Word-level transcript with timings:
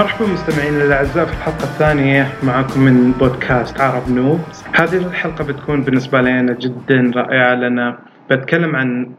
مرحبا 0.00 0.26
مستمعينا 0.26 0.84
الأعزاء 0.84 1.26
في 1.26 1.32
الحلقة 1.32 1.62
الثانية 1.64 2.28
معكم 2.42 2.80
من 2.80 3.12
بودكاست 3.12 3.80
عرب 3.80 4.08
نوبز 4.10 4.64
هذه 4.74 4.96
الحلقة 4.96 5.44
بتكون 5.44 5.82
بالنسبة 5.82 6.20
لنا 6.20 6.52
جدا 6.52 7.10
رائعة 7.16 7.54
لنا 7.54 7.98
بتكلم 8.30 8.76
عن 8.76 9.10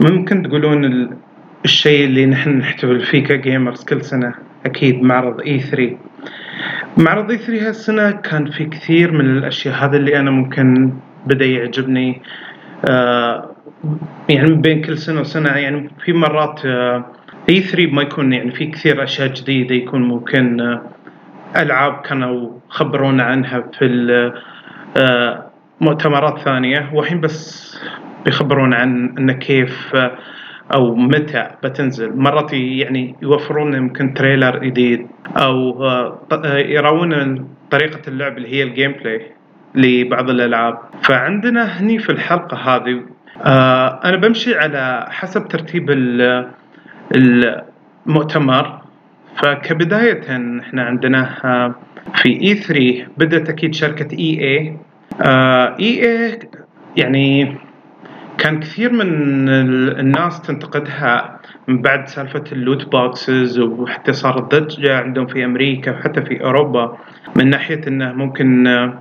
ممكن 0.00 0.42
تقولون 0.42 0.84
ال- 0.84 1.10
الشيء 1.64 2.04
اللي 2.04 2.26
نحن 2.26 2.50
نحتفل 2.50 3.00
فيه 3.00 3.24
كجيمرز 3.24 3.84
كل 3.84 4.04
سنة 4.04 4.34
أكيد 4.66 5.02
معرض 5.02 5.40
اي 5.40 5.60
3 5.60 5.96
معرض 6.96 7.30
اي 7.30 7.38
3 7.38 7.68
هالسنة 7.68 8.10
كان 8.10 8.50
في 8.50 8.64
كثير 8.64 9.12
من 9.12 9.20
الأشياء. 9.38 9.74
هذا 9.84 9.96
اللي 9.96 10.18
أنا 10.20 10.30
ممكن 10.30 10.92
بدأ 11.26 11.44
يعجبني 11.44 12.22
آه 12.90 13.50
يعني 14.28 14.54
بين 14.54 14.82
كل 14.82 14.98
سنة 14.98 15.20
وسنة 15.20 15.50
يعني 15.50 15.90
في 16.04 16.12
مرات 16.12 16.60
E 17.48 17.60
3 17.60 17.86
ما 17.92 18.02
يكون 18.02 18.32
يعني 18.32 18.50
في 18.50 18.66
كثير 18.66 19.02
أشياء 19.02 19.28
جديدة 19.28 19.74
يكون 19.74 20.02
ممكن 20.02 20.60
آه، 20.60 20.82
ألعاب 21.56 22.00
كانوا 22.00 22.50
خبرونا 22.68 23.22
عنها 23.22 23.64
في 23.78 24.32
آه، 25.00 25.46
مؤتمرات 25.80 26.38
ثانية. 26.38 26.90
والحين 26.94 27.20
بس 27.20 27.68
بيخبرون 28.24 28.74
عن 28.74 29.14
انه 29.18 29.32
كيف 29.32 29.94
آه، 29.96 30.12
أو 30.74 30.94
متى 30.94 31.50
بتنزل. 31.64 32.16
مرات 32.16 32.52
يعني 32.52 33.14
يوفرون 33.22 33.74
يمكن 33.74 34.14
trailer 34.14 34.58
جديد 34.58 35.06
أو 35.36 35.84
يروون 36.54 37.48
طريقة 37.70 38.00
اللعب 38.08 38.36
اللي 38.38 38.48
هي 38.54 38.62
ال 38.62 38.92
gameplay 38.92 39.22
لبعض 39.74 40.30
الألعاب. 40.30 40.78
فعندنا 41.02 41.64
هني 41.64 41.98
في 41.98 42.12
الحلقة 42.12 42.56
هذه 42.56 43.00
أنا 44.04 44.16
بمشي 44.16 44.54
على 44.58 45.06
حسب 45.10 45.48
ترتيب 45.48 45.90
ال- 45.90 46.50
المؤتمر. 47.14 48.78
فكبداية 49.36 50.20
إحنا 50.60 50.82
عندنا 50.82 51.34
آه، 51.44 51.74
في 52.14 52.28
E 52.42 52.54
3 52.54 53.06
بدأت 53.18 53.48
أكيد 53.48 53.74
شركة 53.74 54.18
EA 54.18 54.40
EA 54.40 56.38
يعني 56.96 57.56
كان 58.38 58.60
كثير 58.60 58.92
من 58.92 59.48
ال- 59.48 59.98
الناس 60.00 60.40
تنتقدها 60.42 61.38
من 61.68 61.82
بعد 61.82 62.08
سالفة 62.08 62.44
ال 62.52 62.60
loot 62.60 62.92
boxes 62.92 63.58
وحتى 63.58 64.12
صارت 64.12 64.54
ضجة 64.54 64.96
عندهم 64.98 65.26
في 65.26 65.44
أمريكا 65.44 65.90
وحتى 65.90 66.22
في 66.22 66.44
أوروبا 66.44 66.96
من 67.36 67.50
ناحية 67.50 67.80
أنه 67.88 68.12
ممكن 68.12 68.66
آه، 68.66 68.98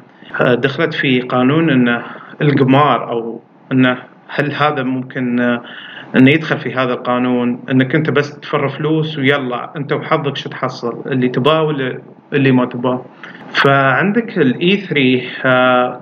دخلت 0.53 0.93
في 0.93 1.19
قانون 1.21 1.69
أنه 1.69 2.01
القمار 2.41 3.09
أو 3.09 3.41
أنه 3.71 3.97
هل 4.27 4.51
هذا 4.53 4.83
ممكن 4.83 5.59
آه، 6.15 6.17
أنه 6.17 6.31
يدخل 6.31 6.57
في 6.57 6.73
هذا 6.73 6.93
القانون 6.93 7.59
أنك 7.71 7.95
أنت 7.95 8.09
بس 8.09 8.39
تفر 8.39 8.69
فلوس 8.69 9.17
ويلا 9.17 9.71
أنت 9.75 9.93
وحظك 9.93 10.37
شو 10.37 10.49
تحصل 10.49 11.01
اللي 11.05 11.29
تباه 11.29 11.61
ولا 11.63 11.99
اللي 12.33 12.51
ما 12.51 12.65
تباه. 12.65 13.05
فعندك 13.53 14.37
ال 14.37 14.57
E 14.57 14.77
3 14.77 16.01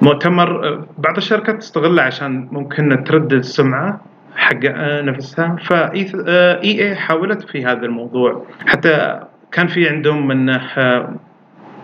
كمؤتمر 0.00 0.68
آه، 0.68 0.86
بعض 0.98 1.16
الشركات 1.16 1.56
تستغله 1.58 2.02
عشان 2.02 2.48
ممكن 2.52 3.04
ترد 3.04 3.32
السمعة 3.32 4.00
حق 4.36 4.60
آه، 4.64 5.00
نفسها. 5.02 5.56
ف 5.64 6.06
EA 6.64 6.94
حاولت 6.96 7.42
في 7.42 7.64
هذا 7.64 7.86
الموضوع. 7.86 8.46
حتى 8.66 9.20
كان 9.52 9.66
في 9.66 9.88
عندهم 9.88 10.26
من 10.26 10.50
آه، 10.50 11.14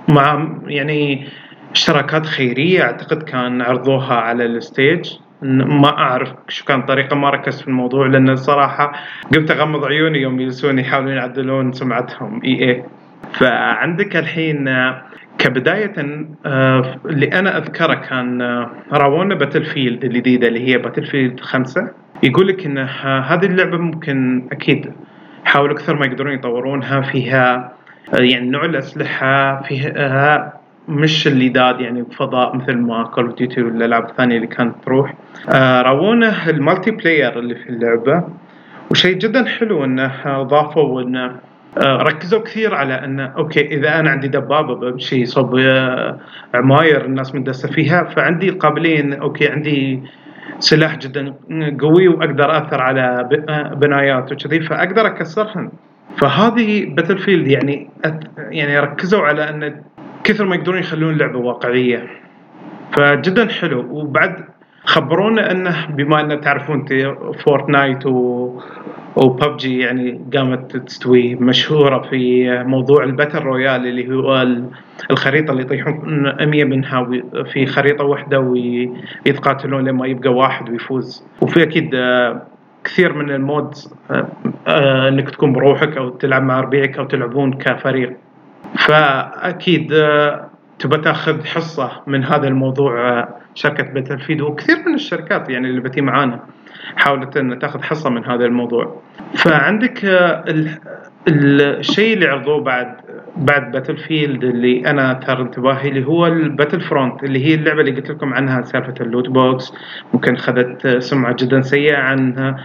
مع 0.08 0.48
يعني 0.66 1.28
اشتراكات 1.72 2.26
خيرية 2.26 2.82
أعتقد 2.82 3.22
كان 3.22 3.62
عرضوها 3.62 4.14
على 4.14 4.46
ال 4.46 4.56
stage. 4.56 5.10
ما 5.42 5.98
أعرف 5.98 6.32
شو 6.48 6.64
كان 6.64 6.80
الطريقة 6.80 7.16
ما 7.16 7.30
ركزت 7.30 7.60
في 7.60 7.68
الموضوع 7.68 8.06
لأن 8.06 8.30
الصراحه 8.30 8.92
قمت 9.34 9.50
أغمض 9.50 9.84
عيوني 9.84 10.18
يوم 10.18 10.40
يجلسون 10.40 10.78
يحاولون 10.78 11.12
يعدلون 11.12 11.72
سمعتهم 11.72 12.40
EA. 12.44 12.84
فعندك 13.32 14.16
الحين 14.16 14.68
كبداية 15.38 15.94
آه، 16.46 16.96
اللي 17.06 17.26
أنا 17.26 17.58
أذكره 17.58 17.94
كان 17.94 18.42
آه، 18.42 18.70
راونا 18.92 19.34
Battlefield 19.34 20.04
الجديدة 20.04 20.48
اللي 20.48 20.68
هي 20.68 20.78
Battlefield 20.78 21.40
خمسة. 21.40 21.90
يقول 22.22 22.48
لك 22.48 22.66
إن 22.66 22.78
آه، 22.78 23.20
هذه 23.20 23.44
اللعبة 23.44 23.78
ممكن 23.78 24.48
أكيد 24.52 24.92
حاولوا 25.44 25.74
أكثر 25.74 25.96
ما 25.96 26.06
يقدرون 26.06 26.32
يطورونها 26.32 27.00
فيها 27.00 27.72
يعني 28.12 28.50
نوع 28.50 28.64
الأسلحة 28.64 29.62
فيها 29.62 30.57
مش 30.88 31.26
اللي 31.26 31.48
داد 31.48 31.80
يعني 31.80 32.04
فضاء 32.04 32.56
مثل 32.56 32.76
ما 32.76 33.04
Call 33.04 33.26
of 33.26 33.34
Duty 33.34 33.62
والالعاب 33.62 34.08
الثانية 34.10 34.36
اللي 34.36 34.46
كانت 34.46 34.74
تروح. 34.84 35.14
آه، 35.48 35.82
راونا 35.82 36.50
ال 36.50 36.90
multiplayer 36.90 37.38
اللي 37.38 37.54
في 37.54 37.68
اللعبة. 37.68 38.24
وشيء 38.90 39.18
جدا 39.18 39.44
حلو 39.44 39.84
إنه 39.84 40.42
ضافوا 40.42 41.02
انه 41.02 41.36
آه، 41.78 41.96
ركزوا 41.96 42.42
كثير 42.42 42.74
على 42.74 42.94
انه 43.04 43.26
okay 43.26 43.60
إذا 43.60 44.00
أنا 44.00 44.10
عندي 44.10 44.28
دبابة 44.28 44.74
بمشي 44.74 45.26
صوب 45.26 45.56
آه، 45.58 46.18
عماير 46.54 47.04
الناس 47.04 47.34
مندسة 47.34 47.68
فيها 47.68 48.04
فعندي 48.04 48.48
القابليه 48.48 49.00
إن 49.00 49.12
أوكي 49.12 49.48
عندي 49.48 50.02
سلاح 50.58 50.96
جدا 50.96 51.34
قوي 51.80 52.08
وأقدر 52.08 52.58
أثر 52.58 52.80
على 52.82 53.28
آه، 53.48 53.74
بنايات 53.74 54.32
وكذي 54.32 54.60
فأقدر 54.60 55.06
اكسرهن 55.06 55.70
فهذه 56.16 56.94
Battlefield 56.94 57.48
يعني 57.48 57.90
يعني 58.36 58.78
ركزوا 58.78 59.22
على 59.22 59.50
إن 59.50 59.82
كثر 60.24 60.44
ما 60.44 60.56
يقدرون 60.56 60.78
يخلون 60.78 61.12
اللعبة 61.12 61.38
واقعية. 61.38 62.06
فجدا 62.92 63.48
حلو. 63.48 63.86
وبعد 63.90 64.44
خبرونا 64.84 65.50
إنه 65.50 65.86
بما 65.86 66.20
إنه 66.20 66.34
تعرفون 66.34 66.84
Fortnite 67.44 68.06
و 68.06 68.60
وببجي 69.16 69.78
يعني 69.78 70.20
قامت 70.36 70.76
تستوي 70.76 71.34
مشهورة 71.34 71.98
في 72.10 72.48
موضوع 72.66 73.04
ال 73.04 73.09
battle 73.09 73.38
royale 73.38 73.86
اللي 73.86 74.14
هو 74.14 74.42
ال- 74.42 74.64
الخريطة 75.10 75.50
اللي 75.50 75.62
يطيحون 75.62 76.22
100 76.44 76.64
منها 76.64 77.08
في 77.52 77.66
خريطة 77.66 78.04
واحدة 78.04 78.40
ويتقاتلون 78.40 79.84
لما 79.84 80.06
يبقى 80.06 80.30
واحد 80.34 80.70
ويفوز. 80.70 81.24
وفي 81.40 81.62
أكيد 81.62 81.90
آه، 81.94 82.42
كثير 82.84 83.12
من 83.12 83.30
المودز 83.30 83.94
آه، 84.10 84.28
آه، 84.66 85.08
إنك 85.08 85.30
تكون 85.30 85.52
بروحك 85.52 85.96
أو 85.96 86.08
تلعب 86.08 86.42
مع 86.42 86.60
ربيعك 86.60 86.98
أو 86.98 87.04
تلعبون 87.04 87.52
كفريق. 87.52 88.16
فأكيد 88.78 89.92
آه، 89.92 90.50
تبى 90.78 90.96
تأخذ 90.96 91.44
حصة 91.44 91.90
من 92.06 92.24
هذا 92.24 92.48
الموضوع 92.48 93.08
آه، 93.08 93.28
شركة 93.54 93.82
باتل 93.92 94.18
فيد 94.20 94.40
وكثير 94.40 94.76
من 94.86 94.94
الشركات 94.94 95.50
يعني 95.50 95.68
اللي 95.68 95.80
بتي 95.80 96.00
معانا 96.00 96.40
حاولت 96.96 97.36
ان 97.36 97.58
تأخذ 97.58 97.82
حصة 97.82 98.10
من 98.10 98.24
هذا 98.24 98.44
الموضوع. 98.44 99.02
فعندك 99.34 100.04
آه، 100.04 100.44
ال- 100.48 100.78
ال- 101.28 101.78
الشيء 101.78 102.14
اللي 102.14 102.26
عرضوه 102.28 102.60
بعد 102.60 102.96
بعد 103.36 103.72
Battlefield 103.72 104.44
اللي 104.44 104.90
أنا 104.90 105.20
ثار 105.26 105.42
انتباهي 105.42 105.88
اللي 105.88 106.06
هو 106.06 106.26
ال 106.26 106.80
Battlefront 106.80 107.24
اللي 107.24 107.46
هي 107.46 107.54
اللعبة 107.54 107.80
اللي 107.80 107.90
قلت 107.92 108.10
لكم 108.10 108.34
عنها 108.34 108.62
سالفة 108.62 108.94
ال 109.00 109.06
loot 109.06 109.28
box 109.28 109.72
ممكن 110.14 110.36
خذت 110.36 110.86
سمعة 110.98 111.36
جدا 111.38 111.60
سيئة 111.62 111.96
عنها 111.96 112.56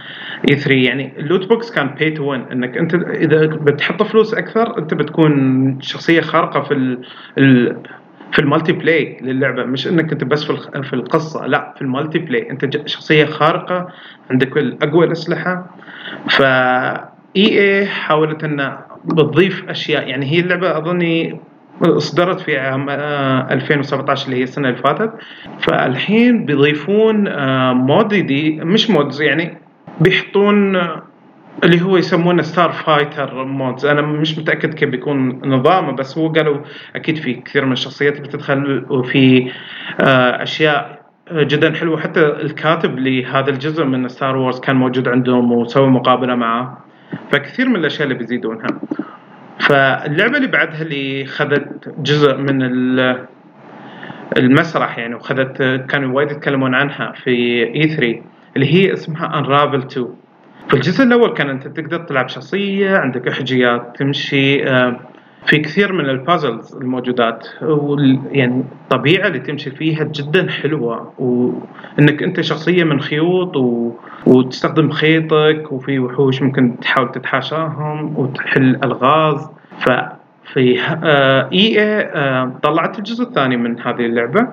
E 0.50 0.56
3 0.56 0.74
يعني 0.74 1.12
ال 1.18 1.24
loot 1.24 1.48
box 1.48 1.70
كان 1.70 1.86
pay 1.86 2.10
to 2.10 2.30
win 2.30 2.40
إنك 2.52 2.76
أنت 2.78 2.94
إذا 2.94 3.46
بتحط 3.46 4.02
فلوس 4.02 4.34
أكثر 4.34 4.78
أنت 4.78 4.94
بتكون 4.94 5.78
شخصية 5.80 6.20
خارقة 6.20 6.60
في 6.60 6.74
ال 7.38 7.76
في 8.32 8.38
ال 8.38 8.72
multiplay 8.72 9.18
للعبة. 9.22 9.64
مش 9.64 9.86
إنك 9.88 10.12
أنت 10.12 10.24
بس 10.24 10.44
في 10.44 10.82
في 10.82 10.92
القصة 10.92 11.46
لا 11.46 11.74
في 11.76 11.82
ال 11.82 12.18
multiplay 12.18 12.50
انت 12.50 12.88
شخصية 12.88 13.24
خارقة 13.24 13.88
عندك 14.30 14.56
اقوى 14.82 15.06
الأسلحة. 15.06 15.76
ف 16.30 16.42
EA 17.36 17.86
حاولت 17.86 18.44
انها 18.44 18.86
بتضيف 19.04 19.68
أشياء. 19.68 20.08
يعني 20.08 20.26
هي 20.26 20.40
اللعبة 20.40 20.78
أظني 20.78 21.40
اصدرت 21.82 22.40
في 22.40 22.58
عام 22.58 22.86
آه، 22.90 23.52
2017 23.52 24.26
اللي 24.26 24.38
هي 24.38 24.42
السنة 24.42 24.68
اللي 24.68 24.82
فاتت. 24.82 25.12
فالحين 25.60 26.44
بيضيفون 26.46 27.28
آه، 27.28 27.72
mode 27.72 28.14
جديد 28.14 28.62
مش 28.62 28.90
modes 28.90 29.22
يعني 29.22 29.58
بيحطون 30.00 30.76
آه، 30.76 31.02
اللي 31.64 31.82
هو 31.82 31.96
يسمونه 31.96 32.42
Starfighter 32.42 33.44
modes 33.44 33.86
أنا 33.86 34.02
مش 34.02 34.38
متأكد 34.38 34.74
كيف 34.74 34.88
بيكون 34.88 35.40
نظامه 35.44 35.92
بس 35.92 36.18
هو 36.18 36.28
قالوا 36.28 36.58
أكيد 36.96 37.16
في 37.16 37.34
كثير 37.34 37.64
من 37.66 37.72
الشخصيات 37.72 38.20
بتدخل 38.20 38.86
وفي 38.90 39.50
آه، 40.00 40.42
أشياء 40.42 41.04
جدا 41.32 41.74
حلوة. 41.74 42.00
حتى 42.00 42.20
الكاتب 42.20 42.98
لهذا 42.98 43.50
الجزء 43.50 43.84
من 43.84 44.08
Star 44.08 44.36
Wars 44.36 44.60
كان 44.60 44.76
موجود 44.76 45.08
عندهم 45.08 45.52
وسووا 45.52 45.88
مقابلة 45.90 46.34
معاه 46.34 46.83
فكثير 47.30 47.68
من 47.68 47.76
الأشياء 47.76 48.02
اللي 48.02 48.14
بيزيدونها. 48.14 48.66
فاللعبة 49.58 50.36
اللي 50.36 50.48
بعدها 50.48 50.82
اللي 50.82 51.26
خذت 51.26 51.94
جزء 51.98 52.36
من 52.36 52.62
ال- 52.62 53.24
المسرح 54.36 54.98
يعني 54.98 55.14
وخذت 55.14 55.62
كانوا 55.88 56.12
وايد 56.16 56.30
يتكلمون 56.30 56.74
عنها 56.74 57.12
في 57.12 57.30
E 57.74 57.88
3 57.88 58.22
اللي 58.56 58.74
هي 58.74 58.92
اسمها 58.92 59.38
Unravel 59.38 59.78
2 59.78 60.06
في 60.68 60.74
الجزء 60.74 61.04
الأول 61.04 61.34
كان 61.34 61.50
أنت 61.50 61.68
تقدر 61.68 61.98
تلعب 61.98 62.28
شخصية 62.28 62.96
عندك 62.96 63.28
احجيات 63.28 63.96
تمشي 63.98 64.68
آه، 64.68 65.00
في 65.46 65.58
كثير 65.58 65.92
من 65.92 66.08
ال 66.08 66.16
puzzles 66.16 66.76
الموجودات 66.76 67.46
يعني 68.30 68.64
الطبيعه 68.82 69.26
اللي 69.26 69.38
تمشي 69.38 69.70
فيها 69.70 70.04
جدا 70.04 70.50
حلوة. 70.50 71.12
وإنك 71.18 72.22
أنت 72.22 72.40
شخصيه 72.40 72.84
من 72.84 73.00
خيوط 73.00 73.56
و... 73.56 73.92
وتستخدم 74.26 74.90
خيطك 74.90 75.72
وفي 75.72 75.98
وحوش 75.98 76.42
ممكن 76.42 76.80
تحاول 76.80 77.12
تتحاشاهم 77.12 78.18
وتحل 78.18 78.78
ألغاز. 78.84 79.48
ففي 79.78 80.80
إي 81.52 81.80
اي 81.80 82.50
طلعت 82.62 82.98
الجزء 82.98 83.24
الثاني 83.24 83.56
من 83.56 83.80
هذه 83.80 84.06
اللعبة. 84.06 84.48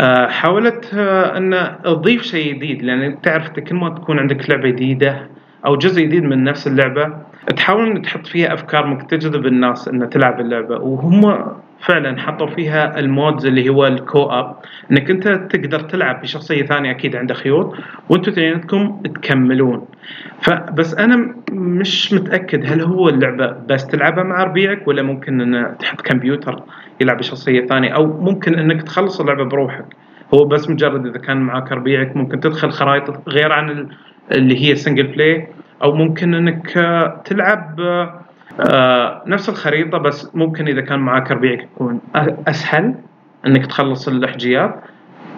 آه، 0.00 0.26
حاولت 0.26 0.94
آه، 0.94 1.36
أن 1.38 1.76
تضيف 1.84 2.22
شيء 2.22 2.54
جديد 2.54 2.82
لأن 2.82 3.20
تعرف 3.22 3.50
كل 3.50 3.74
ما 3.74 3.88
تكون 3.88 4.18
عندك 4.18 4.50
لعبة 4.50 4.68
جديدة 4.68 5.28
أو 5.66 5.76
جزء 5.76 6.02
جديد 6.02 6.22
من 6.22 6.44
نفس 6.44 6.66
اللعبة 6.66 7.12
تحاول 7.56 7.90
ان 7.90 8.02
تحط 8.02 8.26
فيها 8.26 8.54
أفكار 8.54 8.86
ممكن 8.86 9.06
تجذب 9.06 9.46
الناس 9.46 9.88
إن 9.88 10.10
تلعب 10.10 10.40
اللعبة 10.40 10.76
وهم 10.76 11.44
فعلا 11.80 12.20
حطوا 12.20 12.46
فيها 12.46 12.98
ال 12.98 13.06
modes 13.06 13.46
اللي 13.46 13.68
هو 13.68 13.86
ال 13.86 14.22
co-op 14.22 14.56
إنك 14.90 15.10
أنت 15.10 15.28
تقدر 15.28 15.80
تلعب 15.80 16.22
بشخصية 16.22 16.62
ثانية 16.62 16.90
أكيد 16.90 17.16
عنده 17.16 17.34
خيوط 17.34 17.74
وأنتم 18.08 18.32
اثنيناتكم 18.32 19.02
تكملون. 19.14 19.86
فبس 20.40 20.94
أنا 20.94 21.34
مش 21.52 22.12
متأكد 22.12 22.72
هل 22.72 22.80
هو 22.80 23.08
اللعبة 23.08 23.56
بس 23.68 23.86
تلعبها 23.86 24.24
مع 24.24 24.44
ربيعك 24.44 24.88
ولا 24.88 25.02
ممكن 25.02 25.40
إن 25.40 25.78
تحط 25.78 26.00
كمبيوتر 26.00 26.62
يلعب 27.00 27.16
بشخصية 27.16 27.66
ثانية 27.66 27.90
أو 27.90 28.20
ممكن 28.20 28.54
إنك 28.54 28.82
تخلص 28.82 29.20
اللعبة 29.20 29.44
بروحك. 29.44 29.84
هو 30.34 30.44
بس 30.44 30.70
مجرد 30.70 31.06
إذا 31.06 31.18
كان 31.18 31.36
معك 31.36 31.72
ربيعك 31.72 32.16
ممكن 32.16 32.40
تدخل 32.40 32.70
خرائط 32.70 33.28
غير 33.28 33.52
عن 33.52 33.88
اللي 34.32 34.68
هي 34.68 34.74
single 34.74 35.06
play 35.06 35.48
أو 35.84 35.92
ممكن 35.92 36.34
إنك 36.34 36.70
تلعب 37.24 37.80
آه، 38.60 39.22
نفس 39.26 39.48
الخريطة 39.48 39.98
بس 39.98 40.30
ممكن 40.34 40.68
إذا 40.68 40.80
كان 40.80 40.98
معك 40.98 41.30
ربيعك 41.30 41.62
يكون 41.62 42.00
أسهل 42.48 42.94
إنك 43.46 43.66
تخلص 43.66 44.08
الأحجيات. 44.08 44.74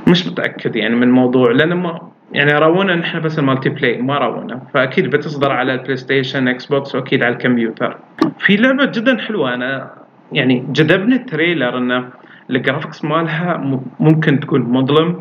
مش 0.08 0.26
متأكد 0.26 0.76
يعني 0.76 0.94
من 0.94 1.02
الموضوع 1.02 1.52
لأن 1.52 1.72
ما 1.72 2.00
يعني 2.32 2.52
راونا 2.52 2.94
نحن 2.94 3.20
بس 3.20 3.38
ال 3.38 3.68
multiplay 3.68 4.02
ما 4.02 4.18
راونا. 4.18 4.60
فأكيد 4.74 5.10
بتصدر 5.10 5.52
على 5.52 5.74
ال 5.74 5.96
PlayStation 5.96 6.48
Xbox 6.48 6.94
وأكيد 6.94 7.22
على 7.22 7.32
الكمبيوتر. 7.32 7.96
في 8.38 8.56
لعبة 8.56 8.84
جدا 8.84 9.18
حلوة 9.18 9.54
أنا 9.54 9.90
يعني 10.32 10.66
جذبني 10.68 11.16
ال 11.16 11.24
trailer 11.24 11.78
انه 11.78 12.08
ال 12.50 12.56
graphics 12.56 13.04
مالها 13.04 13.80
ممكن 14.00 14.40
تكون 14.40 14.60
مظلم 14.60 15.20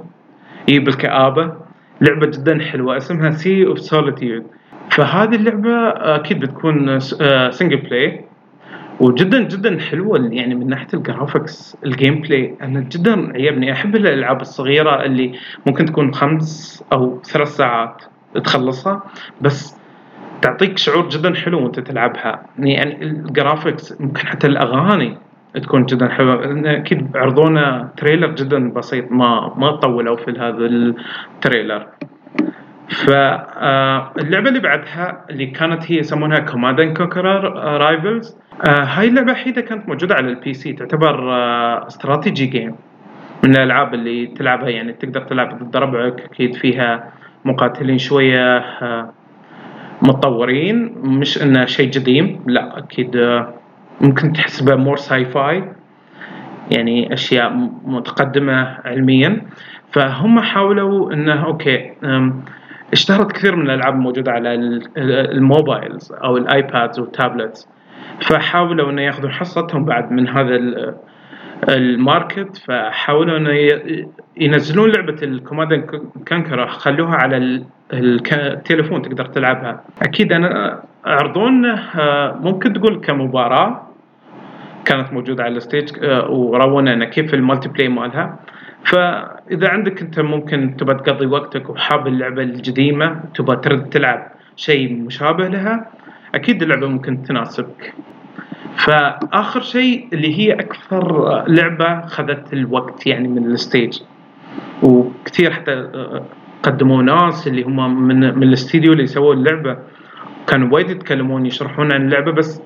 اي 0.69 0.79
بالكآبة 0.79 1.53
لعبة 2.01 2.27
جدا 2.27 2.59
حلوة 2.59 2.97
اسمها 2.97 3.31
Sea 3.31 3.65
of 3.65 3.79
Solitude 3.79 4.45
فهذه 4.89 5.35
اللعبة 5.35 5.89
أكيد 5.89 6.39
بتكون 6.39 6.99
single 7.49 7.77
play 7.77 8.25
وجدا 8.99 9.43
جدا 9.43 9.79
حلوة 9.79 10.29
يعني 10.31 10.55
من 10.55 10.67
ناحية 10.67 10.87
ال 10.93 11.02
graphics 11.02 11.69
ال 11.69 11.77
gameplay 11.85 12.55
أنا 12.61 12.79
جدا 12.79 13.33
عجبني 13.35 13.71
أحب 13.71 13.95
الألعاب 13.95 14.41
الصغيرة 14.41 15.03
اللي 15.03 15.31
ممكن 15.65 15.85
تكون 15.85 16.13
خمس 16.13 16.83
أو 16.93 17.21
ثلاث 17.21 17.47
ساعات 17.47 18.03
تخلصها 18.43 19.03
بس 19.41 19.77
تعطيك 20.41 20.77
شعور 20.77 21.09
جدا 21.09 21.33
حلو 21.33 21.63
وأنت 21.63 21.79
تلعبها. 21.79 22.45
يعني 22.59 23.03
ال 23.03 23.14
graphics 23.14 24.01
ممكن 24.01 24.27
حتى 24.27 24.47
الأغاني 24.47 25.17
تكون 25.63 25.85
جدا 25.85 26.07
حلوة. 26.07 26.61
أكيد 26.65 27.17
عرضونا 27.17 27.89
trailer 27.97 28.27
جدا 28.27 28.73
بسيط 28.73 29.11
ما 29.11 29.53
ما 29.57 29.71
طولوا 29.71 30.15
في 30.15 30.31
هذا 30.31 30.65
ال 30.65 30.79
trailer. 30.79 31.87
فاللعبه 32.89 34.49
اللي 34.49 34.59
بعدها 34.59 35.25
اللي 35.29 35.45
كانت 35.45 35.91
هي 35.91 35.97
يسمونها 35.97 36.39
Command 36.39 36.79
and 36.79 36.97
Conquer 36.97 37.43
Rivals 37.81 38.37
هاي 38.67 39.07
اللعبة 39.07 39.31
وحيده 39.31 39.61
كانت 39.61 39.89
موجودة 39.89 40.15
على 40.15 40.27
ال 40.27 40.53
PC 40.53 40.73
تعتبر 40.73 41.33
strategy 41.87 42.45
game 42.45 42.75
من 43.43 43.55
الألعاب 43.55 43.93
اللي 43.93 44.27
تلعبها 44.27 44.69
يعني 44.69 44.93
تقدر 44.93 45.21
تلعب 45.21 45.63
ضد 45.63 45.77
ربعك 45.77 46.21
أكيد 46.21 46.55
فيها 46.55 47.11
مقاتلين 47.45 47.97
شوية 47.97 48.65
متطورين 50.01 50.93
مش 51.03 51.41
إنه 51.43 51.65
شيء 51.65 51.91
قديم 51.91 52.43
لا 52.47 52.77
أكيد 52.77 53.39
ممكن 54.01 54.33
تحسبه 54.33 54.75
more 54.75 54.97
sci-fi 54.97 55.63
يعني 56.71 57.13
أشياء 57.13 57.53
متقدمة 57.85 58.77
علميا. 58.85 59.41
فهم 59.91 60.39
حاولوا 60.39 61.13
إنه 61.13 61.45
okay 61.45 61.91
اشتهرت 62.93 63.31
كثير 63.31 63.55
من 63.55 63.65
الألعاب 63.69 63.93
الموجودة 63.93 64.31
على 64.31 64.79
ال 64.97 65.11
mobiles 65.12 66.11
أو 66.11 66.37
ال 66.37 66.48
iPads 66.48 66.99
وال 66.99 67.14
tablets 67.14 67.67
فحاولوا 68.21 68.89
إنه 68.89 69.01
ياخذون 69.01 69.31
حصتهم 69.31 69.85
بعد 69.85 70.11
من 70.11 70.27
هذا 70.29 70.59
ال 71.69 71.82
market 71.82 72.57
فحاولوا 72.57 73.37
إنه 73.37 73.51
ينزلون 74.37 74.91
لعبة 74.91 75.15
ال 75.23 75.31
Command 75.31 75.85
Conquer 76.25 76.65
خلوها 76.65 77.15
على 77.15 77.63
التليفون 77.93 79.01
تقدر 79.01 79.25
تلعبها. 79.25 79.83
أكيد 80.01 80.33
أنا 80.33 80.81
عرضوا 81.05 81.65
آه، 81.65 82.39
ممكن 82.41 82.73
تقول 82.73 83.01
كمباراة 83.01 83.87
كانت 84.85 85.13
موجودة 85.13 85.43
على 85.43 85.57
ال 85.57 85.62
stage 85.62 85.89
آه، 86.03 86.29
ورونا 86.29 87.05
كيف 87.05 87.33
ال 87.33 87.69
multiplay 87.69 87.87
مالها. 87.87 88.39
فإذا 88.85 89.69
عندك 89.69 90.01
أنت 90.01 90.19
ممكن 90.19 90.75
تبى 90.77 90.93
تقضي 90.93 91.25
وقتك 91.25 91.69
وحاب 91.69 92.07
اللعبة 92.07 92.43
القديمه 92.43 93.19
تبى 93.35 93.55
ترد 93.55 93.89
تلعب 93.89 94.31
شيء 94.55 94.93
مشابه 95.01 95.47
لها 95.47 95.89
أكيد 96.35 96.61
اللعبة 96.61 96.87
ممكن 96.87 97.23
تناسبك. 97.23 97.93
فآخر 98.77 99.61
شيء 99.61 100.07
اللي 100.13 100.39
هي 100.39 100.53
أكثر 100.53 101.43
لعبة 101.47 102.01
خذت 102.05 102.53
الوقت 102.53 103.07
يعني 103.07 103.27
من 103.27 103.45
الستيج. 103.45 103.99
وكثير 104.83 105.51
حتى 105.51 105.89
قدموا 106.63 107.03
ناس 107.03 107.47
اللي 107.47 107.63
هم 107.63 108.07
من 108.07 108.19
من 108.35 108.43
الاستديو 108.43 108.93
اللي 108.93 109.07
سووا 109.07 109.33
اللعبة 109.33 109.77
كانوا 110.47 110.73
وايد 110.73 110.89
يتكلمون 110.89 111.45
يشرحون 111.45 111.93
عن 111.93 112.01
اللعبة 112.01 112.31
بس 112.31 112.61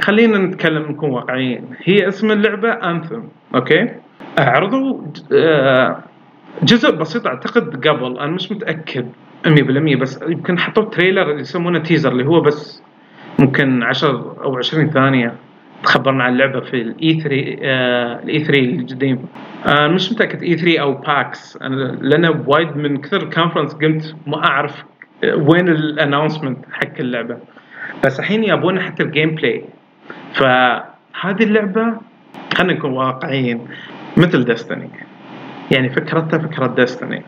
خلينا 0.00 0.38
نتكلم 0.38 0.82
نكون 0.90 1.10
واقعيين. 1.10 1.64
هي 1.84 2.08
اسم 2.08 2.30
اللعبة 2.30 2.72
انثم 2.72 3.20
okay؟ 3.54 3.88
عرضوا 4.38 5.00
آه، 5.32 6.02
جزء 6.62 6.90
بسيط 6.96 7.26
أعتقد 7.26 7.88
قبل. 7.88 8.18
أنا 8.18 8.30
مش 8.30 8.52
متأكد 8.52 9.08
100% 9.46 9.96
بس 9.96 10.20
يمكن 10.28 10.58
حطوا 10.58 10.84
trailer 10.84 11.38
يسمونه 11.38 11.78
teaser 11.78 12.12
اللي 12.12 12.26
هو 12.26 12.40
بس 12.40 12.82
ممكن 13.38 13.82
10 13.82 14.36
أو 14.44 14.56
20 14.56 14.90
ثانية 14.90 15.34
تخبرنا 15.82 16.24
عن 16.24 16.32
اللعبة 16.32 16.60
في 16.60 16.74
ال 16.82 17.20
E3 17.20 17.34
ال 18.22 18.44
E3 18.44 18.60
القديم 18.60 19.24
أنا 19.66 19.88
مش 19.88 20.12
متأكد 20.12 20.42
E3 20.42 20.80
أو 20.80 20.92
PAX 20.94 21.58
لأن 22.00 22.42
وايد 22.46 22.76
من 22.76 22.96
كثر 22.96 23.22
ال 23.22 23.27
conference 23.27 23.74
قمت 23.74 24.14
ما 24.26 24.44
أعرف 24.46 24.84
وين 25.24 25.68
ال 25.68 25.75
announcement 25.75 26.58
حق 26.72 26.98
اللعبة. 27.00 27.36
بس 28.04 28.20
الحين 28.20 28.44
يبون 28.44 28.80
حتى 28.80 29.02
ال 29.02 29.34
gameplay 29.34 29.64
فهذه 30.34 31.42
اللعبة 31.42 31.96
خلينا 32.54 32.72
نكون 32.72 32.92
واقعيين. 32.92 33.66
مثل 34.16 34.44
Destiny 34.44 34.90
يعني 35.70 35.88
فكرتها 35.90 36.38
فكرة 36.38 36.66
Destiny 36.66 37.22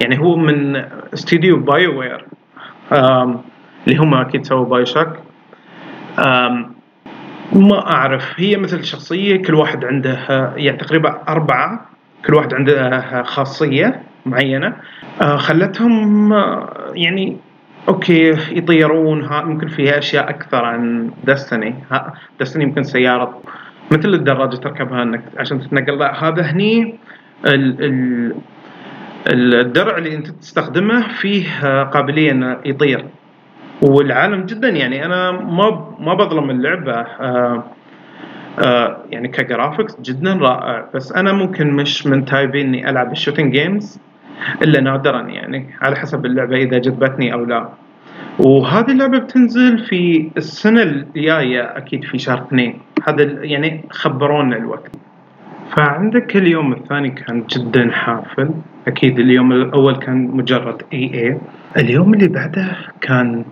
يعني 0.00 0.18
هو 0.18 0.36
من 0.36 0.76
استديو 1.14 1.56
BioWare 1.56 2.26
اللي 3.86 3.98
هم 3.98 4.14
أكيد 4.14 4.44
سووا 4.44 4.64
BioShock 4.64 5.12
ما 7.52 7.92
أعرف 7.92 8.32
هي 8.36 8.56
مثل 8.56 8.84
شخصية 8.84 9.42
كل 9.42 9.54
واحد 9.54 9.84
عنده 9.84 10.18
يعني 10.56 10.76
تقريبا 10.76 11.22
أربعة 11.28 11.86
كل 12.26 12.34
واحد 12.34 12.54
عنده 12.54 13.00
خاصية 13.22 14.02
معينة. 14.26 14.76
آه، 15.22 15.36
خلتهم 15.36 16.32
آه، 16.32 16.92
يعني 16.94 17.36
okay 17.88 18.30
يطيرون 18.30 19.28
ممكن 19.44 19.68
فيها 19.68 19.98
أشياء 19.98 20.30
أكثر 20.30 20.64
عن 20.64 21.10
Destiny 21.24 21.74
Destiny 22.40 22.64
يمكن 22.64 22.82
سيارة 22.82 23.40
مثل 23.90 24.08
الدراجة 24.08 24.56
تركبها 24.56 25.02
إنك 25.02 25.22
عشان 25.38 25.60
تتنقل. 25.60 25.98
لا 25.98 26.24
هذا 26.24 26.42
هني 26.42 26.94
ال 27.46 27.84
ال 27.84 29.54
الدرع 29.54 29.98
اللي 29.98 30.14
أنت 30.14 30.28
تستخدمه 30.28 31.08
فيه 31.08 31.82
قابلية 31.82 32.30
إنه 32.30 32.56
يطير. 32.64 33.04
والعالم 33.82 34.46
جدا 34.46 34.68
يعني 34.68 35.04
أنا 35.04 35.30
ما 35.30 35.94
ما 35.98 36.14
بظلم 36.14 36.50
اللعبة. 36.50 36.92
آه 36.92 37.64
آه 38.58 38.96
يعني 39.10 39.28
ك 39.28 39.36
graphics 39.36 40.00
جدا 40.00 40.32
رائع. 40.32 40.88
بس 40.94 41.12
أنا 41.12 41.32
ممكن 41.32 41.70
مش 41.70 42.06
من 42.06 42.24
type 42.24 42.66
إني 42.66 42.90
ألعب 42.90 43.12
ال 43.12 43.16
shooting 43.16 43.52
games 43.52 44.00
إلا 44.62 44.80
نادرا 44.80 45.20
يعني 45.20 45.74
على 45.82 45.96
حسب 45.96 46.26
اللعبة 46.26 46.56
إذا 46.56 46.78
جذبتني 46.78 47.32
أو 47.32 47.44
لا. 47.44 47.68
وهذه 48.38 48.90
اللعبة 48.90 49.18
بتنزل 49.18 49.78
في 49.78 50.30
السنة 50.36 50.82
الجاية 50.82 51.62
أكيد 51.62 52.04
في 52.04 52.18
شهر 52.18 52.42
اثنين. 52.42 52.78
هذا 53.08 53.22
يعني 53.44 53.84
خبرونا 53.90 54.56
الوقت. 54.56 54.90
فعندك 55.76 56.36
اليوم 56.36 56.72
الثاني 56.72 57.10
كان 57.10 57.44
جدا 57.50 57.90
حافل. 57.90 58.50
أكيد 58.86 59.18
اليوم 59.18 59.52
الأول 59.52 59.96
كان 59.96 60.26
مجرد 60.26 60.82
إي 60.92 61.14
إي. 61.14 61.38
اليوم 61.76 62.14
اللي 62.14 62.28
بعده 62.28 62.76
كان 63.00 63.44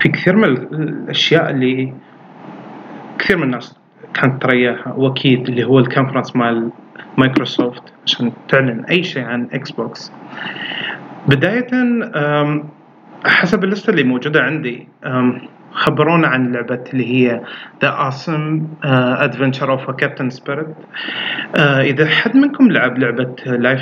في 0.00 0.08
كثير 0.08 0.36
من 0.36 0.44
الأشياء 0.44 1.50
اللي 1.50 1.92
كثير 3.18 3.36
من 3.36 3.42
الناس 3.42 3.76
كانت 4.14 4.42
ترياها. 4.42 4.94
وأكيد 4.96 5.48
اللي 5.48 5.64
هو 5.64 5.78
الكونفرنس 5.78 6.36
مال 6.36 6.70
مايكروسوفت 7.18 7.82
عشان 8.06 8.32
تعلن 8.48 8.84
أي 8.84 9.02
شيء 9.02 9.24
عن 9.24 9.48
Xbox. 9.52 10.12
بداية 11.28 11.66
حسب 13.26 13.64
اللستة 13.64 13.90
اللي 13.90 14.02
موجودة 14.04 14.42
عندي 14.42 14.88
خبرونا 15.72 16.28
عن 16.28 16.52
لعبة 16.52 16.84
اللي 16.92 17.06
هي 17.06 17.40
The 17.84 17.88
Awesome 17.88 18.84
a 19.88 19.92
Captain 19.92 20.30
Spirit. 20.30 20.74
uh, 21.56 21.60
إذا 21.60 22.08
حد 22.08 22.36
منكم 22.36 22.70
لعب 22.70 22.98
لعبة 22.98 23.34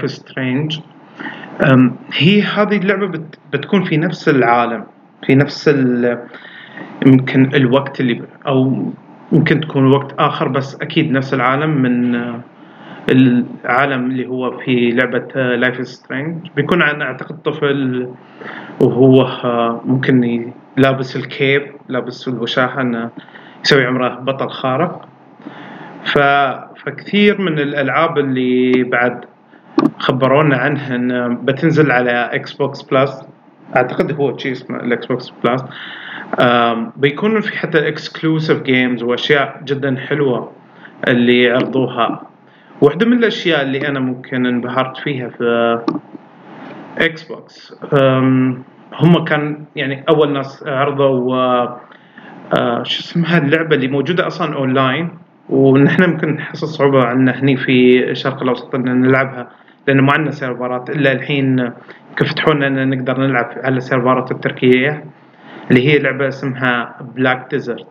Strange 0.09 0.75
um, 1.63 1.81
هي 2.15 2.43
هذه 2.43 2.77
اللعبة 2.77 3.07
بت 3.07 3.39
بتكون 3.53 3.85
في 3.85 3.97
نفس 3.97 4.29
العالم 4.29 4.85
في 5.27 5.35
نفس 5.35 5.69
يمكن 7.07 7.55
الوقت 7.55 8.01
اللي 8.01 8.23
أو 8.47 8.93
يمكن 9.33 9.61
تكون 9.61 9.87
وقت 9.87 10.15
آخر 10.19 10.49
بس 10.49 10.75
أكيد 10.75 11.11
نفس 11.11 11.35
العالم 11.35 11.71
من 11.83 12.15
uh, 12.15 12.37
العالم 13.11 14.11
اللي 14.11 14.26
هو 14.26 14.58
في 14.58 14.90
لعبة 14.90 15.54
Life 15.54 15.88
is 15.88 16.01
Strange 16.01 16.47
بيكون 16.56 16.82
عن 16.82 17.02
أعتقد 17.02 17.42
طفل 17.42 18.08
وهو 18.80 19.26
ممكن 19.84 20.50
لابس 20.76 21.16
ال 21.16 21.26
cape 21.26 21.62
لابس 21.88 22.28
الوشاحة 22.28 22.80
إنه 22.80 23.11
يسوي 23.64 23.87
عمره 23.87 24.08
بطل 24.08 24.49
خارق. 24.50 25.08
ف... 26.04 26.18
فكثير 26.84 27.40
من 27.40 27.58
الألعاب 27.58 28.18
اللي 28.18 28.84
بعد 28.84 29.25
خبرونا 29.99 30.56
عنها 30.56 30.96
إن 30.96 31.37
بتنزل 31.37 31.90
على 31.90 32.11
Xbox 32.11 32.83
Plus 32.83 33.23
أعتقد 33.76 34.12
هو 34.12 34.38
شيء 34.38 34.52
اسمه 34.52 34.80
ال 34.81 35.07
Xbox 35.07 35.33
Plus 35.45 35.64
بيكونوا 36.96 37.40
في 37.40 37.58
حتى 37.58 37.88
exclusive 37.88 38.62
games 38.62 39.02
وأشياء 39.02 39.61
جدا 39.64 39.96
حلوة 39.96 40.52
اللي 41.08 41.42
يعرضوها. 41.42 42.23
واحدة 42.81 43.07
من 43.07 43.12
الأشياء 43.19 43.62
اللي 43.62 43.88
أنا 43.88 44.00
ممكن 44.00 44.47
انبهرت 44.47 44.97
فيها 44.97 45.28
في 45.28 45.78
Xbox 46.99 47.75
هم 48.95 49.25
كان 49.25 49.64
يعني 49.76 50.04
أول 50.09 50.33
ناس 50.33 50.64
عرضوا 50.66 51.66
شو 52.83 53.00
اسمها 53.00 53.38
اللعبة 53.38 53.76
اللي 53.76 53.88
موجودة 53.88 54.26
أصلا 54.26 54.54
أونلاين 54.54 55.09
ونحن 55.49 56.11
ممكن 56.11 56.28
نحس 56.35 56.64
صعوبة 56.64 57.04
عنا 57.04 57.40
هني 57.40 57.57
في 57.57 58.04
الشرق 58.11 58.43
الأوسط 58.43 58.75
إن 58.75 59.00
نلعبها 59.00 59.49
لأنه 59.88 60.02
ما 60.02 60.12
عندنا 60.12 60.31
سيرفرات 60.31 60.90
إلا 60.90 61.12
الحين 61.12 61.71
كفتحوا 62.16 62.54
لنا 62.54 62.66
إن 62.66 62.90
نقدر 62.90 63.21
نلعب 63.21 63.50
على 63.57 63.76
السيرفرات 63.76 64.31
التركية 64.31 65.04
اللي 65.71 65.88
هي 65.88 65.99
لعبة 65.99 66.28
اسمها 66.28 66.97
Black 67.16 67.47
Desert 67.50 67.87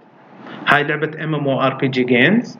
هاي 0.68 0.84
لعبة 0.84 1.12
ام 1.24 1.36
ام 1.36 1.48
أو 1.48 1.62
ار 1.62 1.74
بي 1.74 1.88
جي 1.88 2.04
جيمز 2.04 2.60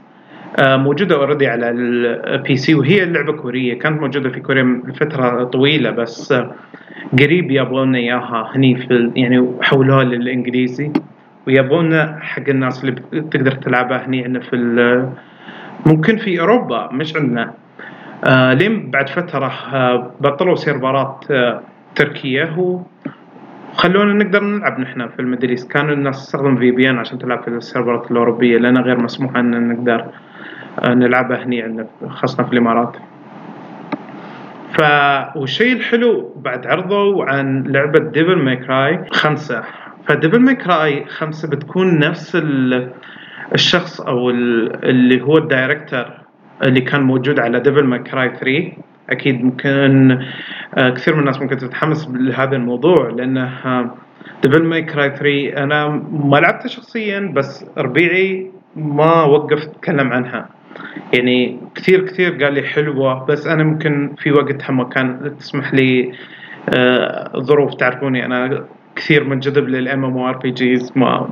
آه، 0.60 0.78
موجودة 0.78 1.16
already 1.16 1.48
على 1.48 1.70
ال 1.70 2.56
PC 2.58 2.76
وهي 2.76 3.04
اللعبة 3.04 3.34
كورية. 3.34 3.80
كانت 3.80 4.02
موجودة 4.02 4.30
في 4.30 4.40
كوريا 4.40 4.82
لفترة 4.88 5.44
طويلة 5.44 5.92
بس 5.92 6.32
آه، 6.32 6.52
قريب 7.20 7.52
يبغون 7.52 7.96
إياها 7.96 8.52
هني 8.56 8.76
في 8.76 9.12
يعني 9.16 9.52
حولوها 9.62 10.04
للإنجليزي. 10.04 10.92
ويبغون 11.48 12.22
حق 12.22 12.50
الناس 12.50 12.84
اللي 12.84 12.96
تقدر 13.32 13.52
تلعبها 13.52 14.06
هني 14.06 14.24
عندنا 14.26 14.40
في 14.40 14.56
ممكن 15.86 16.18
في 16.18 16.40
أوروبا 16.42 16.90
مش 16.92 17.16
عندنا. 17.16 17.54
آه 18.26 18.54
لين 18.54 18.92
بعد 18.92 19.10
فترة 19.10 19.52
آه 19.74 20.12
بطلوا 20.22 20.56
سيرفرات 20.56 21.26
تركية 21.96 22.56
وخلونا 22.58 24.24
نقدر 24.24 24.44
نلعب 24.44 24.80
نحن 24.80 25.08
في 25.08 25.20
المدريس. 25.20 25.68
كانوا 25.68 25.94
الناس 25.94 26.26
تستخدم 26.26 26.56
VPN 26.58 26.98
عشان 26.98 27.20
تلعب 27.20 27.44
في 27.44 27.48
السيرفرات 27.48 28.12
الأوروبية 28.12 28.58
لأن 28.58 28.78
غير 28.78 28.98
مسموح 29.00 29.36
ان 29.36 29.68
نقدر 29.70 30.06
نلعبها 30.86 31.44
هني 31.44 31.62
عندنا 31.62 31.88
خاصة 32.10 32.44
في 32.44 32.54
الإمارات. 32.54 32.96
ف 34.74 34.82
والشيء 35.36 35.74
الحلو 35.74 36.34
بعد 36.36 36.68
عرضوا 36.68 37.26
عن 37.26 37.64
لعبة 37.64 38.00
Devil 38.00 38.36
May 38.36 38.56
Cry 38.56 39.00
خمسة. 39.12 39.64
ف 40.08 40.13
Devil 40.13 40.40
May 40.40 40.56
Cry 40.56 41.06
خمسة 41.06 41.48
بتكون 41.48 42.00
نفس 42.00 42.38
الشخص 43.54 44.02
أو 44.02 44.30
اللي 44.30 45.22
هو 45.22 45.38
ال 45.38 45.45
director 45.45 46.06
اللي 46.64 46.82
كان 46.82 47.02
موجود 47.02 47.40
على 47.40 47.60
Devil 47.60 47.84
May 47.84 48.00
Cry 48.00 48.30
3 48.30 48.72
أكيد 49.10 49.44
ممكن 49.44 50.12
آه، 50.78 50.90
كثير 50.90 51.14
من 51.14 51.20
الناس 51.20 51.42
ممكن 51.42 51.58
تتحمس 51.58 52.08
لهذا 52.14 52.56
الموضوع 52.56 53.10
لأنه 53.10 53.92
Devil 54.44 54.64
May 54.64 54.82
Cry 54.82 55.10
3 55.10 55.64
أنا 55.64 55.88
ما 56.12 56.38
لعبتها 56.38 56.68
شخصيا 56.68 57.20
بس 57.36 57.66
ربيعي 57.78 58.52
ما 58.76 59.24
وقف 59.24 59.66
تكلم 59.66 60.14
عنها. 60.14 60.50
يعني 61.14 61.60
كثير 61.76 62.06
كثير 62.06 62.44
قال 62.44 62.54
لي 62.54 62.64
حلوة 62.64 63.26
بس 63.26 63.48
أنا 63.48 63.64
ممكن 63.64 64.16
في 64.18 64.32
وقتها 64.32 64.72
ما 64.72 64.84
كان 64.84 65.36
تسمح 65.40 65.74
لي 65.74 66.12
آه، 66.76 67.32
ظروف 67.40 67.74
تعرفوني 67.74 68.26
أنا 68.26 68.66
كثير 68.96 69.24
منجذب 69.24 69.70
لل 69.70 70.06
MMRPGs 70.06 70.92
ما 70.96 71.30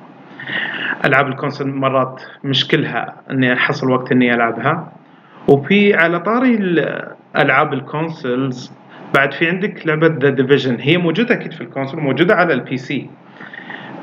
ألعاب 1.06 1.28
ال 1.28 1.33
console 1.33 1.68
مرات 1.68 2.24
مش 2.44 2.68
كلها 2.68 3.16
إني 3.32 3.54
أحصل 3.54 3.92
وقت 3.92 4.12
إني 4.12 4.34
ألعبها. 4.34 4.92
وفي 5.48 5.94
على 5.94 6.20
طاري 6.20 6.56
ألعاب 7.38 7.74
ال 7.74 7.85
consoles 7.85 8.72
بعد 9.16 9.34
في 9.34 9.48
عندك 9.48 9.88
لعبة 9.88 10.08
The 10.08 10.30
Division 10.30 10.78
هي 10.80 10.98
موجودة 10.98 11.36
أكيد 11.36 11.54
في 11.54 11.62
ال 11.62 11.66
console 11.67 12.00
موجودة 12.00 12.36
على 12.36 12.54
ال 12.54 12.78
PC 12.78 13.10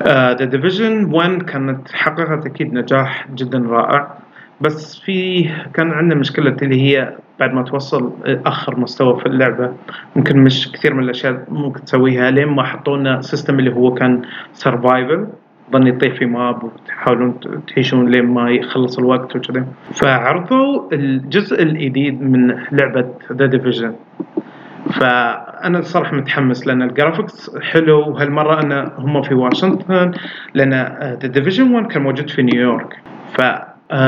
The 0.07 0.45
Division 0.45 1.05
1 1.13 1.41
كانت 1.41 1.91
حققت 1.91 2.45
أكيد 2.45 2.73
نجاح 2.73 3.27
جدا 3.31 3.59
رائع. 3.59 4.17
بس 4.61 4.99
في 4.99 5.49
كان 5.73 5.91
عندنا 5.91 6.19
مشكلة 6.19 6.55
اللي 6.61 6.81
هي 6.81 7.15
بعد 7.39 7.53
ما 7.53 7.63
توصل 7.63 8.13
أخر 8.25 8.79
مستوى 8.79 9.19
في 9.19 9.25
اللعبة 9.25 9.73
ممكن 10.15 10.43
مش 10.43 10.71
كثير 10.71 10.93
من 10.93 11.03
الأشياء 11.03 11.45
ممكن 11.49 11.83
تسويها 11.85 12.31
لين 12.31 12.47
ما 12.47 12.63
حطوا 12.63 12.97
لنا 12.97 13.21
system 13.21 13.59
اللي 13.59 13.73
هو 13.73 13.93
كان 13.93 14.21
survival 14.53 15.27
ظن 15.71 15.87
يطيح 15.87 16.13
في 16.13 16.25
map 16.25 16.63
وتحاولون 16.63 17.39
تعيشون 17.67 18.09
لين 18.11 18.25
ما 18.25 18.51
يخلص 18.51 18.99
الوقت 18.99 19.35
وكذا. 19.35 19.65
فعرضوا 19.93 20.93
الجزء 20.93 21.63
الجديد 21.63 22.21
من 22.21 22.47
لعبة 22.71 23.09
The 23.33 23.45
Division 23.45 23.93
فأنا 24.99 25.79
الصراحه 25.79 26.15
متحمس 26.15 26.67
لأن 26.67 26.81
ال 26.81 26.89
graphics 26.89 27.57
حلو 27.61 27.99
وهالمرة 28.09 28.61
انه 28.63 28.91
هم 28.97 29.21
في 29.21 29.33
واشنطن 29.33 30.11
لأن 30.53 30.71
The 31.21 31.27
Division 31.27 31.73
1 31.75 31.87
كان 31.87 32.01
موجود 32.03 32.29
في 32.29 32.41
نيويورك 32.43 32.99
ف 33.33 33.41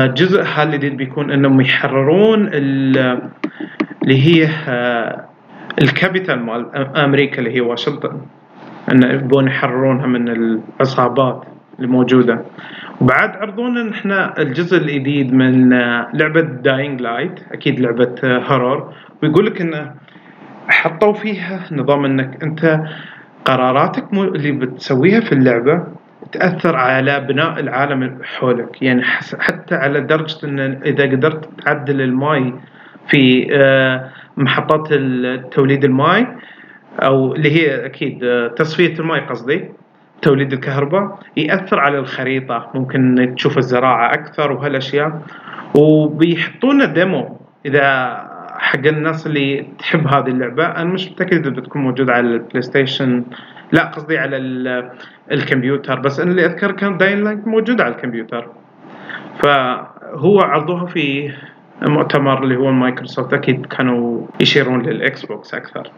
جزء 0.05 0.43
الجديد 0.43 0.97
بيكون 0.97 1.31
إنهم 1.31 1.61
يحررون 1.61 2.50
اللي 2.53 3.31
هي 4.25 4.50
آه، 4.67 5.25
ال 5.81 5.89
capital 5.89 6.45
مال 6.45 6.75
أمريكا 6.75 7.39
اللي 7.39 7.55
هي 7.55 7.61
واشنطن. 7.61 8.21
إن 8.91 9.03
يبون 9.03 9.47
يحررونها 9.47 10.07
من 10.07 10.29
العصابات 10.29 11.45
اللي 11.77 11.88
موجودة. 11.88 12.41
وبعد 13.01 13.35
عرضونا 13.35 13.83
نحن 13.83 14.11
الجزء 14.11 14.77
الجديد 14.77 15.33
من 15.33 15.73
آه، 15.73 16.07
لعبة 16.13 16.41
Dying 16.41 17.01
Light 17.01 17.39
أكيد 17.51 17.79
لعبة 17.79 18.15
horror 18.23 18.77
آه، 18.77 18.93
ويقول 19.23 19.45
لك 19.45 19.61
إنه 19.61 19.91
حطوا 20.67 21.13
فيها 21.13 21.59
نظام 21.71 22.05
إنك 22.05 22.43
أنت 22.43 22.81
قراراتك 23.45 24.13
اللي 24.13 24.51
بتسويها 24.51 25.19
في 25.19 25.31
اللعبة 25.31 25.83
تأثر 26.31 26.75
على 26.75 27.19
بناء 27.19 27.59
العالم 27.59 28.19
حولك. 28.23 28.81
يعني 28.81 29.03
حتى 29.39 29.75
على 29.75 30.01
درجة 30.01 30.45
إن 30.45 30.59
إذا 30.59 31.03
قدرت 31.03 31.49
تعدل 31.65 32.01
الماي 32.01 32.53
في 33.07 33.47
آه، 33.51 34.09
محطات 34.37 34.87
توليد 35.51 35.83
الماي 35.83 36.27
أو 36.99 37.35
اللي 37.35 37.51
هي 37.51 37.85
أكيد 37.85 38.23
آه، 38.23 38.47
تصفية 38.47 38.99
الماي 38.99 39.19
قصدي 39.19 39.69
توليد 40.21 40.53
الكهرباء 40.53 41.19
يأثر 41.37 41.79
على 41.79 41.99
الخريطة. 41.99 42.71
ممكن 42.75 43.33
تشوف 43.37 43.57
الزراعة 43.57 44.13
أكثر 44.13 44.51
وهالأشياء. 44.51 45.21
وبيحطونا 45.75 46.85
demo 46.85 47.39
إذا 47.65 48.17
حق 48.59 48.87
الناس 48.87 49.27
اللي 49.27 49.65
تحب 49.79 50.07
هذه 50.07 50.27
اللعبة 50.27 50.65
أنا 50.65 50.93
مش 50.93 51.11
متأكد 51.11 51.47
إذا 51.47 51.49
بتكون 51.49 51.81
موجودة 51.81 52.13
على 52.13 52.27
ال 52.27 52.61
PlayStation 52.61 53.23
لا 53.71 53.83
قصدي 53.83 54.17
على 54.17 54.37
الكمبيوتر 55.31 55.99
بس 55.99 56.19
أنا 56.19 56.31
اللي 56.31 56.45
أذكر 56.45 56.71
كان 56.71 56.97
Dying 56.97 57.23
Light 57.23 57.47
موجود 57.47 57.81
على 57.81 57.95
الكمبيوتر. 57.95 58.47
فهو 59.43 60.41
عرضوها 60.41 60.85
في 60.85 61.31
مؤتمر 61.81 62.43
اللي 62.43 62.55
هو 62.55 62.71
مايكروسوفت 62.71 63.33
أكيد 63.33 63.65
كانوا 63.65 64.27
يشيرون 64.41 64.81
لل 64.81 65.25
Xbox 65.25 65.53
أكثر. 65.53 65.91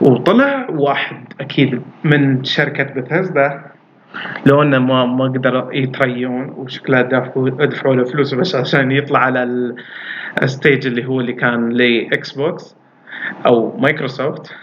وطلع 0.00 0.66
واحد 0.70 1.32
أكيد 1.40 1.82
من 2.04 2.44
شركة 2.44 2.84
بثزدا 3.00 3.62
لو 4.46 4.62
إنه 4.62 4.78
ما 4.78 5.04
ما 5.04 5.24
قدر 5.24 5.68
يتريا 5.72 6.50
وشكله 6.56 7.02
دفعوا 7.02 7.94
له 7.94 8.04
فلوس 8.04 8.34
بس 8.34 8.54
عشان 8.54 8.92
يطلع 8.92 9.18
على 9.18 9.74
ال 10.42 10.49
stage 10.49 10.86
اللي 10.86 11.06
هو 11.06 11.20
اللي 11.20 11.32
كان 11.32 11.68
ل 11.68 12.32
Xbox 12.32 12.76
أو 13.46 13.76
مايكروسوفت. 13.78 14.54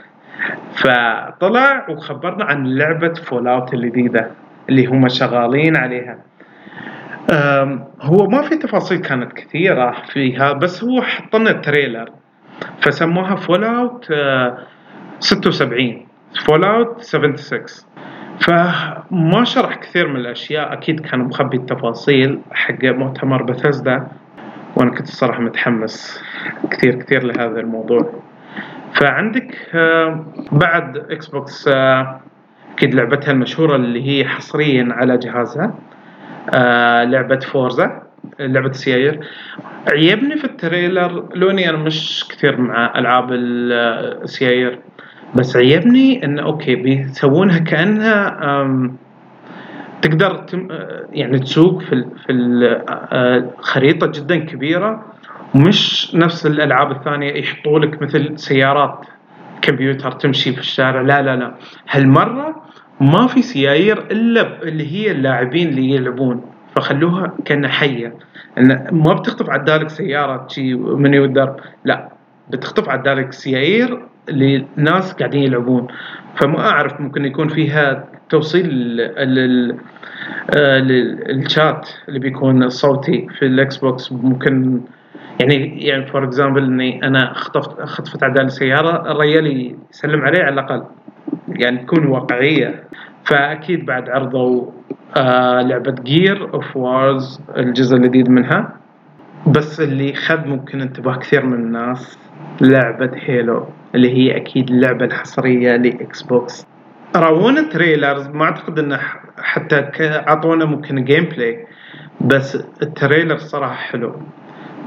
فطلع 0.75 1.89
وخبرنا 1.89 2.46
عن 2.46 2.68
لعبة 2.68 3.13
Fallout 3.13 3.74
الجديدة 3.74 4.32
اللي 4.70 4.86
هم 4.86 5.08
شغالين 5.08 5.77
عليها. 5.77 6.18
هو 8.01 8.27
ما 8.27 8.42
في 8.42 8.56
تفاصيل 8.58 8.98
كانت 8.98 9.34
كثيرة 9.34 9.96
فيها 10.13 10.54
بس 10.54 10.84
هو 10.84 11.01
حط 11.01 11.36
لنا 11.36 11.50
ال 11.50 11.57
trailer 11.57 12.10
فسموها 12.82 13.36
Fallout 13.36 14.06
76 15.20 16.06
Fallout 16.46 17.01
76 17.01 17.65
فما 18.39 19.44
شرح 19.44 19.75
كثير 19.75 20.08
من 20.08 20.15
الأشياء. 20.15 20.74
أكيد 20.74 21.00
كان 21.00 21.20
مخبي 21.20 21.58
التفاصيل 21.58 22.39
حق 22.51 22.84
مؤتمر 22.84 23.44
بثزدا 23.44 24.08
وأنا 24.75 24.92
كنت 24.92 25.08
الصراحه 25.08 25.42
متحمس 25.42 26.24
كثير 26.72 26.96
كثير 26.96 27.24
لهذا 27.24 27.60
الموضوع. 27.60 28.13
فعندك 28.96 29.58
آه، 29.74 30.25
بعد 30.52 30.98
Xbox 30.98 31.68
آه، 31.68 32.22
أكيد 32.74 32.96
لعبتها 32.96 33.32
المشهورة 33.32 33.75
اللي 33.75 34.08
هي 34.10 34.25
حصريا 34.25 34.88
على 34.92 35.18
جهازها 35.18 35.75
آه، 36.56 37.04
لعبة 37.04 37.40
Forza 37.39 38.01
لعبة 38.40 38.70
السيايير 38.70 39.20
عيبني 39.88 40.38
في 40.38 40.46
ال 40.46 40.56
trailer 40.56 41.30
لو 41.36 41.52
إني 41.52 41.70
أنا 41.70 41.78
مش 41.78 42.25
كثير 42.30 42.62
مع 42.62 43.00
ألعاب 43.00 43.32
السيايير 43.32 44.80
بس 45.36 45.58
عيبني 45.58 46.25
إنه 46.25 46.42
okay 46.44 46.75
بيسوونها 46.75 47.60
كأنها 47.60 48.38
تقدر 50.02 50.46
يعني 51.12 51.40
تسوق 51.40 51.82
في 51.82 52.06
في 52.25 52.32
الخريطه 53.12 54.08
جدا 54.08 54.36
كبيرة. 54.36 55.14
ومش 55.56 56.12
نفس 56.16 56.46
الألعاب 56.46 56.92
الثانية 56.92 57.34
يحطوا 57.34 57.80
لك 57.80 58.02
مثل 58.02 58.40
سيارات 58.40 59.06
كمبيوتر 59.62 60.12
تمشي 60.12 60.54
في 60.54 60.60
الشارع. 60.60 61.02
لا 61.02 61.22
لا 61.22 61.36
لا. 61.36 61.56
هالمرة 61.90 62.64
ما 63.02 63.28
في 63.28 63.42
سيايير 63.42 63.98
إلا 64.12 64.64
اللي 64.64 64.92
هي 64.94 65.12
اللاعبين 65.12 65.68
اللي 65.68 65.90
يلعبون. 65.90 66.42
فخلوها 66.76 67.34
كأنها 67.46 67.70
حية. 67.70 68.14
إن 68.58 68.88
ما 68.92 69.14
بتخطف 69.14 69.50
عدالك 69.50 69.90
سيارة 69.90 70.48
شي 70.48 70.74
من 70.74 71.16
الدرب. 71.24 71.56
لا 71.86 72.10
بتخطف 72.50 72.90
عدالك 72.90 73.34
سيايير 73.34 74.02
لناس 74.30 75.14
قاعدين 75.14 75.44
يلعبون. 75.44 75.88
فما 76.36 76.60
أعرف 76.60 77.02
ممكن 77.02 77.26
يكون 77.26 77.48
فيها 77.48 78.06
توصيل 78.30 78.68
للشات 81.30 81.90
اللي 82.08 82.20
بيكون 82.20 82.70
صوتي 82.70 83.28
في 83.40 83.46
ال 83.46 83.77
Xbox. 83.77 84.12
ممكن 84.12 84.82
يعني 85.39 85.86
يعني 85.86 86.06
for 86.06 86.24
example 86.24 86.63
إني 86.63 87.08
أنا 87.08 87.34
خطفت 87.34 87.82
خطفت 87.82 88.24
عدال 88.24 88.46
السيارة 88.46 89.12
الرجال 89.12 89.75
يسلم 89.92 90.22
عليه 90.22 90.44
على 90.44 90.54
الأقل 90.54 90.84
يعني 91.48 91.77
تكون 91.77 92.08
واقعية. 92.08 92.84
فأكيد 93.25 93.86
بعد 93.86 94.10
عرضوا 94.10 94.72
آه 95.18 95.62
لعبة 95.62 95.96
Gears 96.04 96.54
of 96.54 96.77
War 96.77 97.42
الجزء 97.58 97.98
الجديد 97.98 98.30
منها. 98.30 98.75
بس 99.48 99.80
اللي 99.80 100.13
خذ 100.13 100.48
ممكن 100.48 100.82
انتباه 100.82 101.15
كثير 101.15 101.46
من 101.46 101.54
الناس 101.54 102.18
لعبة 102.62 103.12
Halo 103.15 103.65
اللي 103.96 104.18
هي 104.18 104.38
أكيد 104.38 104.70
اللعبة 104.70 105.06
الحصرية 105.06 105.75
ل 105.75 106.22
Xbox. 106.22 106.65
رأونا 107.15 107.62
trailers 107.62 108.27
ما 108.27 108.44
أعتقد 108.46 108.80
إنه 108.80 109.00
حتى 109.38 109.89
أعطونا 110.01 110.65
ممكن 110.65 111.04
gameplay 111.04 111.68
بس 112.22 112.56
ال 112.82 112.88
trailer 112.88 113.38
صراحة 113.38 113.74
حلو. 113.75 114.15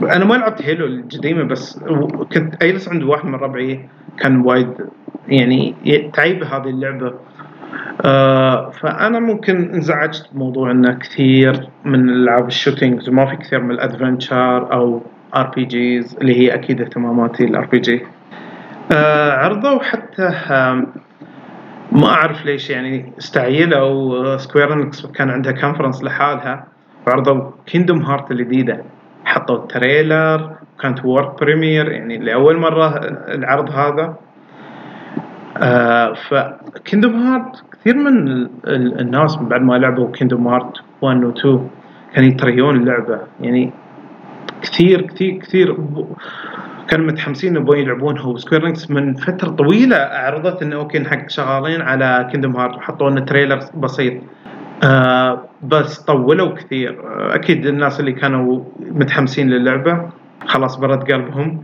أنا 0.03 0.25
ما 0.25 0.35
لعبت 0.35 0.63
Halo 0.63 0.87
القديمة 0.87 1.43
بس 1.45 1.79
كنت 2.33 2.63
أجلس 2.63 2.89
عند 2.89 3.03
واحد 3.03 3.27
من 3.27 3.35
ربعي 3.35 3.89
كان 4.19 4.41
وايد 4.41 4.75
يعني 5.29 5.75
تعيب 6.13 6.45
هذه 6.45 6.69
اللعبة. 6.69 7.15
آه 8.05 8.71
فأنا 8.71 9.19
ممكن 9.19 9.75
انزعجت 9.75 10.31
بموضوع 10.33 10.71
إنه 10.71 10.93
كثير 10.99 11.69
من 11.85 12.11
ألعاب 12.11 12.47
ال 12.47 12.53
shootings 12.53 13.09
وما 13.09 13.27
في 13.27 13.37
كثير 13.37 13.63
من 13.63 13.71
ال 13.71 13.81
adventure 13.81 14.73
أو 14.73 15.03
RPGs 15.37 16.17
اللي 16.21 16.41
هي 16.41 16.55
أكيد 16.55 16.81
اهتماماتي 16.81 17.45
ال 17.45 17.67
RPG 17.67 18.03
عرضوا 18.93 19.83
حتى 19.83 20.31
ما 21.93 22.07
أعرف 22.07 22.45
ليش 22.47 22.71
يعني 22.71 23.13
استعيلوا 23.19 24.37
Square 24.37 24.73
Enix 24.73 25.07
كان 25.07 25.31
عندها 25.31 25.53
conference 25.53 26.05
لحالها 26.05 26.67
وعرضوا 27.07 27.51
Kingdom 27.67 28.03
Hearts 28.03 28.31
الجديدة. 28.31 28.83
حطوا 29.29 29.57
ال 29.57 29.69
trailer 29.69 30.51
كانت 30.81 31.05
world 31.05 31.37
premiere 31.41 31.91
يعني 31.93 32.19
لأول 32.19 32.57
مرة 32.57 32.87
العرض 33.29 33.71
هذا. 33.71 34.17
آه 35.57 36.13
ف 36.13 36.25
Kingdom 36.26 37.15
Hearts 37.15 37.65
كثير 37.73 37.97
من 37.97 38.49
الناس 39.01 39.37
بعد 39.37 39.63
ما 39.63 39.75
لعبوا 39.75 40.11
Kingdom 40.13 40.49
Hearts 40.49 40.73
1 41.03 41.25
و 41.25 41.31
2 41.31 41.69
كانوا 42.15 42.29
يتريون 42.29 42.77
اللعبة. 42.77 43.19
يعني 43.41 43.73
كثير 44.63 45.03
كثير 45.03 45.39
كثير 45.39 45.77
كانوا 46.89 47.07
متحمسين 47.07 47.57
يبغون 47.57 47.79
يلعبونها. 47.79 48.27
و 48.27 48.32
Square 48.32 48.63
Enix 48.63 48.91
من 48.91 49.15
فترة 49.15 49.49
طويلة 49.49 49.97
عرضت 49.97 50.63
إنه 50.63 50.77
okay 50.77 51.05
حق 51.05 51.29
شغالين 51.29 51.83
على 51.83 52.29
Kingdom 52.33 52.57
Hearts 52.57 52.77
وحطوا 52.77 53.11
لنا 53.11 53.21
trailer 53.21 53.61
بسيط. 53.75 54.23
آه 54.85 55.48
بس 55.63 55.99
طولوا 56.01 56.55
كثير. 56.55 57.01
آه 57.07 57.35
أكيد 57.35 57.67
الناس 57.67 58.01
اللي 58.01 58.13
كانوا 58.13 58.65
متحمسين 58.81 59.51
للعبة 59.51 60.11
خلاص 60.47 60.77
برد 60.77 61.13
قلبهم 61.13 61.63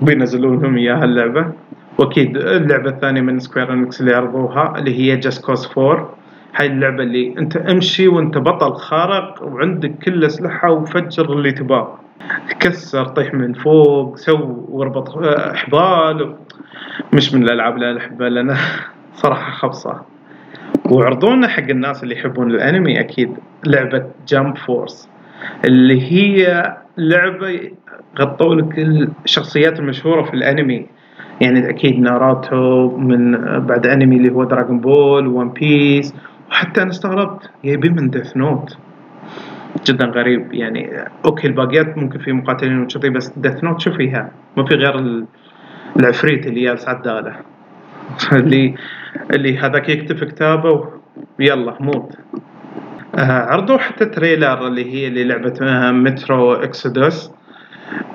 بينزلون 0.00 0.62
لهم 0.62 0.76
إياها 0.76 1.04
اللعبة. 1.04 1.52
وأكيد 1.98 2.36
اللعبة 2.36 2.90
الثانية 2.90 3.20
من 3.20 3.38
Square 3.38 3.72
Enix 3.72 4.00
اللي 4.00 4.14
عرضوها 4.14 4.78
اللي 4.78 4.98
هي 4.98 5.16
Just 5.16 5.44
Cause 5.44 5.68
4 5.78 6.14
هاي 6.56 6.66
اللعبة 6.66 7.02
اللي 7.02 7.34
أنت 7.38 7.56
أمشي 7.56 8.08
وأنت 8.08 8.38
بطل 8.38 8.74
خارق 8.74 9.42
وعندك 9.42 9.98
كل 10.04 10.24
أسلحة 10.24 10.70
وفجر 10.70 11.32
اللي 11.32 11.52
تباه 11.52 11.98
كسر 12.60 13.04
طيح 13.04 13.34
من 13.34 13.52
فوق 13.52 14.16
سو 14.16 14.64
واربط 14.68 15.08
حبال 15.56 16.36
مش 17.12 17.34
من 17.34 17.42
الألعاب 17.42 17.74
اللي 17.76 17.98
أحبها 17.98 18.28
لأن 18.28 18.56
صراحة 19.22 19.52
خبصة. 19.52 20.13
وعرضونا 20.90 21.48
حق 21.48 21.68
الناس 21.70 22.02
اللي 22.02 22.14
يحبون 22.14 22.50
الانمي 22.50 23.00
أكيد 23.00 23.30
لعبة 23.66 24.04
Jump 24.28 24.58
Force 24.58 25.08
اللي 25.64 26.12
هي 26.12 26.76
لعبة 26.98 27.70
حطوا 28.20 28.54
لك 28.54 28.78
الشخصيات 29.24 29.78
المشهورة 29.78 30.22
في 30.22 30.34
الانمي. 30.34 30.86
يعني 31.40 31.70
أكيد 31.70 31.98
ناروتو 32.00 32.96
من 32.96 33.32
بعد 33.66 33.86
انمي 33.86 34.16
اللي 34.16 34.32
هو 34.32 34.44
Dragon 34.44 34.80
Ball 34.80 35.26
و 35.26 35.32
One 35.32 35.48
Piece 35.48 36.14
وحتى 36.50 36.82
أنا 36.82 36.90
استغربت 36.90 37.50
جايبين 37.64 37.96
من 37.96 38.10
Death 38.10 38.36
Note 38.36 38.76
جدا 39.86 40.06
غريب 40.06 40.54
يعني 40.54 40.90
okay 41.24 41.46
الباقيات 41.46 41.98
ممكن 41.98 42.18
في 42.18 42.32
مقاتلين 42.32 42.80
وكذي 42.80 43.10
بس 43.10 43.28
Death 43.36 43.64
Note 43.64 43.80
شو 43.80 43.92
فيها؟ 43.92 44.30
ما 44.56 44.64
في 44.64 44.74
غير 44.74 45.24
العفريت 45.96 46.46
اللي 46.46 46.64
جالس 46.64 46.88
عداله 46.88 47.36
اللي 48.32 48.74
اللي 49.30 49.58
هذاك 49.58 49.88
يكتب 49.88 50.24
كتابه 50.24 50.88
ويلا 51.38 51.76
موت. 51.80 52.18
آه 53.14 53.50
عرضوا 53.50 53.78
حتى 53.78 54.04
trailer 54.04 54.66
اللي 54.66 54.94
هي 54.94 55.08
اللي 55.08 55.24
لعبة 55.24 55.90
Metro 55.90 56.52
Exodus 56.52 57.32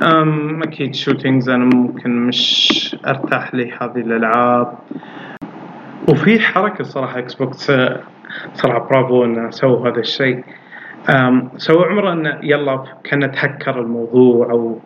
أكيد 0.01 0.95
shootings 0.95 1.49
أنا 1.49 1.65
ممكن 1.65 2.27
مش 2.27 2.95
أرتاح 3.07 3.53
لهذه 3.53 3.97
الألعاب. 3.97 4.73
وفي 6.09 6.39
حركة 6.39 6.83
صراحة 6.83 7.19
Xbox 7.19 7.71
صراحة 8.53 8.89
برافو 8.89 9.25
إنه 9.25 9.49
سووا 9.49 9.89
هذا 9.89 9.99
الشيء. 9.99 10.43
سووا 11.57 11.85
عمره 11.85 12.13
انه 12.13 12.39
يلا 12.43 12.83
كأن 13.03 13.32
تهكر 13.31 13.79
الموضوع 13.81 14.51
أو 14.51 14.79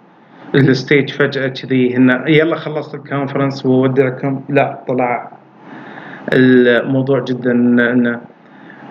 ال 0.56 0.65
stage 0.65 1.10
فجأة 1.10 1.48
كذي 1.48 1.98
انه 1.98 2.24
يلا 2.28 2.56
خلصت 2.56 2.96
ال 2.96 3.02
conference 3.02 3.66
وودعكم. 3.66 4.42
لا 4.50 4.84
طلع 4.88 5.32
الموضوع 6.34 7.20
جدا 7.20 7.52
إنه 7.52 8.22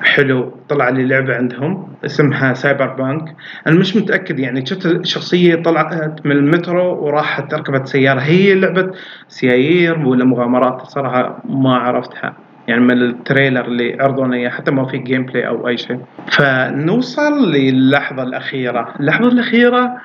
حلو 0.02 0.52
طلع 0.68 0.88
لي 0.88 1.04
لعبة 1.06 1.34
عندهم 1.34 1.88
اسمها 2.04 2.54
Cyberpunk. 2.54 3.36
أنا 3.66 3.78
مش 3.80 3.96
متأكد 3.96 4.38
يعني 4.38 4.66
شفت 4.66 5.06
شخصية 5.06 5.62
طلعت 5.62 6.26
من 6.26 6.32
المترو 6.32 7.04
وراحت 7.04 7.54
ركبت 7.54 7.86
سيارة. 7.86 8.20
هي 8.20 8.54
لعبة 8.54 8.90
سيايير 9.28 9.98
ولا 9.98 10.24
مغامرات؟ 10.24 10.82
صراحة 10.86 11.42
ما 11.44 11.76
عرفتها. 11.76 12.34
يعني 12.68 12.80
من 12.80 13.02
ال 13.02 13.10
trailer 13.10 13.64
اللي 13.64 13.96
عرضونا 14.00 14.36
إياه 14.36 14.50
حتى 14.50 14.70
ما 14.70 14.84
في 14.86 14.98
gameplay 14.98 15.48
أو 15.48 15.68
أي 15.68 15.76
شيء. 15.76 16.00
فنوصل 16.32 17.52
للحظة 17.52 18.22
الأخيرة. 18.22 18.94
اللحظة 19.00 19.28
الأخيرة 19.28 19.96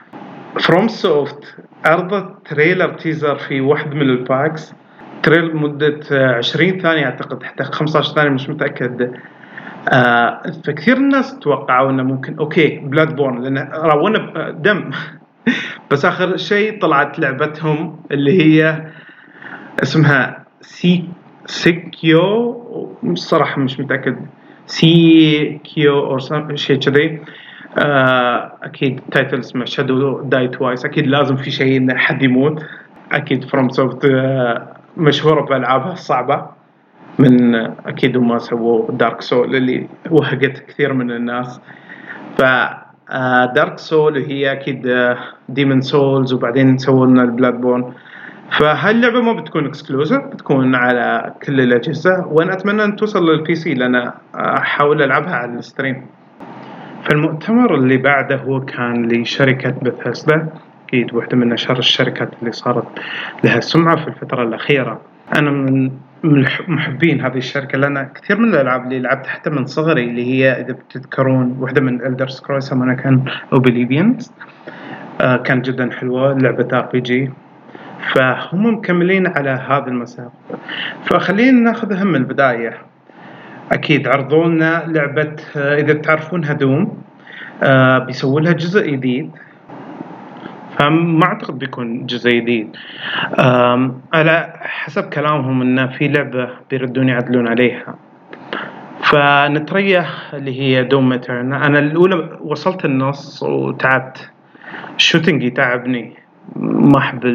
From 0.60 0.88
Soft 0.88 1.56
عرضت 1.86 2.48
trailer 2.50 2.94
teaser 2.94 3.36
في 3.36 3.62
واحد 3.62 3.94
من 3.94 4.02
الباكس. 4.02 4.74
trailer 5.24 5.56
مدة 5.56 6.00
20 6.12 6.80
ثانية 6.80 7.06
أعتقد 7.06 7.44
حتى 7.44 7.64
15 7.64 8.16
ثانية 8.16 8.30
مش 8.30 8.50
متأكد. 8.50 9.12
آه 9.90 10.42
فكثير 10.66 10.98
الناس 10.98 11.40
توقعوا 11.40 11.90
إنه 11.90 12.04
ممكن 12.04 12.36
okay 12.40 12.78
Bloodborne 12.78 13.42
لأن 13.42 13.70
راونا 13.74 14.50
دم. 14.52 14.90
بس 15.92 16.06
آخر 16.06 16.38
شيء 16.38 16.80
طلعت 16.82 17.20
لعبتهم 17.20 18.00
اللي 18.12 18.42
هي 18.42 18.86
اسمها 19.84 20.46
سي 20.62 21.04
Sekiro 21.46 22.98
الصراحة 23.04 23.62
مش 23.62 23.80
متأكد. 23.80 24.18
Sekiro 24.68 26.00
أو 26.00 26.20
شيء 26.56 26.80
كذي. 26.80 27.22
آه، 27.78 28.58
أكيد 28.64 29.00
title 29.12 29.40
اسمه 29.40 29.66
Shadow 29.66 30.22
Die 30.22 30.48
Twice 30.48 30.86
أكيد 30.86 31.08
لازم 31.08 31.36
في 31.36 31.52
شيء 31.52 31.78
إن 31.78 31.98
حد 31.98 32.24
يموت. 32.24 32.64
أكيد 33.12 33.44
From 33.44 33.70
Soft 33.70 34.06
آه، 34.06 34.77
مشهورة 34.98 35.42
بألعابها 35.42 35.94
الصعبة 35.94 36.46
من 37.20 37.56
أكيد 37.86 38.18
هم 38.18 38.40
سووا 38.40 38.92
Dark 38.92 39.22
Soul 39.22 39.56
اللي 39.56 39.88
وهقت 40.12 40.60
كثير 40.68 40.94
من 40.94 41.12
الناس. 41.12 41.62
ف 42.38 42.42
Dark 43.56 43.80
Soul 43.80 44.18
هي 44.18 44.52
أكيد 44.52 45.14
Demon's 45.50 45.82
Souls 45.82 46.34
وبعدين 46.34 46.78
سووا 46.78 47.06
لنا 47.06 47.24
ال 47.24 47.62
Bloodborne 47.62 47.94
فهاي 48.52 48.92
اللعبة 48.92 49.22
ما 49.22 49.34
بتكون 49.34 49.66
exclusive 49.66 50.22
بتكون 50.22 50.76
على 50.76 51.34
كل 51.44 51.62
الأجهزة. 51.62 52.28
وأنا 52.28 52.54
أتمنى 52.54 52.84
أن 52.84 52.96
توصل 52.96 53.30
لل 53.30 53.56
PC 53.56 53.74
لأن 53.74 54.12
أحاول 54.36 55.02
ألعبها 55.02 55.36
على 55.36 55.52
ال 55.54 55.60
stream. 55.60 56.06
فالمؤتمر 57.04 57.76
اللي 57.76 57.98
بعده 57.98 58.36
هو 58.36 58.60
كان 58.60 59.08
لشركة 59.12 59.76
Bethesda 59.86 60.38
أكيد 60.88 61.14
واحدة 61.14 61.38
من 61.38 61.54
أشهر 61.54 61.80
الشركات 61.80 62.30
اللي 62.40 62.52
صارت 62.52 62.88
لها 63.44 63.60
سمعة 63.60 63.96
في 63.96 64.08
الفترة 64.08 64.44
الأخيرة. 64.44 65.02
أنا 65.38 65.52
من 65.52 65.92
من 66.24 66.46
محبين 66.68 67.22
هذه 67.22 67.38
الشركة 67.38 67.78
لأن 67.78 68.10
كثير 68.16 68.38
من 68.38 68.50
الألعاب 68.54 68.84
اللي 68.84 69.00
لعبتها 69.00 69.30
حتى 69.30 69.50
من 69.50 69.66
صغري 69.66 70.04
اللي 70.04 70.26
هي 70.26 70.52
إذا 70.52 70.74
بتذكرون 70.74 71.58
واحدة 71.60 71.82
من 71.82 72.06
Elder 72.06 72.28
Scroll 72.28 72.58
يسمونها 72.58 72.96
كان 72.96 73.26
Oblivion 73.54 74.32
آه 75.22 75.38
كانت 75.38 75.70
جدا 75.70 75.92
حلوة 75.92 76.34
لعبة 76.38 76.68
RPG 76.74 77.32
فهم 78.14 78.74
مكملين 78.74 79.28
على 79.28 79.50
هذا 79.50 79.88
المسار. 79.88 80.30
فخلينا 81.04 81.60
ناخذها 81.60 82.04
من 82.04 82.16
البداية. 82.16 82.78
أكيد 83.72 84.08
عرضوا 84.08 84.46
لنا 84.46 84.84
لعبة 84.88 85.36
آه، 85.58 85.76
إذا 85.76 85.94
تعرفونها 85.94 86.54
Doom 86.54 87.02
آه 87.64 87.98
بيسووا 88.00 88.42
لها 88.42 88.52
جزء 88.52 88.90
جديد. 88.90 89.32
فما 90.78 91.26
أعتقد 91.26 91.60
بيكون 91.60 92.06
جزء 92.06 92.30
جديد 92.30 92.76
على 94.14 94.54
حسب 94.62 95.04
كلامهم 95.04 95.62
انه 95.62 95.88
في 95.88 96.08
لعبة 96.08 96.50
بيردون 96.70 97.10
يعدلون 97.10 97.48
عليها. 97.48 97.96
فنتريح 99.04 100.34
اللي 100.34 100.62
هي 100.62 100.84
دوم 100.84 101.10
مترن 101.10 101.54
أنا 101.54 101.80
الأولى 101.80 102.38
وصلت 102.42 102.86
النص 102.86 103.44
وتعبت. 103.44 104.32
الشوتنج 104.96 105.44
يتعبني. 105.44 106.14
ما 106.56 106.98
أحب 106.98 107.26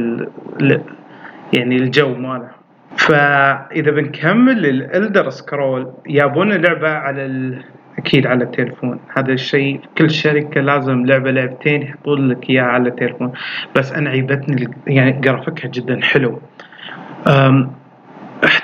يعني 1.52 1.76
الجو 1.76 2.14
ماله. 2.14 2.50
فإذا 2.96 3.90
بنكمل 3.90 4.66
الالدر 4.66 5.30
سكرول 5.30 5.92
يابون 6.06 6.52
لعبة 6.52 6.90
على. 6.90 7.58
أكيد 8.02 8.26
على 8.26 8.44
التليفون. 8.44 9.00
هذا 9.16 9.32
الشيء 9.32 9.80
كل 9.98 10.10
شركة 10.10 10.60
لازم 10.60 11.06
لعبة 11.06 11.30
لعبتين 11.30 11.82
يحطون 11.82 12.28
لك 12.28 12.50
إياها 12.50 12.64
على 12.64 12.88
التليفون. 12.88 13.32
بس 13.76 13.92
أنا 13.92 14.10
عيبتني 14.10 14.68
يعني 14.86 15.20
جرافيكها 15.20 15.68
جدا 15.68 16.00
حلو. 16.02 16.40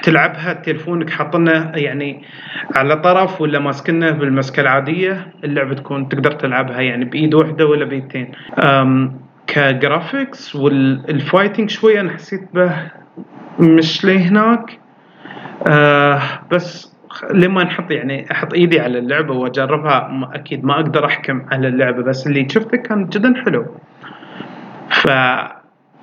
تلعبها 0.03 0.53
تليفونك 0.53 1.11
حاطنه 1.11 1.73
يعني 1.75 2.23
على 2.77 2.97
طرف 2.97 3.41
ولا 3.41 3.59
ماسكنه 3.59 4.11
بالمسكة 4.11 4.61
العادية 4.61 5.27
اللعبة 5.45 5.75
تكون 5.75 6.09
تقدر 6.09 6.33
تلعبها 6.33 6.81
يعني 6.81 7.05
بإيد 7.05 7.35
واحدة 7.35 7.67
ولا 7.67 7.85
بإيدتين. 7.85 8.33
ك 9.47 9.59
graphics 9.59 10.57
وال 10.57 10.79
fighting 10.79 11.71
شوي 11.71 12.01
أنا 12.01 12.11
حسيت 12.11 12.49
به 12.55 12.73
مش 13.61 14.05
لهناك 14.05 14.79
آه 15.71 16.21
بس 16.53 16.98
لما 17.31 17.65
نحط 17.65 17.91
يعني 17.91 18.31
أحط 18.33 18.55
إيدي 18.55 18.81
على 18.81 18.99
اللعبة 18.99 19.35
وأجربها 19.35 20.29
أكيد 20.35 20.65
ما 20.65 20.75
أقدر 20.75 21.07
أحكم 21.07 21.43
على 21.53 21.69
اللعبة 21.69 22.03
بس 22.03 22.27
اللي 22.27 22.49
شفته 22.49 22.77
كان 22.77 23.07
جدا 23.09 23.35
حلو. 23.45 23.67
ف 24.91 25.09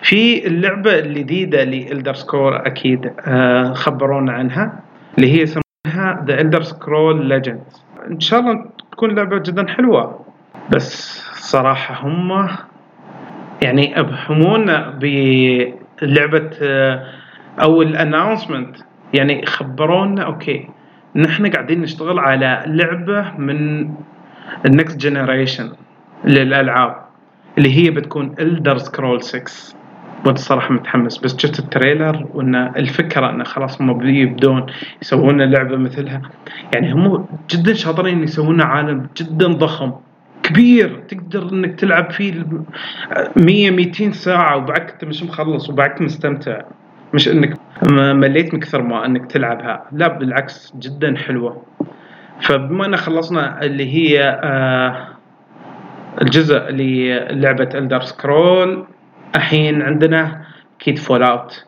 في 0.04 0.47
اللعبة 0.47 0.99
الجديدة 0.99 1.63
ل 1.63 1.72
Elder 1.72 2.13
Scroll 2.13 2.67
أكيد 2.67 3.12
آه 3.28 3.73
خبرونا 3.73 4.32
عنها 4.32 4.80
اللي 5.17 5.32
هي 5.32 5.41
يسمونها 5.41 6.25
The 6.28 6.41
Elder 6.41 6.62
Scroll 6.62 7.26
Legends 7.26 7.84
إن 8.12 8.19
شاء 8.19 8.39
الله 8.39 8.65
تكون 8.91 9.15
لعبة 9.15 9.38
جدا 9.38 9.67
حلوة 9.67 10.25
بس 10.69 11.19
صراحة 11.34 12.08
هم 12.08 12.47
يعني 13.62 13.99
أبهمونا 13.99 14.89
بلعبة 15.01 16.49
آه 16.62 17.06
أو 17.62 17.82
ال 17.82 17.89
announcement 17.89 18.76
يعني 19.13 19.45
خبرونا 19.45 20.23
okay. 20.24 20.69
نحن 21.15 21.47
قاعدين 21.47 21.82
نشتغل 21.82 22.19
على 22.19 22.63
لعبة 22.67 23.38
من 23.38 23.89
ال 24.65 24.72
next 24.72 24.98
generation 24.98 25.71
للألعاب 26.25 26.95
اللي 27.58 27.78
هي 27.78 27.89
بتكون 27.89 28.36
Elder 28.39 28.78
Scroll 28.78 29.24
6 29.23 29.41
وأنا 30.25 30.34
الصراحه 30.36 30.73
متحمس 30.73 31.17
بس 31.17 31.38
شفت 31.38 31.60
ال 31.60 31.68
trailer 31.68 32.28
وإن 32.34 32.56
الفكرة 32.56 33.30
انه 33.30 33.43
خلاص 33.43 33.82
هم 33.82 33.97
بيبدون 33.97 34.65
يسوون 35.01 35.41
لعبة 35.41 35.78
مثلها. 35.78 36.21
يعني 36.73 36.93
هم 36.93 37.25
جدا 37.49 37.73
شاطرين 37.73 38.23
يسوون 38.23 38.62
عالم 38.62 39.08
جدا 39.17 39.47
ضخم 39.47 39.91
كبير 40.43 40.99
تقدر 41.08 41.49
إنك 41.54 41.80
تلعب 41.80 42.12
فيه 42.12 42.43
100 43.36 43.71
200 43.71 44.12
ساعة 44.12 44.58
وبعدك 44.58 44.91
انت 44.91 45.06
مش 45.06 45.23
مخلص 45.23 45.69
وبعدك 45.69 46.01
مستمتع. 46.01 46.62
مش 47.15 47.28
إنك 47.30 47.58
مليت 47.91 48.54
من 48.54 48.60
كثر 48.60 48.82
ما 48.82 49.06
إنك 49.06 49.32
تلعبها. 49.32 49.86
لا 49.91 50.08
بالعكس 50.08 50.73
جدا 50.80 51.17
حلوة. 51.17 51.63
فبما 52.41 52.86
إن 52.86 52.95
خلصنا 52.97 53.62
اللي 53.63 53.93
هي 53.93 54.39
آه 54.43 55.08
الجزء 56.21 56.58
اللي 56.58 57.19
للعبة 57.32 57.69
Elder 57.76 58.02
Scroll 58.02 58.86
الحين 59.36 59.82
عندنا 59.82 60.41
أكيد 60.80 60.97
Fallout 60.98 61.65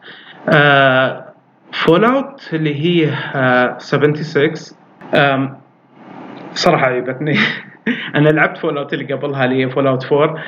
Fallout 1.71 2.49
اللي 2.53 2.75
هي 2.75 3.09
آه 3.35 3.77
76 3.77 4.53
آه 5.13 5.57
صراحة 6.53 6.85
عجبتني. 6.85 7.37
أنا 8.15 8.29
لعبت 8.29 8.57
Fallout 8.57 8.93
اللي 8.93 9.13
قبلها 9.13 9.45
اللي 9.45 9.65
هي 9.65 9.69
Fallout 9.69 10.13
4 10.13 10.43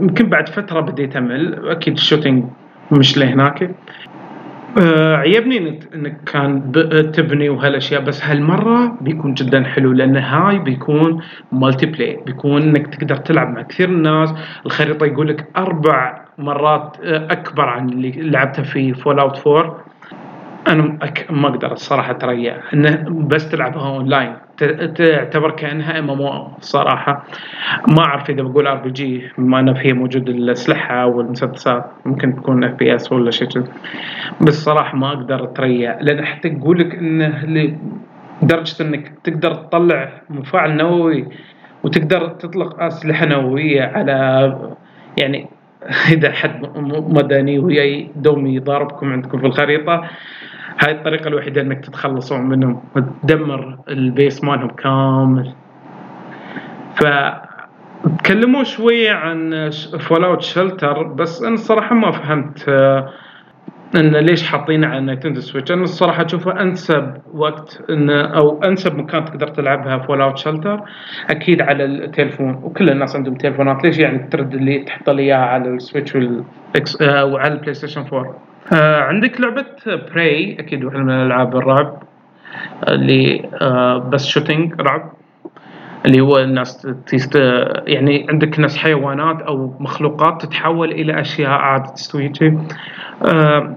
يمكن 0.00 0.26
بعد 0.28 0.48
فترة 0.48 0.80
بديت 0.80 1.16
أمل. 1.16 1.68
أكيد 1.70 1.94
ال 1.94 2.00
shooting 2.00 2.44
مش 2.90 3.18
لهناك. 3.18 3.70
آه 4.78 5.16
عيبني 5.16 5.80
انك 5.94 6.24
كان 6.32 6.72
تبني 7.14 7.48
وهالأشياء 7.48 8.00
بس 8.00 8.24
هالمرة 8.24 8.98
بيكون 9.00 9.34
جدا 9.34 9.64
حلو 9.64 9.92
لأن 9.92 10.16
هاي 10.16 10.58
بيكون 10.58 11.22
multiplay 11.52 12.20
بيكون 12.26 12.62
إنك 12.62 12.94
تقدر 12.94 13.16
تلعب 13.16 13.48
مع 13.54 13.62
كثير 13.62 13.88
الناس. 13.88 14.34
الخريطة 14.66 15.06
يقول 15.06 15.28
لك 15.28 15.46
أربع 15.56 16.24
مرات 16.38 16.96
آه، 17.04 17.26
أكبر 17.32 17.68
عن 17.68 17.88
اللي 17.88 18.10
لعبته 18.10 18.62
في 18.62 18.94
Fallout 18.94 19.46
4 19.46 19.84
أنا 20.68 20.98
ما 21.30 21.48
أقدر 21.48 21.72
الصراحة 21.72 22.10
اتريا 22.10 22.60
إنه 22.74 23.04
بس 23.08 23.48
تلعبها 23.48 23.88
اونلاين 23.88 24.36
تعتبر 24.60 25.50
كأنها 25.50 25.98
MM 25.98 26.48
صراحة. 26.60 27.24
ما 27.88 28.02
أعرف 28.04 28.30
إذا 28.30 28.42
بقول 28.42 28.66
RPG 28.66 29.28
بما 29.38 29.60
انه 29.60 29.74
فيها 29.74 29.94
موجود 29.94 30.28
الأسلحة 30.28 31.06
والمسدسات 31.06 31.84
ممكن 32.06 32.36
تكون 32.36 32.64
FPS 32.64 33.12
ولا 33.12 33.30
شيء 33.30 33.48
بس 34.40 34.64
صراحة 34.64 34.96
ما 34.96 35.08
أقدر 35.08 35.44
اتريا 35.44 35.98
لأن 36.00 36.24
حتى 36.24 36.48
يقول 36.48 36.78
لك 36.78 36.94
إنه 36.94 37.44
لدرجة 37.44 38.82
إنك 38.82 39.12
تقدر 39.24 39.54
تطلع 39.54 40.12
مفاعل 40.30 40.76
نووي 40.76 41.26
وتقدر 41.84 42.28
تطلق 42.28 42.82
أسلحة 42.82 43.26
نووية 43.26 43.82
على 43.82 44.56
يعني 45.18 45.46
إذا 46.14 46.32
حد 46.32 46.66
مدني 47.08 47.58
وياي 47.58 48.10
دوم 48.16 48.46
يضاربكم 48.46 49.12
عندكم 49.12 49.38
في 49.38 49.46
الخريطة 49.46 50.04
هاي 50.78 50.92
الطريقة 50.92 51.28
الوحيدة 51.28 51.60
إنك 51.60 51.84
تتخلصون 51.84 52.40
منهم 52.40 52.82
وتدمر 52.96 53.78
البيس 53.88 54.44
مالهم 54.44 54.68
كامل. 54.68 55.54
ف 56.94 57.04
تكلموا 58.18 58.64
شوية 58.64 59.12
عن 59.12 59.70
Fallout 60.00 60.42
Shelter 60.42 61.02
بس 61.02 61.42
أنا 61.42 61.54
الصراحة 61.54 61.94
ما 61.94 62.10
فهمت 62.10 62.64
آه، 62.68 63.08
إن 63.96 64.16
ليش 64.16 64.42
حاطينه 64.42 64.86
على 64.86 65.00
Nintendo 65.00 65.40
Switch 65.40 65.72
أنا 65.72 65.82
الصراحة 65.82 66.26
أشوفه 66.26 66.60
أنسب 66.60 67.14
وقت 67.34 67.84
ان 67.90 68.10
أو 68.10 68.62
أنسب 68.64 68.96
مكان 68.96 69.24
تقدر 69.24 69.48
تلعبها 69.48 69.98
Fallout 69.98 70.38
Shelter 70.38 70.80
أكيد 71.30 71.62
على 71.62 71.84
التليفون. 71.84 72.60
وكل 72.62 72.90
الناس 72.90 73.16
عندهم 73.16 73.34
تليفونات. 73.34 73.84
ليش 73.84 73.98
يعني 73.98 74.18
ترد 74.18 74.54
اللي 74.54 74.78
تحط 74.78 75.10
لي 75.10 75.22
إياها 75.22 75.46
على 75.46 75.68
ال 75.68 75.75
Switch 75.75 76.14
وال 76.14 76.73
X 76.73 77.02
آه، 77.02 77.24
وعلى 77.24 77.54
ال 77.54 77.74
PlayStation 77.74 78.04
4 78.12 78.49
آه 78.72 79.00
عندك 79.00 79.40
لعبة 79.40 79.66
Prey 79.86 80.56
أكيد 80.58 80.84
واحدة 80.84 81.00
من 81.00 81.10
الالعاب 81.10 81.56
الرعب 81.56 82.02
اللي 82.88 83.48
آه 83.60 83.98
بس 83.98 84.26
shooting 84.26 84.80
رعب 84.80 85.12
اللي 86.06 86.20
هو 86.20 86.38
الناس 86.38 86.88
تست 87.06 87.34
يعني 87.86 88.26
عندك 88.28 88.60
ناس 88.60 88.76
حيوانات 88.76 89.42
أو 89.42 89.74
مخلوقات 89.80 90.42
تتحول 90.42 90.90
إلى 90.92 91.20
أشياء 91.20 91.50
عاد 91.50 91.82
تستوي 91.82 92.32
آه، 93.24 93.76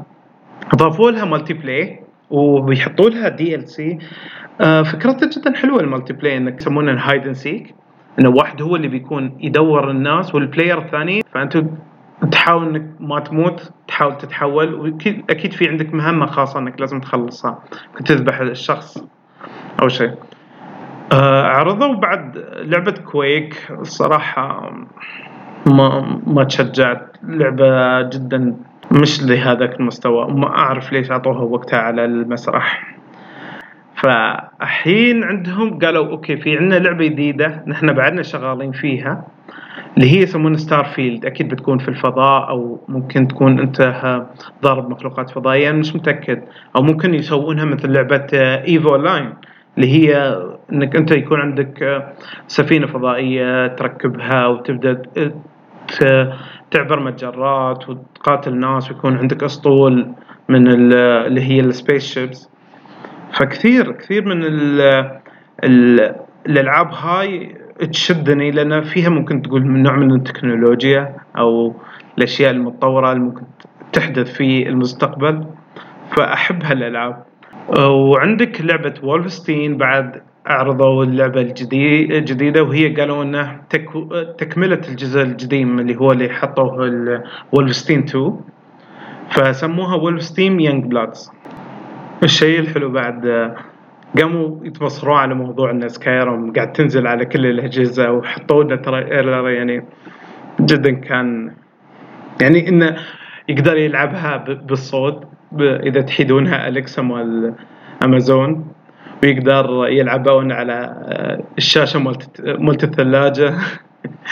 اضافوا 0.74 1.12
لها 1.12 1.26
multiplay 1.26 2.00
وبيحطوا 2.30 3.10
لها 3.10 3.30
DLC 3.30 3.98
فكرتها 4.60 5.30
جدا 5.30 5.54
حلوة 5.56 5.80
ال 5.80 6.14
multiplay 6.14 6.38
إنك 6.38 6.56
تسمونه 6.56 6.92
ال 6.92 6.98
hide 6.98 7.24
and 7.26 7.36
seek 7.36 7.76
إنه 8.20 8.30
واحد 8.30 8.62
هو 8.62 8.76
اللي 8.76 8.88
بيكون 8.88 9.38
يدور 9.40 9.92
الناس 9.92 10.36
وال 10.36 10.46
player 10.46 10.78
الثاني 10.78 11.22
فانتم 11.34 11.68
تحاول 12.32 12.76
إنك 12.76 12.90
ما 13.00 13.20
تموت 13.20 13.72
تحاول 13.88 14.18
تتحول 14.18 14.98
أكيد 15.30 15.54
في 15.54 15.70
عندك 15.70 15.94
مهمة 15.94 16.26
خاصة 16.26 16.60
إنك 16.60 16.80
لازم 16.82 17.00
تخلصها 17.00 17.60
تذبح 18.06 18.40
الشخص 18.40 19.04
أو 19.82 19.88
شيء. 19.88 20.12
آه، 21.12 21.44
عرضوا 21.44 21.96
بعد 21.96 22.38
لعبة 22.56 22.92
Quake. 22.92 23.72
الصراحة 23.72 24.74
ما 25.66 26.20
ما 26.28 26.44
تشجعت. 26.44 27.18
لعبة 27.24 28.02
جدا 28.02 28.56
مش 28.92 29.24
لهذاك 29.24 29.80
المستوى. 29.80 30.28
ما 30.28 30.48
أعرف 30.48 30.92
ليش 30.92 31.12
أعطوها 31.12 31.42
وقتها 31.42 31.80
على 31.80 32.06
المسرح. 32.06 32.96
فالحين 33.96 35.24
عندهم 35.24 35.80
قالوا 35.80 36.08
أوكي 36.08 36.38
في 36.38 36.58
عندنا 36.58 36.80
لعبة 36.80 37.08
جديدة 37.08 37.64
نحن 37.68 37.94
بعدنا 37.94 38.22
شغالين 38.22 38.72
فيها. 38.72 39.24
اللي 39.98 40.12
هي 40.12 40.22
يسمونها 40.22 40.58
Starfield 40.58 41.26
أكيد 41.26 41.50
بتكون 41.50 41.78
في 41.78 41.88
الفضاء 41.88 42.50
أو 42.50 42.80
ممكن 42.88 43.28
تكون 43.28 43.60
أنت 43.60 43.96
ضارب 44.64 44.90
مخلوقات 44.90 45.30
فضائية 45.30 45.70
أنا 45.70 45.78
مش 45.78 45.96
متأكد. 45.96 46.44
أو 46.76 46.82
ممكن 46.82 47.14
يسوونها 47.14 47.66
مثل 47.66 47.92
لعبة 47.92 48.28
EVE 48.68 48.96
Online 48.96 49.34
اللي 49.78 49.88
هي 49.88 50.38
إنك 50.74 50.96
أنت 50.96 51.12
يكون 51.12 51.40
عندك 51.40 52.04
سفينة 52.48 52.88
فضائية 52.88 53.68
تركبها 53.68 54.48
وتبدأ 54.48 55.02
تعبر 56.72 57.00
مجرات 57.00 57.90
وتقاتل 57.90 58.56
ناس 58.56 58.92
ويكون 58.92 59.18
عندك 59.18 59.44
أسطول 59.44 60.08
من 60.50 60.68
اللي 60.68 61.42
هي 61.42 61.60
ال 61.60 62.14
spaceships 62.14 62.50
فكثير 63.40 63.92
كثير 63.92 64.26
من 64.26 64.44
الألعاب 66.46 66.92
هاي 66.94 67.56
تشدني 67.86 68.52
لأن 68.52 68.82
فيها 68.82 69.10
ممكن 69.10 69.42
تقول 69.42 69.66
من 69.66 69.84
نوع 69.84 69.96
من 69.96 70.12
التكنولوجيا 70.16 71.16
أو 71.38 71.76
الأشياء 72.18 72.52
المتطورة 72.52 73.12
اللي 73.12 73.24
ممكن 73.24 73.44
تحدث 73.94 74.34
في 74.34 74.70
المستقبل 74.70 75.46
فأحب 76.16 76.64
هالألعاب. 76.64 77.24
وعندك 77.80 78.62
لعبة 78.62 78.94
Wolfenstein 79.04 79.78
بعد 79.78 80.22
عرضوا 80.46 81.04
اللعبة 81.04 81.42
الجديدة 81.42 82.64
وهي 82.64 82.96
قالوا 82.96 83.24
إنه 83.24 83.62
تك... 83.70 83.90
تكملة 84.38 84.82
الجزء 84.90 85.22
القديم 85.22 85.80
اللي 85.80 85.96
هو 85.96 86.12
اللي 86.12 86.30
حطوه 86.30 87.24
Wolfenstein 87.52 88.00
2 88.00 88.40
فسموها 89.30 89.96
Wolfenstein 89.96 90.60
Youngblood 90.60 91.32
الشيء 92.24 92.60
الحلو 92.60 92.90
بعد 92.90 93.54
قاموا 94.20 94.66
يتمصخرون 94.66 95.18
على 95.18 95.34
موضوع 95.34 95.72
ان 95.72 95.90
Skyrim 95.90 96.54
قاعد 96.54 96.72
تنزل 96.72 97.08
على 97.08 97.26
كل 97.26 97.46
الأجهزة 97.46 98.12
وحطوا 98.12 98.64
لنا 98.64 98.76
ترى 98.76 99.02
يعني 99.56 99.86
جدا 100.62 100.92
كان 100.92 101.56
يعني 102.42 102.70
إنه 102.70 102.98
يقدر 103.50 103.78
يلعبها 103.78 104.38
بالصوت 104.38 105.28
إذا 105.60 106.02
تحيدونها 106.02 106.68
Alexa 106.68 107.02
مال 107.02 107.54
أمازون 108.04 108.74
ويقدر 109.24 109.88
يلعبون 109.88 110.52
على 110.52 110.74
آه، 110.74 111.44
الشاشة 111.58 112.00
مالت 112.00 112.42
مالت 112.42 112.84
الثلاجة. 112.84 113.54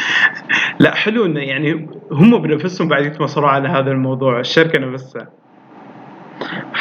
لا 0.80 0.96
حلو 0.96 1.26
إنه 1.26 1.40
يعني 1.40 1.90
هم 2.12 2.42
بنفسهم 2.42 2.88
بعد 2.88 3.06
يتمصخروا 3.06 3.50
على 3.50 3.70
هذا 3.70 3.92
الموضوع 3.92 4.40
الشركة 4.40 4.80
نفسها. 4.80 5.41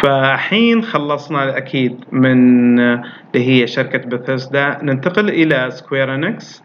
فحين 0.03 0.83
خلصنا 0.83 1.57
أكيد 1.57 2.05
من 2.13 2.79
اللي 2.81 3.03
هي 3.35 3.67
شركة 3.67 3.99
بثيسدا 3.99 4.79
ننتقل 4.83 5.29
إلى 5.29 5.71
Square 5.71 6.15
Enix 6.15 6.63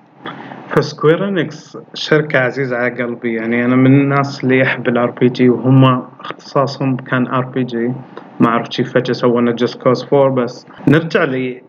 ف 0.69 0.78
Square 0.78 1.27
Enix 1.27 1.77
شركة 1.93 2.39
عزيزة 2.39 2.77
على 2.77 3.03
قلبي. 3.03 3.33
يعني 3.33 3.65
أنا 3.65 3.75
من 3.75 4.01
الناس 4.01 4.43
اللي 4.43 4.59
يحب 4.59 4.87
ال 4.87 5.11
RPG 5.11 5.49
وهم 5.49 6.03
اختصاصهم 6.19 6.97
كان 6.97 7.27
RPG 7.27 7.91
ما 8.39 8.47
أعرف 8.47 8.67
كيف 8.67 8.93
فجأة 8.93 9.13
سوونا 9.13 9.51
Just 9.51 9.81
Cause 9.81 10.03
Four 10.03 10.29
بس 10.29 10.67
نرجع 10.87 11.23
لي 11.23 11.61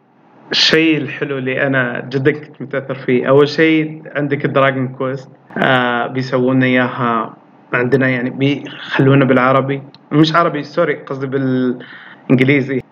الشيء 0.51 0.97
الحلو 0.97 1.39
اللي 1.39 1.67
أنا 1.67 2.09
جدا 2.09 2.31
كنت 2.31 2.62
متأثر 2.62 2.95
فيه. 2.95 3.29
أول 3.29 3.49
شيء 3.49 4.03
عندك 4.17 4.45
ال 4.45 4.51
Dragon 4.51 4.89
Quest 4.89 5.29
آه 5.59 6.07
بيسوون 6.07 6.62
إياها 6.62 7.37
عندنا 7.73 8.09
يعني 8.09 8.31
بيخلونا 8.31 9.25
بالعربي. 9.25 9.83
مش 10.12 10.35
عربي 10.35 10.62
sorry 10.62 10.95
قصدي 10.95 11.27
بالإنجليزي. 11.27 12.83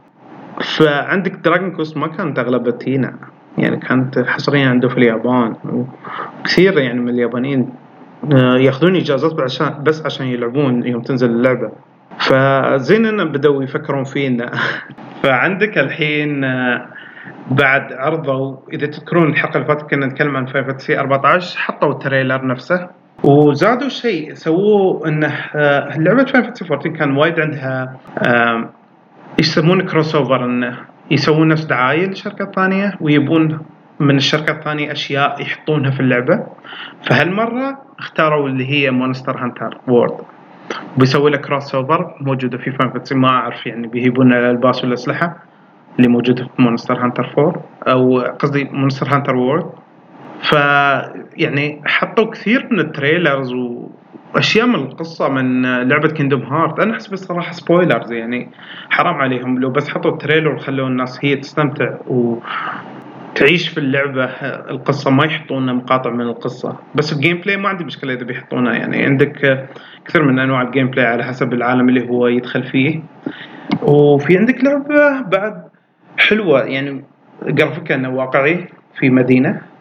فعندك 0.76 1.32
Dragon 1.32 1.70
Quest 1.70 1.96
ما 1.96 2.06
كانت 2.06 2.38
أغلبها 2.38 2.78
هنا 2.86 3.14
يعني 3.58 3.76
كانت 3.76 4.18
حصريا 4.18 4.68
عنده 4.68 4.88
في 4.88 4.96
اليابان 4.96 5.54
وكثير 5.64 6.78
يعني 6.78 7.00
من 7.00 7.08
اليابانيين 7.08 7.70
آه، 8.32 8.56
ياخذون 8.56 8.96
إجازات 8.96 9.40
عشان 9.40 9.82
بس 9.82 10.06
عشان 10.06 10.26
يلعبون 10.26 10.86
يوم 10.86 11.02
تنزل 11.02 11.30
اللعبة. 11.30 11.70
فزين 12.18 13.06
إنه 13.06 13.24
بدأوا 13.24 13.62
يفكرون 13.62 14.04
فينا. 14.04 14.50
فعندك 15.22 15.78
الحين 15.78 16.44
آه، 16.44 16.86
بعد 17.50 17.92
عرضوا 17.92 18.56
إذا 18.72 18.86
تذكرون 18.86 19.30
الحلقة 19.30 19.56
اللي 19.56 19.66
فاتت 19.66 19.90
كنا 19.90 20.06
نتكلم 20.06 20.36
عن 20.36 20.46
فايف 20.46 20.82
سي 20.82 21.00
14 21.00 21.58
حطوا 21.58 21.92
ال 21.92 21.99
trailer 21.99 22.46
نفسه. 22.46 22.88
وزادوا 23.24 23.88
شيء 23.88 24.34
سووه 24.34 25.08
انه 25.08 25.32
لعبه 25.98 26.24
FF 26.24 26.46
14 26.62 26.88
كان 26.98 27.16
وايد 27.16 27.40
عندها 27.40 27.96
يسمونه 29.38 29.84
crossover 29.84 30.44
انه 30.44 30.78
يسوون 31.10 31.48
نفس 31.48 31.64
دعاية 31.64 32.06
لشركات 32.06 32.54
ثانية 32.54 32.92
ويبون 33.00 33.58
من 34.00 34.16
الشركة 34.16 34.52
الثانية 34.52 34.92
أشياء 34.92 35.42
يحطونها 35.42 35.90
في 35.90 36.00
اللعبة. 36.00 36.46
فهالمرة 37.02 37.78
اختاروا 37.98 38.48
اللي 38.48 38.70
هي 38.70 38.90
Monster 38.90 39.36
Hunter 39.38 39.78
World 39.88 40.16
بيسوي 40.98 41.30
لك 41.30 41.40
crossover 41.40 42.14
موجودة 42.20 42.58
في 42.58 42.70
Final 42.70 43.18
ما 43.18 43.28
أعرف 43.28 43.66
يعني 43.66 43.86
بييبون 43.86 44.32
الألباس 44.32 44.84
والأسلحة 44.84 45.36
اللي 45.98 46.08
موجودة 46.08 46.44
في 46.44 46.62
Monster 46.62 47.04
Hunter 47.04 47.32
4 47.38 47.62
أو 47.88 48.20
قصدي 48.20 48.64
Monster 48.64 49.14
Hunter 49.14 49.36
World 49.36 49.70
ف 50.44 50.52
يعني 51.36 51.82
حطوا 51.86 52.30
كثير 52.30 52.68
من 52.70 52.80
ال 52.80 52.88
trailers 52.88 53.52
و 53.52 53.88
أشياء 54.36 54.66
من 54.66 54.74
القصة 54.74 55.28
من 55.28 55.62
لعبة 55.88 56.08
Kingdom 56.08 56.42
Hearts 56.42 56.80
أنا 56.80 56.92
أحس 56.92 57.06
بصراحة 57.06 57.52
spoilers 57.52 58.12
يعني 58.12 58.48
حرام 58.90 59.14
عليهم. 59.14 59.58
لو 59.58 59.70
بس 59.70 59.88
حطوا 59.88 60.10
ال 60.10 60.16
trailer 60.16 60.54
وخلوا 60.54 60.88
الناس 60.88 61.24
هي 61.24 61.36
تستمتع 61.36 61.94
وتعيش 62.06 63.68
في 63.68 63.78
اللعبة 63.78 64.24
القصة 64.70 65.10
ما 65.10 65.24
يحطون 65.24 65.74
مقاطع 65.74 66.10
من 66.10 66.20
القصة. 66.20 66.76
بس 66.94 67.12
ال 67.12 67.36
gameplay 67.36 67.56
ما 67.56 67.68
عندي 67.68 67.84
مشكلة 67.84 68.14
إذا 68.14 68.24
بيحطونها 68.24 68.74
يعني 68.74 69.04
عندك 69.04 69.66
كثير 70.06 70.22
من 70.22 70.38
أنواع 70.38 70.62
ال 70.62 70.86
gameplay 70.86 71.06
على 71.06 71.24
حسب 71.24 71.52
العالم 71.52 71.88
اللي 71.88 72.08
هو 72.08 72.26
يدخل 72.26 72.62
فيه. 72.62 73.00
وفي 73.82 74.38
عندك 74.38 74.64
لعبة 74.64 75.20
بعد 75.20 75.64
حلوة 76.18 76.62
يعني 76.62 77.04
جرافيكها 77.42 77.94
إنه 77.94 78.08
واقعي 78.08 78.68
في 78.98 79.10
مدينة. 79.10 79.73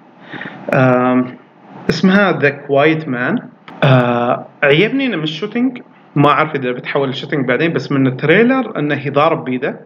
اسمها 1.89 2.39
The 2.39 2.49
Quiet 2.49 3.07
Man 3.07 3.35
آه 3.83 4.45
عجبني 4.63 5.05
انه 5.05 5.17
مش 5.17 5.39
shooting 5.39 5.81
ما 6.15 6.29
أعرف 6.29 6.55
إذا 6.55 6.71
بتحول 6.71 7.09
ل 7.09 7.13
shooting 7.13 7.47
بعدين 7.47 7.73
بس 7.73 7.91
من 7.91 8.07
ال 8.07 8.16
trailer 8.16 8.79
انه 8.79 9.07
يضارب 9.07 9.43
بيده. 9.45 9.79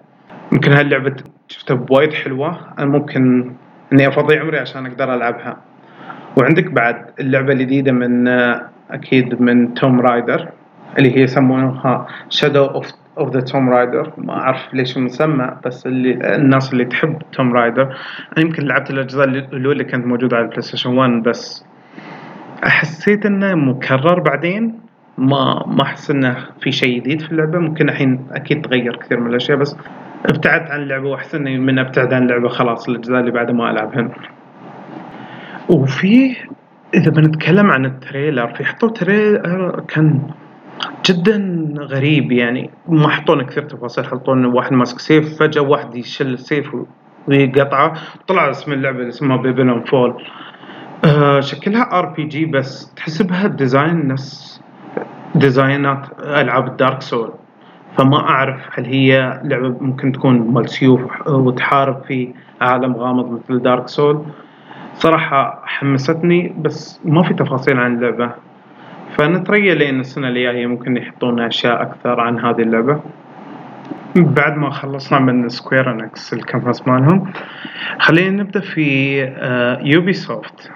يمكن 0.53 0.71
هاللعبة 0.71 1.15
شفتها 1.47 1.75
بوايد 1.75 2.13
حلوة. 2.13 2.57
أنا 2.79 2.85
ممكن 2.85 3.51
إني 3.93 4.07
أفضي 4.07 4.37
عمري 4.37 4.59
عشان 4.59 4.85
أقدر 4.85 5.13
ألعبها. 5.15 5.57
وعندك 6.37 6.71
بعد 6.71 7.05
اللعبة 7.19 7.53
الجديدة 7.53 7.91
من 7.91 8.27
آه 8.27 8.69
أكيد 8.91 9.41
من 9.41 9.73
Tomb 9.73 10.01
Raider 10.01 10.49
اللي 10.97 11.17
هي 11.17 11.21
يسمونها 11.21 12.07
Shadow 12.29 12.65
of 12.65 12.91
of 13.17 13.33
the 13.33 13.39
Tomb 13.39 13.69
Raider 13.69 14.13
ما 14.17 14.33
أعرف 14.33 14.73
ليش 14.73 14.97
المسمى 14.97 15.51
بس 15.65 15.87
اللي 15.87 16.35
الناس 16.35 16.73
اللي 16.73 16.85
تحب 16.85 17.17
Tomb 17.31 17.53
Raider 17.53 17.83
أنا 18.37 18.45
يمكن 18.45 18.63
لعبت 18.63 18.89
الأجزاء 18.89 19.25
الأولى 19.25 19.71
اللي 19.71 19.83
كانت 19.83 20.05
موجودة 20.05 20.37
على 20.37 20.45
ال 20.45 20.61
PlayStation 20.61 20.97
1 20.97 21.11
بس 21.23 21.65
حسيت 22.63 23.25
إنه 23.25 23.55
مكرر 23.55 24.19
بعدين. 24.19 24.79
ما 25.17 25.65
ما 25.67 25.81
أحس 25.81 26.11
إنه 26.11 26.37
في 26.61 26.71
شيء 26.71 26.99
جديد 26.99 27.21
في 27.21 27.31
اللعبة. 27.31 27.59
ممكن 27.59 27.89
الحين 27.89 28.27
أكيد 28.31 28.61
تغير 28.61 28.95
كثير 28.95 29.19
من 29.19 29.29
الأشياء 29.29 29.57
بس 29.57 29.77
ابتعدت 30.25 30.71
عن 30.71 30.81
اللعبة 30.81 31.09
وأحس 31.09 31.35
إني 31.35 31.59
من 31.59 31.79
ابتعد 31.79 32.13
عن 32.13 32.23
اللعبة. 32.23 32.49
خلاص 32.49 32.89
الأجزاء 32.89 33.19
اللي 33.19 33.31
بعدها 33.31 33.53
ما 33.53 33.71
العبهن 33.71 34.11
وفي 35.69 36.35
إذا 36.93 37.11
بنتكلم 37.11 37.71
عن 37.71 37.85
ال 37.85 37.93
trailer 37.93 38.47
في 38.47 38.65
حطوا 38.65 38.89
trailer 38.89 39.83
كان 39.87 40.21
جدا 41.05 41.65
غريب 41.77 42.31
يعني 42.31 42.69
ما 42.87 43.09
حطونا 43.09 43.43
كثير 43.43 43.63
تفاصيل. 43.63 44.05
حطونا 44.05 44.47
واحد 44.47 44.73
ماسك 44.73 44.99
سيف 44.99 45.39
فجأة 45.39 45.61
واحد 45.61 45.95
يشل 45.95 46.33
السيف 46.33 46.75
ويقطعه. 47.27 47.93
طلع 48.27 48.49
اسم 48.49 48.73
اللعبة 48.73 48.97
اللي 48.97 49.09
اسمها 49.09 49.37
Babylon's 49.37 49.81
Fall 49.83 50.23
آه 51.05 51.39
شكلها 51.39 51.99
RPG 51.99 52.45
بس 52.45 52.93
تحسبها 52.95 53.45
ال 53.45 53.54
design 53.54 54.07
نفس 54.07 54.61
design 55.35 55.97
ات 55.97 56.07
ألعاب 56.19 56.67
ال 56.67 56.74
Dark 56.74 57.01
Souls 57.01 57.31
فما 57.97 58.17
أعرف 58.17 58.59
هل 58.73 58.85
هي 58.85 59.41
لعبة 59.43 59.75
ممكن 59.81 60.11
تكون 60.11 60.53
مال 60.53 60.69
سيوف 60.69 61.27
وتحارب 61.27 62.03
في 62.03 62.33
عالم 62.61 62.95
غامض 62.95 63.31
مثل 63.31 63.61
Dark 63.61 63.87
Souls 63.87 64.23
صراحة 64.93 65.61
حمستني 65.65 66.55
بس 66.59 66.99
ما 67.05 67.23
في 67.23 67.33
تفاصيل 67.33 67.79
عن 67.79 67.95
اللعبة. 67.95 68.31
فنتريا 69.17 69.73
لين 69.73 69.99
السنة 69.99 70.27
الجاية 70.27 70.67
ممكن 70.67 70.97
يحطون 70.97 71.39
أشياء 71.39 71.81
أكثر 71.81 72.19
عن 72.19 72.39
هذه 72.39 72.61
اللعبة. 72.61 72.99
بعد 74.15 74.57
ما 74.57 74.69
خلصنا 74.69 75.19
من 75.19 75.49
Square 75.49 75.91
Enix 75.91 76.33
ال 76.33 76.38
conference 76.38 76.87
مالهم 76.87 77.31
خلينا 77.99 78.43
نبدأ 78.43 78.59
في 78.59 79.17
Ubisoft 79.83 80.71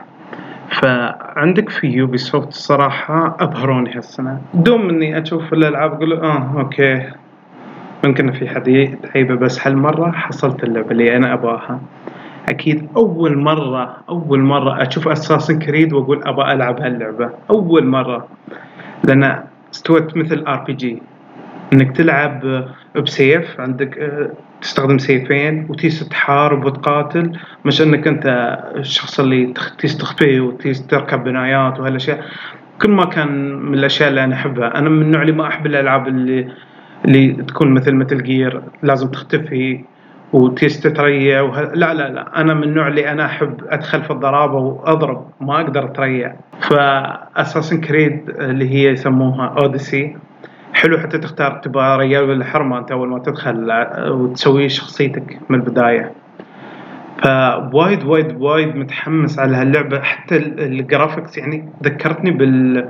فعندك 0.82 1.70
في 1.70 1.88
Ubisoft 1.88 2.48
الصراحة 2.48 3.38
أبهروني 3.40 3.96
هالسنة. 3.96 4.42
دوم 4.54 4.90
إني 4.90 5.22
أشوف 5.22 5.54
الألعاب 5.54 5.94
أقول 5.94 6.14
آه 6.14 6.54
أوكي. 6.58 7.10
ممكن 8.06 8.32
في 8.32 8.50
حد 8.50 8.68
يتعيبه 8.68 9.36
بس 9.36 9.68
هالمرة 9.68 10.12
حصلت 10.12 10.64
اللعبة 10.64 10.92
اللي 10.92 11.16
أنا 11.18 11.34
أبغاها. 11.34 11.80
أكيد 12.50 12.88
أول 12.98 13.38
مرة 13.38 13.98
أول 14.10 14.40
مرة 14.40 14.82
أشوف 14.82 15.08
Assassin's 15.08 15.60
Creed 15.60 15.94
وأقول 15.94 16.24
أبغى 16.24 16.54
ألعب 16.54 16.82
هاللعبة. 16.82 17.30
أول 17.50 17.86
مرة. 17.88 18.28
لأن 19.04 19.44
استوت 19.74 20.18
مثل 20.18 20.44
RPG 20.48 21.02
إنك 21.74 21.98
تلعب 21.98 22.66
بسيف 22.96 23.60
عندك 23.60 24.22
تستخدم 24.62 24.98
سيفين 24.98 25.68
وتيس 25.70 26.10
تحارب 26.10 26.66
وتقاتل 26.66 27.32
مش 27.66 27.82
إنك 27.82 28.08
أنت 28.08 28.26
الشخص 28.76 29.20
اللي 29.20 29.54
تيس 29.80 29.98
تخفي 29.98 30.40
وتيس 30.40 30.88
تركب 30.88 31.24
بنايات 31.24 31.80
وهالأشياء. 31.80 32.26
كل 32.82 32.90
ما 32.92 33.06
كان 33.06 33.56
من 33.56 33.74
الأشياء 33.74 34.10
اللي 34.10 34.24
أنا 34.24 34.36
أحبها. 34.36 34.78
أنا 34.78 34.90
من 34.90 35.02
النوع 35.02 35.22
اللي 35.22 35.32
ما 35.34 35.48
أحب 35.48 35.66
الألعاب 35.66 36.08
اللي 36.08 36.48
اللي 37.06 37.28
تكون 37.34 37.74
مثل 37.74 37.94
Metal 37.96 38.24
Gear 38.24 38.62
لازم 38.84 39.08
تختفي. 39.08 39.84
وتيس 40.34 40.80
تتريا 40.80 41.42
وه... 41.42 41.62
لا 41.62 41.94
لا 41.94 42.10
لا 42.10 42.42
أنا 42.42 42.54
من 42.54 42.64
النوع 42.64 42.88
اللي 42.88 43.12
أنا 43.12 43.26
أحب 43.26 43.62
أدخل 43.70 44.04
في 44.04 44.12
الضرابة 44.12 44.58
وأضرب 44.58 45.28
ما 45.42 45.62
أقدر 45.62 45.86
اتريا 45.86 46.36
ف 46.62 46.73
Assassin's 46.73 47.82
Creed 47.82 48.30
اللي 48.30 48.70
هي 48.70 48.92
يسموها 48.92 49.56
Odyssey 49.58 50.16
حلو 50.74 50.98
حتى 50.98 51.18
تختار 51.18 51.52
تبغى 51.52 51.98
رجال 51.98 52.24
ولا 52.30 52.46
حرمة 52.46 52.78
أنت 52.78 52.92
أول 52.92 53.10
ما 53.10 53.20
تدخل 53.20 53.88
وتسوي 54.10 54.70
شخصيتك 54.70 55.40
من 55.50 55.60
البداية. 55.60 56.12
فوايد 57.24 58.04
وايد 58.04 58.42
وايد 58.42 58.76
متحمس 58.76 59.40
على 59.40 59.58
هاللعبة. 59.58 60.00
حتى 60.00 60.38
ال 60.38 60.49
graphics 60.49 61.38
يعني 61.38 61.70
ذكرتني 61.84 62.32
بال 62.32 62.90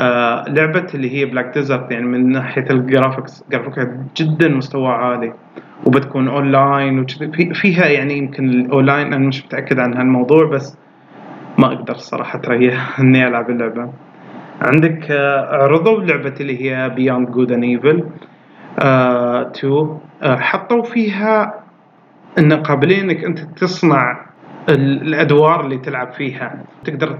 آه، 0.00 0.44
لعبة 0.48 0.86
اللي 0.94 1.14
هي 1.14 1.24
Black 1.24 1.54
Desert 1.54 1.90
يعني 1.90 2.06
من 2.06 2.32
ناحية 2.32 2.70
ال 2.70 2.78
graphics 2.78 3.44
graphic 3.50 3.90
ها 3.90 3.96
جدا 4.16 4.48
مستوى 4.48 4.88
عالي. 4.88 5.32
وبتكون 5.84 6.28
اونلاين 6.28 7.06
فيها 7.52 7.86
يعني 7.86 8.18
يمكن 8.18 8.48
الاونلاين 8.48 9.12
أنا 9.12 9.28
مش 9.28 9.44
متأكد 9.44 9.78
عن 9.78 9.94
هالموضوع 9.94 10.44
بس 10.44 10.76
ما 11.58 11.66
أقدر 11.66 11.94
الصراحة 11.94 12.38
اتريا 12.38 12.90
إني 13.00 13.26
ألعب 13.26 13.50
اللعبة. 13.50 13.92
عندك 14.62 15.10
آه، 15.10 15.62
عرضوا 15.62 16.00
لعبة 16.02 16.34
اللي 16.40 16.62
هي 16.62 16.88
Beyond 16.90 17.30
Good 17.30 17.52
and 17.52 17.64
Evil 17.64 18.04
2 18.78 19.98
حطوا 20.22 20.82
فيها 20.82 21.54
إن 22.38 22.52
قابلين 22.52 23.10
إنك 23.10 23.24
أنت 23.24 23.38
تصنع 23.38 24.26
الأدوار 24.68 25.64
اللي 25.64 25.78
تلعب 25.78 26.12
فيها. 26.12 26.64
تقدر 26.84 27.18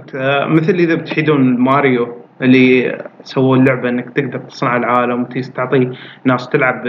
مثل 0.48 0.72
إذا 0.74 0.94
بتحيدون 0.94 1.56
ماريو. 1.60 2.25
اللي 2.42 2.98
سووا 3.22 3.56
اللعبة 3.56 3.88
إنك 3.88 4.10
تقدر 4.10 4.38
تصنع 4.38 4.76
العالم 4.76 5.22
وتعطي 5.22 5.90
ناس 6.24 6.48
تلعب 6.48 6.82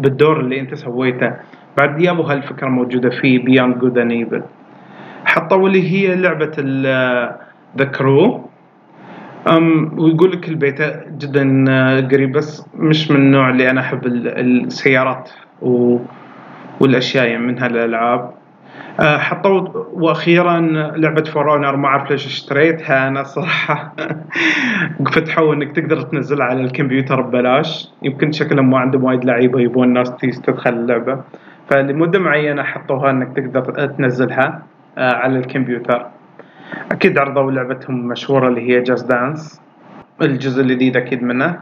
بالدور 0.00 0.40
اللي 0.40 0.60
أنت 0.60 0.74
سويته. 0.74 1.32
بعد 1.78 1.98
جابوا 1.98 2.24
هالفكرة 2.32 2.68
موجودة 2.68 3.10
في 3.10 3.38
Beyond 3.38 3.78
Good 3.78 3.98
and 3.98 4.12
Evil 4.12 4.42
حطوا 5.24 5.68
اللي 5.68 5.82
هي 5.92 6.16
لعبة 6.16 6.52
The 7.78 7.84
Crew 7.84 8.48
أم 9.48 9.98
ويقول 9.98 10.32
لك 10.32 10.48
البيت 10.48 10.78
جدا 11.18 11.64
قريب 12.12 12.32
بس 12.32 12.66
مش 12.74 13.10
من 13.10 13.16
النوع 13.16 13.50
اللي 13.50 13.70
أنا 13.70 13.80
أحب 13.80 14.06
السيارات 14.06 15.30
و 15.62 15.98
والأشياء 16.80 17.26
يعني 17.26 17.46
من 17.46 17.58
هالألعاب. 17.58 18.30
حطوا 19.00 19.68
وأخيرا 19.92 20.60
لعبة 20.96 21.22
For 21.22 21.52
Honor 21.52 21.76
ما 21.76 21.88
اعرف 21.88 22.10
ليش 22.10 22.26
اشتريتها 22.26 23.08
أنا 23.08 23.22
صراحة. 23.22 23.94
فتحوا 25.12 25.54
إنك 25.54 25.76
تقدر 25.76 26.00
تنزلها 26.00 26.46
على 26.46 26.60
الكمبيوتر 26.60 27.20
ببلاش. 27.20 27.88
يمكن 28.02 28.32
شكلهم 28.32 28.70
ما 28.70 28.78
عندهم 28.78 29.04
وايد 29.04 29.24
لعيبة 29.24 29.60
يبون 29.60 29.88
الناس 29.88 30.16
تدخل 30.16 30.70
اللعبة. 30.70 31.20
فلمدة 31.68 32.18
معينة 32.18 32.62
حطوها 32.62 33.10
إنك 33.10 33.36
تقدر 33.36 33.86
تنزلها 33.86 34.62
آه، 34.98 35.14
على 35.14 35.38
الكمبيوتر. 35.38 36.06
أكيد 36.92 37.18
عرضوا 37.18 37.50
لعبتهم 37.50 38.00
المشهوره 38.00 38.48
اللي 38.48 38.70
هي 38.70 38.80
Just 38.82 39.08
Dance 39.08 39.60
الجزء 40.22 40.62
الجديد 40.62 40.96
أكيد 40.96 41.22
منه 41.22 41.58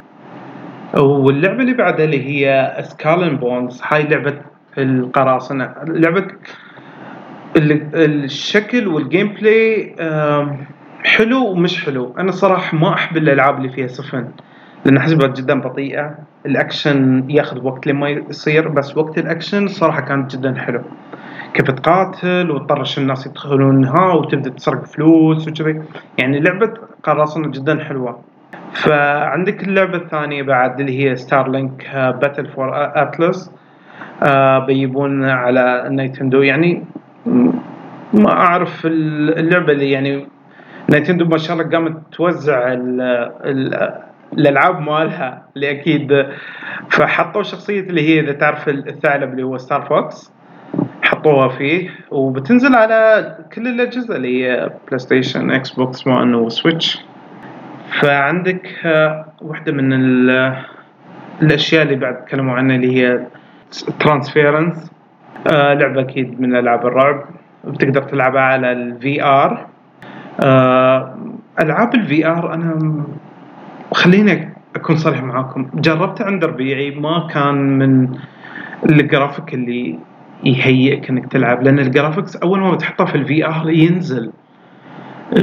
واللعبة 0.99 1.61
اللي 1.61 1.75
بعدها 1.75 2.05
اللي 2.05 2.27
هي 2.27 2.77
Skull 2.81 3.15
and 3.15 3.37
Bones 3.37 3.83
هاي 3.85 4.03
لعبة 4.03 4.35
القراصنة. 4.79 5.75
لعبة 5.87 6.27
الشكل 7.57 8.89
وال 8.88 9.29
gameplay 9.29 9.95
حلو 11.05 11.47
ومش 11.47 11.85
حلو. 11.85 12.15
أنا 12.19 12.31
صراحة 12.31 12.77
ما 12.77 12.95
أحب 12.95 13.17
الألعاب 13.17 13.57
اللي 13.59 13.69
فيها 13.69 13.87
سفن 13.87 14.29
لأن 14.85 14.97
احسبها 14.97 15.29
جدا 15.29 15.61
بطيئة. 15.61 16.15
الأكشن 16.47 17.25
ياخذ 17.31 17.65
وقت 17.65 17.87
لما 17.87 18.09
يصير 18.09 18.69
بس 18.69 18.97
وقت 18.97 19.19
الأكشن 19.19 19.69
صراحة 19.69 20.01
كانت 20.01 20.37
جدا 20.37 20.55
حلو. 20.55 20.81
كيف 21.55 21.71
تقاتل 21.71 22.51
وتطرش 22.51 22.99
الناس 22.99 23.27
يدخلونها 23.27 24.13
وتبدأ 24.13 24.51
تسرق 24.51 24.85
فلوس 24.85 25.49
وكذي. 25.49 25.83
يعني 26.19 26.41
لعبة 26.41 26.75
قراصنه 27.03 27.49
جدا 27.49 27.85
حلوة. 27.85 28.21
فعندك 28.73 29.65
اللعبة 29.65 29.97
الثانية 29.97 30.43
بعد 30.43 30.81
اللي 30.81 31.05
هي 31.05 31.17
Starlink 31.16 31.90
Battle 31.95 32.47
for 32.47 32.71
Atlas 32.75 33.53
بيجيبون 34.67 35.25
على 35.25 35.87
Nintendo. 35.90 36.43
يعني 36.43 36.85
ما 38.15 38.31
أعرف 38.31 38.87
اللعبة 38.87 39.73
اللي 39.73 39.91
يعني 39.91 40.27
Nintendo 40.90 41.25
ما 41.25 41.39
شاء 41.39 41.57
الله 41.57 41.71
قامت 41.71 41.97
توزع 42.13 42.73
ال 42.73 43.01
ال 43.45 44.01
الألعاب 44.33 44.81
مالها 44.81 45.43
اللي 45.57 45.71
أكيد 45.71 46.27
فحطوا 46.91 47.43
شخصية 47.43 47.81
اللي 47.81 48.09
هي 48.09 48.21
إذا 48.21 48.33
تعرف 48.33 48.69
الثعلب 48.69 49.31
اللي 49.31 49.43
هو 49.43 49.59
Star 49.59 49.83
Fox 49.83 50.33
حطوها 51.03 51.49
فيه 51.49 51.91
وبتنزل 52.11 52.75
على 52.75 53.37
كل 53.55 53.69
الأجهزة 53.69 54.17
اللي 54.17 54.45
هي 54.45 54.71
PlayStation 54.87 55.51
Xbox 55.51 56.07
1 56.07 56.29
و 56.29 56.38
Switch 56.38 56.99
فعندك 58.01 58.69
آه، 58.85 59.33
واحدة 59.43 59.73
من 59.73 59.93
الأشياء 61.43 61.83
اللي 61.83 61.97
بعد 61.97 62.25
تكلموا 62.25 62.55
عنها 62.55 62.77
اللي 62.77 62.97
هي 62.97 63.27
Transference 64.01 64.90
آه، 65.46 65.74
لعبة 65.74 66.00
أكيد 66.00 66.40
من 66.40 66.57
ألعاب 66.57 66.87
الرعب. 66.87 67.24
بتقدر 67.64 68.03
تلعبها 68.03 68.42
على 68.42 68.72
ال 68.73 69.25
VR 69.25 69.66
آه، 70.44 71.16
ألعاب 71.61 71.94
ال 71.95 72.27
VR 72.27 72.55
أنا 72.55 73.05
خليني 73.92 74.55
أكون 74.76 74.96
صريح 74.96 75.22
معاكم. 75.22 75.70
جربتها 75.74 76.26
عند 76.26 76.44
ربيعي 76.44 76.90
ما 76.90 77.29
كان 77.35 77.79
من 77.79 78.09
الجرافيك 78.90 79.55
اللي 79.55 79.98
يهيئك 80.44 81.11
إنك 81.11 81.26
تلعب 81.33 81.62
لأن 81.62 81.79
ال 81.79 81.85
graphics 81.85 82.37
أول 82.37 82.61
ما 82.61 82.70
بتحطه 82.72 83.05
في 83.05 83.14
ال 83.14 83.47
VR 83.47 83.71
ينزل. 83.70 84.30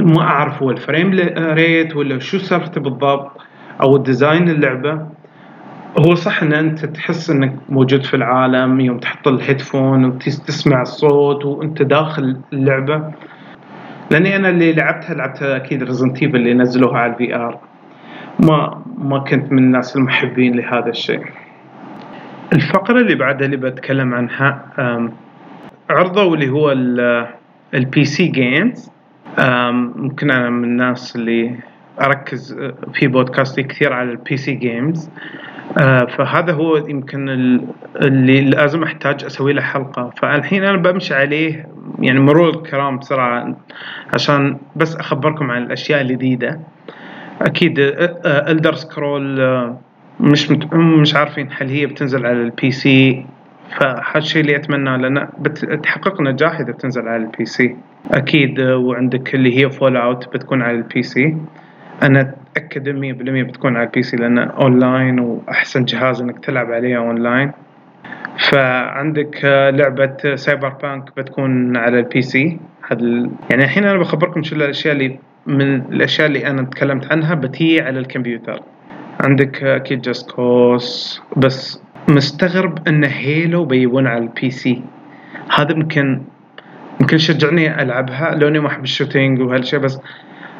ما 0.00 0.22
أعرف 0.22 0.62
هو 0.62 0.70
ال 0.70 0.77
frame 0.77 1.10
rate 1.38 1.96
ولا 1.96 2.18
شو 2.18 2.38
سالفته 2.38 2.80
بالضبط 2.80 3.30
أو 3.82 3.96
ال 3.96 4.03
design 4.03 4.48
اللعبة. 4.48 5.06
هو 5.98 6.14
صح 6.14 6.42
إن 6.42 6.52
أنت 6.52 6.84
تحس 6.84 7.30
إنك 7.30 7.56
موجود 7.68 8.04
في 8.04 8.14
العالم 8.14 8.80
يوم 8.80 8.98
تحط 8.98 9.28
ال 9.28 9.36
headphone 9.36 10.04
وتسمع 10.04 10.82
الصوت 10.82 11.44
وأنت 11.44 11.82
داخل 11.82 12.36
اللعبة؟ 12.52 13.12
لأني 14.10 14.36
أنا 14.36 14.48
اللي 14.48 14.72
لعبتها 14.72 15.14
لعبتها 15.14 15.56
أكيد 15.56 15.82
Resident 15.82 16.22
اللي 16.22 16.54
نزلوها 16.54 16.98
على 16.98 17.12
ال 17.12 17.34
VR 17.36 17.58
ما 18.40 18.82
ما 18.98 19.18
كنت 19.18 19.52
من 19.52 19.58
الناس 19.58 19.96
المحبين 19.96 20.56
لهذا 20.56 20.88
الشيء. 20.88 21.24
الفقرة 22.52 23.00
اللي 23.00 23.14
بعدها 23.14 23.46
اللي 23.46 23.56
بتكلم 23.56 24.14
عنها 24.14 24.64
عرضوا 25.90 26.34
اللي 26.34 26.48
هو 26.48 26.72
ال 27.74 28.04
PC 28.04 28.26
games 28.26 28.90
ممكن 29.96 30.30
أنا 30.30 30.50
من 30.50 30.64
الناس 30.64 31.16
اللي 31.16 31.54
أركز 32.00 32.52
أه، 32.52 32.74
في 32.92 33.06
بودكاستي 33.06 33.62
كثير 33.62 33.92
على 33.92 34.10
ال 34.10 34.36
PC 34.36 34.52
games 34.52 35.10
فهذا 36.08 36.52
هو 36.52 36.76
يمكن 36.76 37.28
اللي 37.96 38.40
لازم 38.40 38.82
أحتاج 38.82 39.24
أسوي 39.24 39.52
له 39.52 39.62
حلقة. 39.62 40.10
فالحين 40.16 40.64
أنا 40.64 40.76
بمشي 40.76 41.14
عليه 41.14 41.68
يعني 41.98 42.20
مرور 42.20 42.48
الكرام 42.48 42.98
بسرعة 42.98 43.56
عشان 44.14 44.58
بس 44.76 44.96
أخبركم 44.96 45.50
عن 45.50 45.62
الأشياء 45.62 46.00
الجديده 46.00 46.60
أكيد 47.42 47.74
Elder 48.24 48.74
Scrolls 48.74 49.40
مش 50.20 50.50
مت... 50.50 50.74
مش 50.74 51.14
عارفين 51.14 51.48
هل 51.58 51.68
هي 51.68 51.86
بتنزل 51.86 52.26
على 52.26 52.42
ال 52.42 52.70
PC 52.70 53.26
فهالشيء 53.80 54.40
اللي 54.40 54.56
اتمناه 54.56 54.96
لأن 54.96 55.28
بتحقق 55.38 56.20
نجاح 56.20 56.60
إذا 56.60 56.72
بتنزل 56.72 57.08
على 57.08 57.22
ال 57.22 57.44
PC 57.44 57.76
أكيد 58.10 58.60
وعندك 58.60 59.34
اللي 59.34 59.58
هي 59.58 59.70
Fallout 59.70 60.28
بتكون 60.34 60.62
على 60.62 60.76
ال 60.76 61.02
PC 61.02 61.36
أنا 62.02 62.34
أتأكد 62.56 62.88
100% 62.88 63.48
بتكون 63.48 63.76
على 63.76 63.86
ال 63.86 64.02
PC 64.02 64.16
لأنه 64.16 64.42
أونلاين 64.42 65.20
وأحسن 65.20 65.84
جهاز 65.84 66.20
إنك 66.20 66.44
تلعب 66.44 66.72
عليه 66.72 66.96
أونلاين. 66.96 67.52
فعندك 68.38 69.40
آه، 69.44 69.70
لعبة 69.70 70.34
Cyberpunk 70.34 71.16
بتكون 71.16 71.76
على 71.76 71.98
ال 71.98 72.22
PC. 72.22 72.58
هذا 72.88 73.30
يعني 73.50 73.64
الحين 73.64 73.84
أنا 73.84 73.98
بخبركم 73.98 74.42
شو 74.42 74.56
الأشياء 74.56 74.94
اللي 74.94 75.18
من 75.46 75.74
الأشياء 75.74 76.26
اللي 76.26 76.46
أنا 76.46 76.62
تكلمت 76.62 77.12
عنها 77.12 77.34
بتي 77.34 77.80
على 77.80 77.98
الكمبيوتر. 77.98 78.60
عندك 79.20 79.62
أكيد 79.62 80.00
Just 80.00 80.30
Cause 80.30 81.22
بس 81.36 81.82
مستغرب 82.08 82.88
إن 82.88 83.04
Halo 83.04 83.64
بيبون 83.64 84.06
على 84.06 84.24
ال 84.24 84.50
PC. 84.50 84.82
هذا 85.56 85.72
يمكن 85.72 86.22
يمكن 87.00 87.18
شجعني 87.18 87.82
ألعبها 87.82 88.34
لوني 88.34 88.58
ما 88.58 88.68
أحب 88.68 88.84
ال 88.84 88.90
shooting 88.90 89.40
وهالشيء 89.40 89.78
بس 89.78 90.00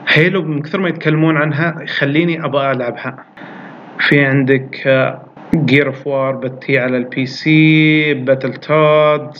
Halo 0.09 0.43
من 0.43 0.63
كثر 0.63 0.81
ما 0.81 0.89
يتكلمون 0.89 1.37
عنها 1.37 1.83
يخليني 1.83 2.45
أبغى 2.45 2.73
ألعبها. 2.73 3.25
في 3.99 4.25
عندك 4.25 4.89
Gears 5.55 5.87
of 5.87 6.07
War 6.07 6.37
بتي 6.37 6.79
على 6.79 6.97
ال 6.97 7.27
PC 7.27 8.15
Battletoads 8.15 9.31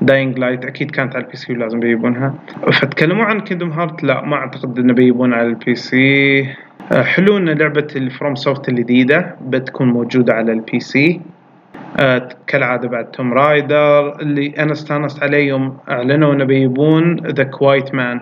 Dying 0.00 0.38
Light 0.38 0.64
أكيد 0.64 0.90
كانت 0.90 1.16
على 1.16 1.24
ال 1.24 1.36
PC 1.36 1.52
ولازم 1.52 1.80
بيجيبونها. 1.80 2.34
فتكلموا 2.72 3.24
عن 3.24 3.40
Kingdom 3.40 3.70
Hearts 3.70 4.04
لا 4.04 4.24
ما 4.24 4.36
أعتقد 4.36 4.78
إنه 4.78 4.92
بيجيبون 4.92 5.34
على 5.34 5.46
ال 5.48 5.74
PC 5.74 6.46
حلو 6.92 7.36
إن 7.36 7.48
لعبة 7.48 7.86
ال 7.96 8.34
FromSoft 8.34 8.68
الجديدة 8.68 9.36
بتكون 9.46 9.88
موجودة 9.88 10.34
على 10.34 10.52
ال 10.52 10.80
PC 10.80 11.20
آه، 12.00 12.28
كالعادة 12.46 12.88
بعد 12.88 13.10
Tomb 13.10 13.32
Raider 13.32 14.20
اللي 14.20 14.54
أنا 14.58 14.72
استانست 14.72 15.22
عليه 15.22 15.48
يوم 15.48 15.76
أعلنوا 15.90 16.32
إنه 16.34 16.44
بيجيبون 16.44 17.16
The 17.26 17.44
Quiet 17.44 17.94
Man 17.94 18.20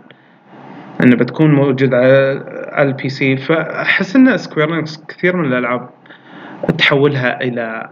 إنه 1.03 1.17
بتكون 1.17 1.55
موجود 1.55 1.95
على 1.95 2.43
ال 2.79 3.09
PC 3.09 3.37
فأحس 3.37 4.17
إن 4.17 4.37
Square 4.37 4.85
كثير 5.09 5.37
من 5.37 5.45
الألعاب 5.45 5.89
تحولها 6.79 7.41
إلى 7.43 7.91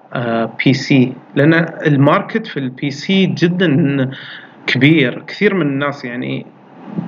PC 0.64 1.12
لأن 1.34 1.54
ال 1.86 1.95
market 1.95 2.46
في 2.46 2.56
ال 2.56 2.90
PC 2.90 3.26
جدا 3.26 4.10
كبير 4.66 5.22
كثير 5.26 5.54
من 5.54 5.66
الناس 5.66 6.04
يعني 6.04 6.46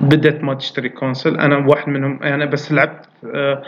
بدت 0.01 0.43
ما 0.43 0.53
تشتري 0.53 0.89
console 0.89 1.37
أنا 1.37 1.57
واحد 1.57 1.89
منهم 1.89 2.23
أنا 2.23 2.45
بس 2.45 2.71
لعبت 2.71 3.05
آه، 3.35 3.63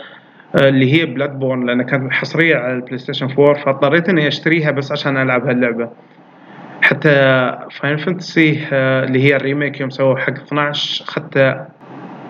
آه، 0.54 0.68
اللي 0.68 0.92
هي 0.92 1.06
Bloodborne 1.06 1.66
لأنها 1.66 1.84
كانت 1.84 2.12
حصرية 2.12 2.56
على 2.56 2.72
ال 2.72 2.98
PlayStation 2.98 3.28
4 3.38 3.54
فاضطريت 3.64 4.08
إني 4.08 4.28
أشتريها 4.28 4.70
بس 4.70 4.92
عشان 4.92 5.16
ألعب 5.16 5.46
هاللعبة. 5.46 5.90
حتى 6.82 7.10
Final 7.70 7.96
Fantasy 7.96 8.66
آه، 8.72 9.04
اللي 9.04 9.24
هي 9.24 9.36
ال 9.36 9.42
remake 9.42 9.80
يوم 9.80 9.90
سووا 9.90 10.16
حق 10.16 10.30
12 10.32 11.04
اخذتها 11.04 11.68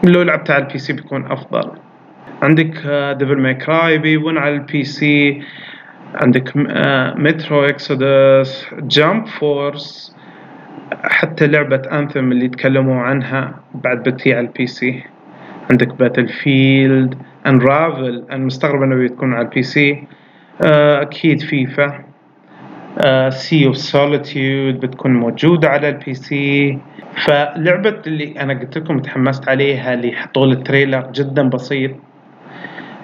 لو 0.04 0.22
لعبتها 0.22 0.54
على 0.54 0.64
ال 0.64 0.78
PC 0.78 0.92
بيكون 0.92 1.32
أفضل. 1.32 1.70
عندك 2.42 2.72
Devil 3.18 3.38
May 3.38 3.54
Cry 3.54 3.98
بيبون 3.98 4.38
على 4.38 4.54
ال 4.54 4.84
PC 4.84 5.42
عندك 6.14 6.52
Metro 7.16 7.64
Exodus 7.64 8.66
Jump 8.80 9.26
Force 9.26 10.16
حتى 11.04 11.46
لعبة 11.46 11.82
Anthem 11.92 12.32
اللي 12.32 12.48
تكلموا 12.48 13.02
عنها 13.02 13.54
بعد 13.74 14.08
بتي 14.08 14.34
على 14.34 14.46
ال 14.46 14.66
PC 14.66 15.02
عندك 15.70 15.94
Battlefield 15.94 17.14
Unravel 17.46 18.24
أنا 18.30 18.44
مستغرب 18.44 18.82
إنه 18.82 18.94
بتكون 19.04 19.34
على 19.34 19.44
ال 19.44 19.62
PC 19.62 20.04
أكيد 20.60 21.40
FIFA. 21.40 22.09
Sea 23.28 23.66
of 23.66 23.76
Solitude 23.76 24.80
بتكون 24.80 25.14
موجودة 25.14 25.68
على 25.68 25.88
ال 25.88 26.14
PC 26.14 26.78
فلعبة 27.24 28.02
اللي 28.06 28.34
أنا 28.40 28.54
قلت 28.54 28.78
لكم 28.78 28.98
تحمست 28.98 29.48
عليها 29.48 29.94
اللي 29.94 30.12
حطوا 30.12 30.46
ال 30.46 30.54
trailer 30.54 31.10
جدا 31.14 31.48
بسيط 31.48 31.90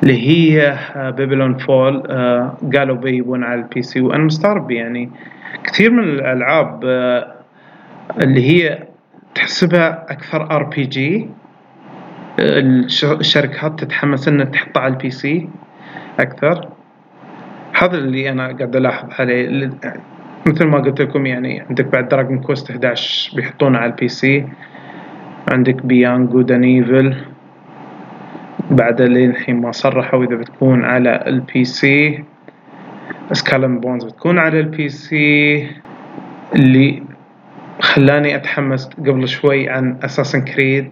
اللي 0.02 0.28
هي 0.28 0.78
Babylon's 1.16 1.54
آه، 1.54 1.58
Fall 1.58 2.02
آه، 2.10 2.58
قالوا 2.74 2.96
بيبون 2.96 3.44
على 3.44 3.60
ال 3.60 3.82
PC 3.82 4.00
وأنا 4.00 4.24
مستغرب 4.24 4.70
يعني 4.70 5.10
كثير 5.64 5.90
من 5.90 6.04
الألعاب 6.04 6.80
آه، 6.84 7.34
اللي 8.22 8.50
هي 8.50 8.82
تحسبها 9.34 10.06
أكثر 10.08 10.50
RPG 10.50 11.28
الشركات 12.38 13.80
تتحمس 13.80 14.28
إنها 14.28 14.44
تحطها 14.44 14.80
على 14.80 14.92
ال 14.92 15.10
PC 15.10 15.48
أكثر. 16.20 16.68
هذا 17.78 17.98
اللي 17.98 18.30
أنا 18.30 18.46
قاعد 18.46 18.76
ألاحظ 18.76 19.08
عليه. 19.18 19.70
مثل 20.46 20.66
ما 20.66 20.78
قلت 20.78 21.00
لكم 21.00 21.26
يعني 21.26 21.60
عندك 21.60 21.84
بعد 21.84 22.08
Dragon 22.08 22.38
Quest 22.38 22.70
11 22.70 23.36
بيحطونه 23.36 23.78
على 23.78 23.90
ال 23.90 24.08
PC 24.08 24.46
عندك 25.52 25.86
Beyond 25.86 26.30
Good 26.30 26.52
and 26.52 26.79
Evil 26.79 27.16
بعد 28.70 29.02
للحين 29.02 29.60
ما 29.60 29.72
صرحوا 29.72 30.24
إذا 30.24 30.36
بتكون 30.36 30.84
على 30.84 31.24
ال 31.26 31.64
PC 31.64 32.24
Skull 33.32 33.62
and 33.62 33.80
Bones 33.80 34.04
بتكون 34.04 34.38
على 34.38 34.60
ال 34.60 34.88
PC 34.88 35.66
اللي 36.54 37.02
خلاني 37.80 38.36
أتحمس 38.36 38.86
قبل 38.86 39.28
شوي 39.28 39.68
عن 39.68 39.96
Assassin's 40.02 40.40
Creed 40.40 40.90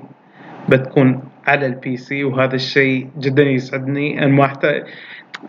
بتكون 0.69 1.21
على 1.47 1.67
ال 1.67 1.97
PC 1.97 2.25
وهذا 2.25 2.55
الشيء 2.55 3.09
جدا 3.19 3.43
يسعدني. 3.43 4.19
أنا 4.25 4.33
ما 4.33 4.45
أحتاج 4.45 4.85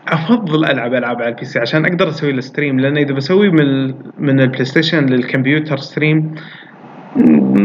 أفضل 0.08 0.66
ألعب 0.66 0.94
ألعاب 0.94 1.22
على 1.22 1.30
ال 1.30 1.46
PC 1.46 1.60
عشان 1.60 1.86
أقدر 1.86 2.10
أسوي 2.10 2.32
ال 2.32 2.39
stream 2.39 2.80
لأن 2.80 2.98
إذا 2.98 3.14
بسوي 3.14 3.50
من 3.50 3.88
من 4.20 4.40
ال 4.40 4.66
PlayStation 4.66 5.06
للكمبيوتر 5.06 5.78
stream 5.78 6.36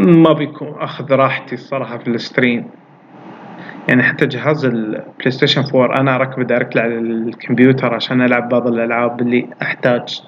ما 0.04 0.32
بيكون 0.32 0.74
أخذ 0.78 1.12
راحتي 1.12 1.54
الصراحة 1.54 1.98
في 1.98 2.08
ال 2.08 2.17
stream 2.17 2.66
يعني 3.88 4.02
حتى 4.02 4.26
جهاز 4.26 4.64
ال 4.64 5.30
PlayStation 5.30 5.62
4 5.74 6.00
أنا 6.00 6.14
أركبه 6.16 6.44
direct 6.44 6.76
على 6.76 6.98
الكمبيوتر 6.98 7.94
عشان 7.94 8.22
ألعب 8.22 8.48
بعض 8.48 8.66
الألعاب 8.66 9.20
اللي 9.20 9.46
أحتاج 9.62 10.22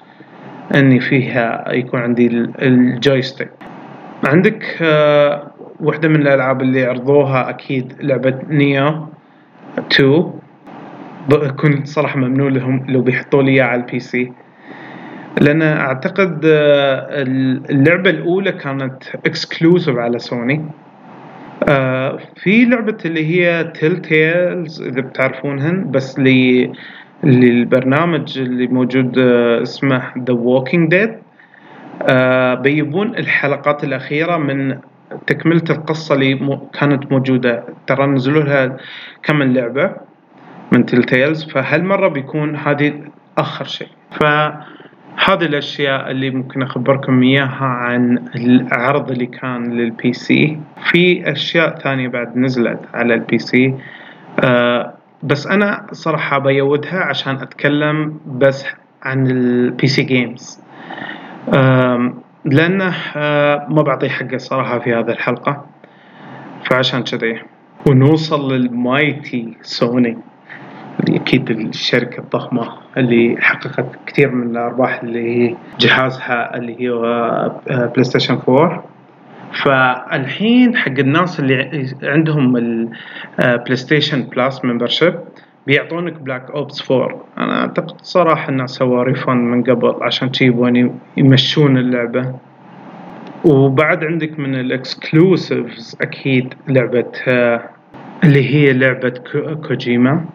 إني 0.75 0.99
فيها 0.99 1.71
يكون 1.71 1.99
عندي 1.99 2.27
ال 2.59 2.69
joystick 2.69 3.49
عندك 4.25 4.77
آه، 4.81 5.51
واحدة 5.79 6.07
من 6.07 6.15
الألعاب 6.15 6.61
اللي 6.61 6.85
عرضوها 6.85 7.49
أكيد 7.49 7.93
لعبة 7.99 8.39
Nioh 8.49 9.07
2 9.77 10.33
كنت 11.59 11.87
صراحة 11.87 12.19
ممنون 12.19 12.53
لهم 12.53 12.85
لو 12.89 13.01
بيحطوا 13.01 13.43
لي 13.43 13.51
إياها 13.51 13.65
على 13.65 13.81
ال 13.81 13.99
PC. 13.99 14.31
لأن 15.41 15.61
أعتقد 15.61 16.41
آه، 16.45 17.07
اللعبة 17.69 18.09
الأولى 18.09 18.51
كانت 18.51 19.03
exclusive 19.25 19.97
على 19.97 20.19
سوني. 20.19 20.65
آه 21.69 22.19
في 22.35 22.65
لعبة 22.65 22.97
اللي 23.05 23.25
هي 23.25 23.63
Telltales 23.63 24.81
إذا 24.81 25.01
بتعرفونهن 25.01 25.91
بس 25.91 26.19
للبرنامج 27.23 28.39
اللي 28.39 28.67
موجود 28.67 29.19
اسمه 29.61 30.11
The 30.17 30.33
Walking 30.33 30.89
Dead 30.89 31.22
بيبون 32.61 33.07
الحلقات 33.15 33.83
الأخيرة 33.83 34.37
من 34.37 34.77
تكملة 35.27 35.63
القصة 35.69 36.15
اللي 36.15 36.59
كانت 36.79 37.11
موجودة. 37.11 37.63
ترى 37.87 38.05
نزلوا 38.05 38.43
لها 38.43 38.77
كم 39.23 39.43
لعبة 39.43 39.91
من 40.71 40.85
Telltales 40.85 41.43
فهالمرة 41.43 42.07
بيكون 42.07 42.55
هذه 42.55 42.93
آخر 43.37 43.65
شيء. 43.65 43.87
ف 44.11 44.23
هذه 45.25 45.45
الأشياء 45.45 46.11
اللي 46.11 46.29
ممكن 46.29 46.61
أخبركم 46.61 47.21
إياها 47.23 47.65
عن 47.65 48.17
العرض 48.35 49.11
اللي 49.11 49.25
كان 49.25 49.73
لل 49.73 50.13
PC 50.13 50.59
في 50.91 51.31
أشياء 51.31 51.79
ثانية 51.79 52.07
بعد 52.07 52.37
نزلت 52.37 52.79
على 52.93 53.13
ال 53.13 53.39
PC 53.39 53.73
آه 54.39 54.93
بس 55.23 55.47
أنا 55.47 55.85
صراحة 55.91 56.39
بيودها 56.39 56.99
عشان 56.99 57.35
أتكلم 57.35 58.19
بس 58.25 58.65
عن 59.03 59.27
ال 59.27 59.87
PC 59.87 60.03
games 60.03 60.59
آه 60.59 61.22
لأنه 62.45 62.93
آه 63.15 63.67
ما 63.69 63.81
بعطي 63.81 64.09
حقه 64.09 64.35
الصراحة 64.35 64.79
في 64.79 64.93
هذه 64.93 65.09
الحلقة 65.09 65.65
فعشان 66.69 67.03
كذي. 67.03 67.39
ونوصل 67.89 68.53
لل 68.53 68.79
mighty 68.79 69.57
Sony 69.61 70.17
أكيد 71.09 71.49
الشركة 71.49 72.19
الضخمة 72.19 72.69
اللي 72.97 73.35
حققت 73.41 73.85
كثير 74.07 74.31
من 74.31 74.51
الأرباح 74.51 75.03
اللي 75.03 75.49
هي 75.49 75.55
جهازها 75.79 76.57
اللي 76.57 76.75
هي 76.81 76.89
PlayStation 77.69 78.39
4 78.49 78.83
فالحين 79.63 80.77
حق 80.77 80.99
الناس 80.99 81.39
اللي 81.39 81.87
عندهم 82.03 82.57
ال 82.57 83.75
PlayStation 83.75 84.21
Plus 84.23 84.65
membership 84.65 85.19
بيعطونك 85.67 86.13
Black 86.13 86.51
Ops 86.51 86.91
4 86.91 87.25
أنا 87.37 87.61
أعتقد 87.61 88.01
صراحة 88.01 88.49
الناس 88.49 88.69
سووا 88.69 89.03
refund 89.03 89.37
من 89.37 89.63
قبل 89.63 89.95
عشان 90.01 90.31
يبون 90.41 90.99
يمشون 91.17 91.77
اللعبة. 91.77 92.35
وبعد 93.45 94.03
عندك 94.03 94.39
من 94.39 94.55
ال 94.55 94.68
exclusives 94.68 95.97
أكيد 96.01 96.53
لعبة 96.67 97.11
آه، 97.27 97.69
اللي 98.23 98.55
هي 98.55 98.73
لعبة 98.73 99.13
كوجيما. 99.67 100.25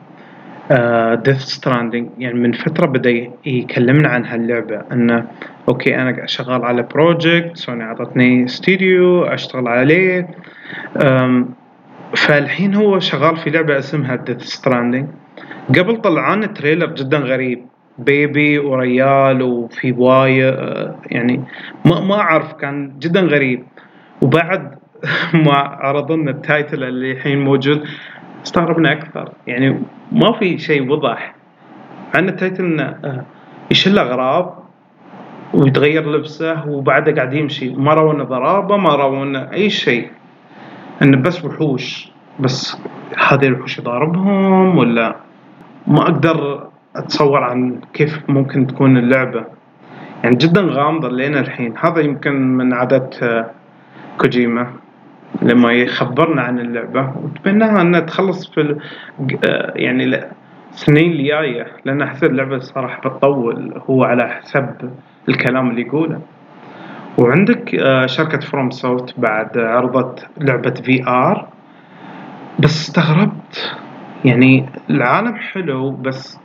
Death 1.25 1.45
uh, 1.45 1.49
Stranding 1.49 2.09
يعني 2.19 2.39
من 2.41 2.53
فترة 2.53 2.87
بدأ 2.87 3.31
يكلمنا 3.47 4.09
عن 4.09 4.25
هاللعبة. 4.25 4.83
إنه 4.93 5.27
okay 5.69 5.97
أنا 5.97 6.27
شغال 6.27 6.65
على 6.65 6.83
project 6.83 7.57
Sony 7.57 7.85
أعطتني 7.85 8.45
استديو 8.45 9.25
أشتغل 9.25 9.69
عليه. 9.69 10.29
فالحين 12.17 12.75
هو 12.75 12.99
شغال 12.99 13.37
في 13.37 13.51
لعبة 13.51 13.79
اسمها 13.79 14.17
Death 14.17 14.43
Stranding 14.43 15.09
قبل 15.69 15.97
طلعان 15.97 16.55
trailer 16.55 16.87
جدا 16.87 17.19
غريب. 17.19 17.67
baby 17.99 18.59
وريال 18.59 19.43
وفي 19.43 19.93
ماي 19.93 20.39
يعني 21.07 21.45
ما 21.85 22.01
ما 22.01 22.15
أعرف 22.21 22.53
كان 22.53 22.99
جدا 22.99 23.21
غريب. 23.21 23.65
وبعد 24.23 24.79
ما 25.47 25.55
عرضوا 25.55 26.17
لنا 26.17 26.31
ال 26.31 26.40
title 26.40 26.85
اللي 26.85 27.13
الحين 27.13 27.45
موجود 27.45 27.85
استغربنا 28.47 28.93
أكثر. 28.93 29.33
يعني 29.47 29.83
ما 30.13 30.33
في 30.33 30.59
شيء 30.59 30.91
وضح. 30.93 31.35
عن 32.15 32.29
ال 32.29 32.35
title 32.35 32.65
إنه 32.65 32.83
آه، 32.83 33.25
يشيل 33.71 33.99
أغراض 33.99 34.65
ويتغير 35.55 36.11
لبسه 36.11 36.69
وبعده 36.69 37.13
قاعد 37.15 37.35
يمشي. 37.35 37.71
ما 37.71 37.95
رونا 37.95 38.25
ضرابة 38.25 38.77
ما 38.77 38.95
رونا 38.95 39.53
أي 39.53 39.71
شيء. 39.71 40.18
انه 41.03 41.17
بس 41.17 41.45
وحوش 41.45 42.11
بس 42.41 42.77
هذه 43.29 43.47
الوحوش 43.47 43.79
يضاربهم 43.79 44.79
ولا 44.79 45.17
ما 45.87 46.03
أقدر 46.03 46.69
أتصور 46.97 47.43
عن 47.45 47.81
كيف 47.93 48.31
ممكن 48.31 48.67
تكون 48.67 48.97
اللعبة. 48.97 49.45
يعني 50.25 50.37
جدا 50.37 50.61
غامضة 50.61 51.09
لين 51.09 51.37
الحين. 51.37 51.75
هذا 51.81 52.01
يمكن 52.01 52.33
من 52.57 52.73
عادات 52.73 53.23
آه، 53.23 53.51
كوجيما 54.19 54.71
لما 55.43 55.73
يخبرنا 55.73 56.43
عن 56.43 56.59
اللعبة. 56.59 57.13
وتمناها 57.23 57.83
إنها 57.83 58.01
تخلص 58.01 58.51
في 58.51 58.77
آه، 59.45 59.73
يعني 59.77 60.21
السنين 60.73 61.13
الجاية. 61.13 61.67
لأن 61.85 62.03
أحس 62.03 62.25
اللعبة 62.25 62.59
صراحة 62.59 63.01
بتطول 63.09 63.83
هو 63.91 64.05
على 64.05 64.29
حسب 64.29 64.91
الكلام 65.29 65.71
اللي 65.71 65.83
يقوله. 65.83 66.21
وعندك 67.19 67.75
آه، 67.75 68.07
شركة 68.07 68.41
فروم 68.41 68.71
سوفت 68.71 69.15
بعد 69.21 69.59
عرضت 69.59 70.27
لعبة 70.41 70.71
VR 70.71 71.49
بس 72.59 72.89
استغربت. 72.89 73.77
يعني 74.25 74.67
العالم 74.91 75.35
حلو 75.35 75.91
بس 75.91 76.39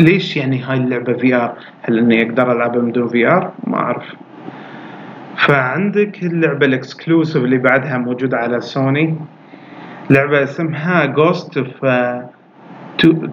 ليش 0.00 0.36
يعني 0.36 0.62
هاي 0.62 0.76
اللعبة 0.76 1.12
VR 1.12 1.54
هل 1.82 1.98
إني 1.98 2.22
أقدر 2.22 2.52
العبها 2.52 2.82
من 2.82 2.92
دون 2.92 3.08
VR 3.08 3.52
ما 3.66 3.76
أعرف. 3.76 4.14
فعندك 5.46 6.22
اللعبة 6.22 6.66
ال 6.66 6.74
exclusive 6.74 7.44
اللي 7.44 7.58
بعدها 7.58 7.98
موجودة 7.98 8.36
على 8.36 8.60
سوني 8.60 9.14
لعبة 10.10 10.42
اسمها 10.42 11.04
Ghost 11.04 11.56
of 11.56 11.86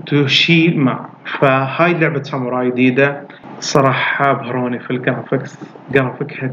Tsushima 0.05 1.05
فهاي 1.39 1.93
لعبة 1.93 2.23
ساموراي 2.23 2.71
جديدة. 2.71 3.21
صراحة 3.60 4.32
ابهروني 4.32 4.80
في 4.80 4.91
ال 4.91 4.99
graphics 4.99 5.59
graphic 5.91 6.44
ها 6.44 6.51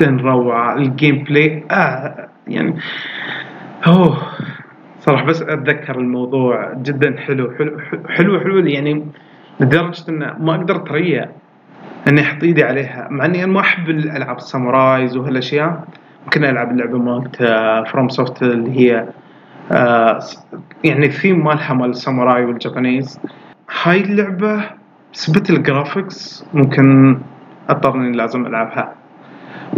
جدا 0.00 0.18
روعة. 0.22 0.74
ال 0.74 1.24
gameplay 1.24 1.64
آه 1.70 2.28
يعني 2.48 2.74
أوه. 3.86 4.18
صراحة 5.00 5.24
بس 5.24 5.42
أتذكر 5.42 5.98
الموضوع 5.98 6.72
جدا 6.74 7.16
حلو. 7.20 7.50
حلو 7.58 7.78
حلو 8.08 8.40
حلو 8.40 8.66
يعني 8.66 9.06
لدرجة 9.60 10.04
إنه 10.08 10.34
ما 10.40 10.54
أقدر 10.54 10.76
أتريا 10.76 11.28
إني 12.08 12.20
أحط 12.20 12.42
إيدي 12.42 12.64
عليها. 12.64 13.08
مع 13.10 13.24
إني 13.24 13.44
أنا 13.44 13.52
ما 13.52 13.60
أحب 13.60 13.90
الالعاب 13.90 14.36
ال 14.36 14.45
samurais 14.45 15.16
وهالأشياء. 15.16 15.84
ممكن 16.24 16.44
ألعب 16.44 16.70
اللعبة 16.70 16.98
مالت 16.98 17.36
فروم 17.90 18.08
سوفت 18.08 18.42
اللي 18.42 18.80
هي 18.80 19.08
آه، 19.72 20.18
يعني 20.84 21.06
الثيم 21.06 21.44
مالها 21.44 21.74
مال 21.74 21.90
الساموراي 21.90 22.44
وال 22.44 22.58
Japanese. 22.58 23.20
هاي 23.82 24.00
اللعبة 24.00 24.64
بسبة 25.14 25.42
ال 25.50 25.60
graphics 25.60 26.44
ممكن 26.54 27.18
اضطر 27.68 27.94
إني 27.94 28.16
لازم 28.16 28.46
ألعبها. 28.46 28.94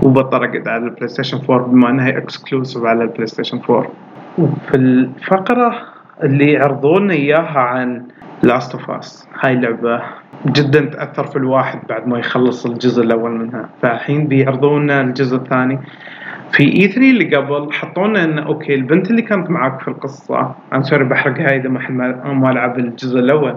وبضطر 0.02 0.44
أقعد 0.44 0.68
على 0.68 0.84
البلاي 0.84 1.08
ستيشن 1.08 1.40
4 1.50 1.66
بما 1.66 1.90
إنها 1.90 2.08
exclusive 2.18 2.84
على 2.84 3.02
البلاي 3.02 3.26
ستيشن 3.26 3.60
4 3.70 3.86
وفي 4.38 4.74
الفقرة 4.74 5.74
اللي 6.22 6.56
عرضوا 6.56 6.98
لنا 7.00 7.12
إياها 7.14 7.58
عن 7.58 8.02
Last 8.42 8.72
of 8.74 8.90
Us 8.90 9.28
هاي 9.40 9.52
اللعبه 9.52 10.02
جدا 10.46 10.80
تأثر 10.80 11.24
في 11.26 11.36
الواحد 11.36 11.78
بعد 11.88 12.08
ما 12.08 12.18
يخلص 12.18 12.66
الجزء 12.66 13.02
الأول 13.02 13.30
منها. 13.30 13.68
فالحين 13.82 14.26
بيعرضون 14.26 14.90
الجزء 14.90 15.36
الثاني 15.36 15.78
في 16.52 16.62
E3 16.62 17.10
اللي 17.10 17.36
قبل 17.36 17.72
حطوا 17.72 18.06
لنا 18.06 18.24
انه 18.24 18.46
okay 18.46 18.74
البنت 18.74 19.10
اللي 19.10 19.22
كانت 19.22 19.50
معاك 19.50 19.80
في 19.80 19.88
القصة 19.88 20.54
أنا 20.72 20.82
sorry 20.82 21.04
بحرق 21.04 21.40
هاي 21.40 21.56
إذا 21.56 21.68
ما 21.68 21.80
حد 21.80 21.92
ما 22.26 22.52
لعب 22.52 22.78
الجزء 22.78 23.18
الأول. 23.18 23.56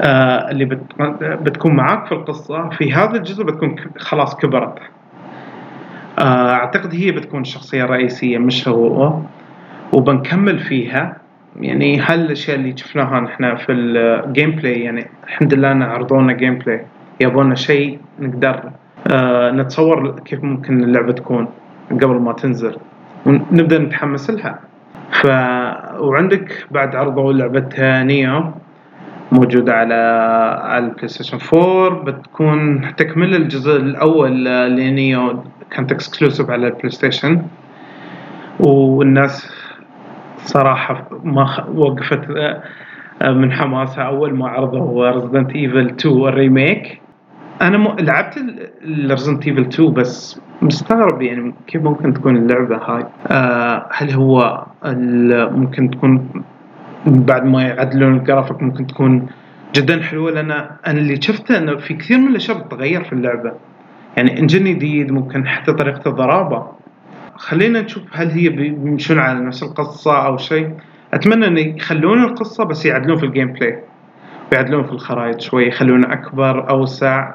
اللي 0.00 0.64
بت... 0.64 0.80
بتكون 1.22 1.74
معاك 1.76 2.06
في 2.06 2.12
القصة 2.12 2.68
في 2.68 2.92
هذا 2.92 3.16
الجزء 3.16 3.44
بتكون 3.44 3.76
خلاص 3.98 4.36
كبرت. 4.36 4.78
آه 6.18 6.52
أعتقد 6.52 6.94
هي 6.94 7.10
بتكون 7.10 7.40
الشخصيه 7.40 7.84
الرئيسيه 7.84 8.38
مش 8.38 8.68
هو. 8.68 9.18
وبنكمل 9.92 10.58
فيها. 10.58 11.16
يعني 11.60 12.00
هل 12.00 12.20
الأشياء 12.20 12.56
اللي 12.56 12.76
شفناها 12.76 13.20
نحن 13.20 13.56
في 13.56 13.72
ال 13.72 14.50
gameplay 14.50 14.80
يعني 14.80 15.06
الحمد 15.24 15.54
لله 15.54 15.72
إن 15.72 15.82
عرضونا 15.82 16.32
gameplay 16.32 16.86
يبونا 17.20 17.54
شيء 17.54 17.98
نقدر 18.20 18.70
آه 19.12 19.50
نتصور 19.50 20.20
كيف 20.24 20.44
ممكن 20.44 20.84
اللعبة 20.84 21.12
تكون 21.12 21.48
قبل 21.90 22.14
ما 22.14 22.32
تنزل. 22.32 22.76
ونبدأ 23.26 23.78
نتحمس 23.78 24.30
لها. 24.30 24.58
ف 25.12 25.26
وعندك 26.00 26.66
بعد 26.70 26.96
عرضوا 26.96 27.32
لعبة 27.32 28.02
Nioh 28.02 28.44
موجودة 29.32 29.72
على 29.72 29.94
على 30.64 30.84
البلاي 30.84 31.08
ستيشن 31.08 31.38
4 31.54 32.04
بتكون 32.04 32.80
تكمل 32.96 33.34
الجزء 33.34 33.76
الأول 33.76 34.44
ل 34.76 34.90
Nioh 34.90 35.44
كانت 35.70 35.92
exclusive 35.92 36.50
على 36.50 36.66
البلاي 36.66 36.90
ستيشن 36.90 37.42
والناس 38.60 39.50
صراحة 40.44 41.08
ما 41.24 41.64
وقفت 41.74 42.30
آه، 43.22 43.30
من 43.30 43.52
حماسها 43.52 44.04
أول 44.04 44.34
ما 44.34 44.48
عرضوا 44.48 45.10
Resident 45.10 45.50
Evil 45.50 45.86
2 45.86 46.16
ال 46.16 46.26
remake. 46.26 47.00
أنا 47.62 47.78
م... 47.78 47.96
لعبت 48.00 48.38
Resident 49.10 49.46
Evil 49.46 49.60
2 49.60 49.92
بس 49.92 50.40
مستغرب 50.62 51.22
يعني 51.22 51.54
كيف 51.66 51.82
ممكن 51.82 52.14
تكون 52.14 52.36
اللعبة 52.36 52.76
هاي. 52.76 53.04
آه 53.26 53.88
هل 53.92 54.10
هو 54.10 54.66
ممكن 55.54 55.90
تكون 55.90 56.28
بعد 57.06 57.44
ما 57.44 57.62
يعدلون 57.62 58.16
الجرافيك 58.16 58.62
ممكن 58.62 58.86
تكون 58.86 59.26
جدا 59.74 60.02
حلوة 60.02 60.30
لأن 60.30 60.50
أنا 60.50 60.98
اللي 60.98 61.22
شفته 61.22 61.58
أنه 61.58 61.76
في 61.76 61.94
كثير 61.94 62.18
من 62.18 62.28
الأشياء 62.28 62.58
بتتغير 62.58 63.04
في 63.04 63.12
اللعبة. 63.12 63.52
يعني 64.16 64.40
engine 64.40 64.64
جديد 64.64 65.10
ممكن 65.10 65.48
حتى 65.48 65.72
طريقة 65.72 66.08
الضرابة. 66.10 66.66
خلينا 67.36 67.80
نشوف 67.80 68.02
هل 68.12 68.30
هي 68.30 68.48
بيمشون 68.48 69.18
على 69.18 69.40
نفس 69.40 69.62
القصة 69.62 70.26
أو 70.26 70.36
شيء. 70.36 70.70
أتمنى 71.14 71.46
أن 71.46 71.58
يخلون 71.58 72.24
القصة 72.24 72.64
بس 72.64 72.86
يعدلون 72.86 73.18
في 73.18 73.26
ال 73.26 73.52
gameplay 73.52 73.78
ويعدلون 74.52 74.84
في 74.84 74.92
الخرائط 74.92 75.40
شوي 75.40 75.66
يخلونه 75.66 76.12
أكبر 76.12 76.70
أوسع 76.70 77.34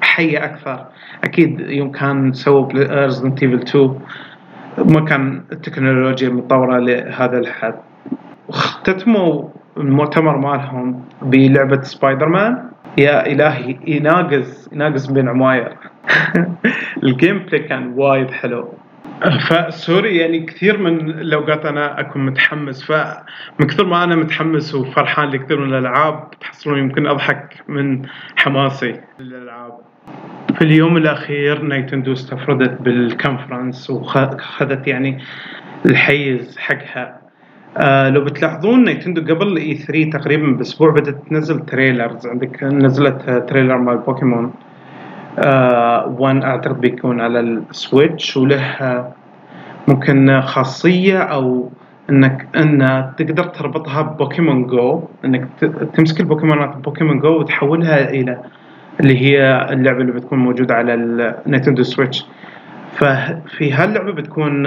حية 0.00 0.44
أكثر. 0.44 0.86
أكيد 1.24 1.60
يوم 1.60 1.90
كان 1.90 2.32
سووا 2.32 2.68
Resident 2.72 3.42
Evil 3.42 3.62
2 3.62 4.00
ما 4.78 5.04
كان 5.04 5.42
التكنولوجيا 5.52 6.28
متطورة 6.28 6.78
لهذا 6.78 7.38
الحد. 7.38 7.74
واختتموا 8.48 9.48
المؤتمر 9.76 10.36
مالهم 10.36 11.04
بلعبة 11.22 11.82
سبايدر 11.82 12.28
مان 12.28 12.70
يا 12.98 13.26
إلهي 13.26 13.78
يناقز 13.86 14.68
يناقز 14.72 15.06
بين 15.06 15.28
عماير. 15.28 15.76
ال 17.02 17.38
gameplay 17.38 17.58
كان 17.58 17.92
وايد 17.96 18.30
حلو. 18.30 18.68
ف 19.48 19.59
sorry 19.59 20.16
يعني 20.16 20.40
كثير 20.40 20.78
من 20.78 21.10
الأوقات 21.10 21.66
أنا 21.66 22.00
أكون 22.00 22.26
متحمس. 22.26 22.82
فمن 22.82 23.66
كثر 23.66 23.86
ما 23.86 24.04
أنا 24.04 24.16
متحمس 24.16 24.74
وفرحان 24.74 25.28
لكثير 25.28 25.60
من 25.60 25.74
الألعاب 25.74 26.30
تحصلون 26.40 26.78
يمكن 26.78 27.06
أضحك 27.06 27.62
من 27.68 28.02
حماسي 28.36 29.00
للألعاب. 29.20 29.72
في 30.54 30.62
اليوم 30.62 30.96
الأخير 30.96 31.62
نينتندو 31.62 32.12
استفردت 32.12 32.82
بال 32.82 33.00
conference 33.00 33.90
واخذت 33.90 34.86
يعني 34.86 35.18
الحيز 35.86 36.58
حقها. 36.58 37.21
آه 37.76 38.08
لو 38.08 38.24
بتلاحظون 38.24 38.84
نينتندو 38.84 39.34
قبل 39.34 39.56
E3 39.56 40.10
تقريبا 40.10 40.46
بأسبوع 40.52 40.90
بدأت 40.90 41.16
تنزل 41.30 41.60
trailers 41.60 42.26
عندك 42.26 42.64
نزلت 42.64 43.30
trailer 43.48 43.76
مال 43.78 43.98
بوكيمون 43.98 44.52
آه 45.38 46.16
1 46.18 46.44
اعتقد 46.44 46.80
بيكون 46.80 47.20
على 47.20 47.40
ال 47.40 47.54
Switch 47.54 48.36
وله 48.36 49.04
ممكن 49.88 50.40
خاصية 50.40 51.18
أو 51.18 51.70
انك 52.10 52.46
إن 52.56 53.10
تقدر 53.16 53.44
تربطها 53.44 54.02
ببوكيمون 54.02 54.66
جو 54.66 55.02
إنك 55.24 55.48
تمسك 55.94 56.20
البوكيمونات 56.20 56.76
بوكيمون 56.76 57.18
جو 57.18 57.40
وتحولها 57.40 58.10
إلى 58.10 58.38
اللي 59.00 59.18
هي 59.20 59.68
اللعبة 59.70 60.00
اللي 60.00 60.12
بتكون 60.12 60.38
موجودة 60.38 60.74
على 60.74 60.94
النينتندو 60.94 61.82
Switch. 61.82 62.26
ففي 62.96 63.72
هاللعبة 63.72 64.12
بتكون 64.12 64.66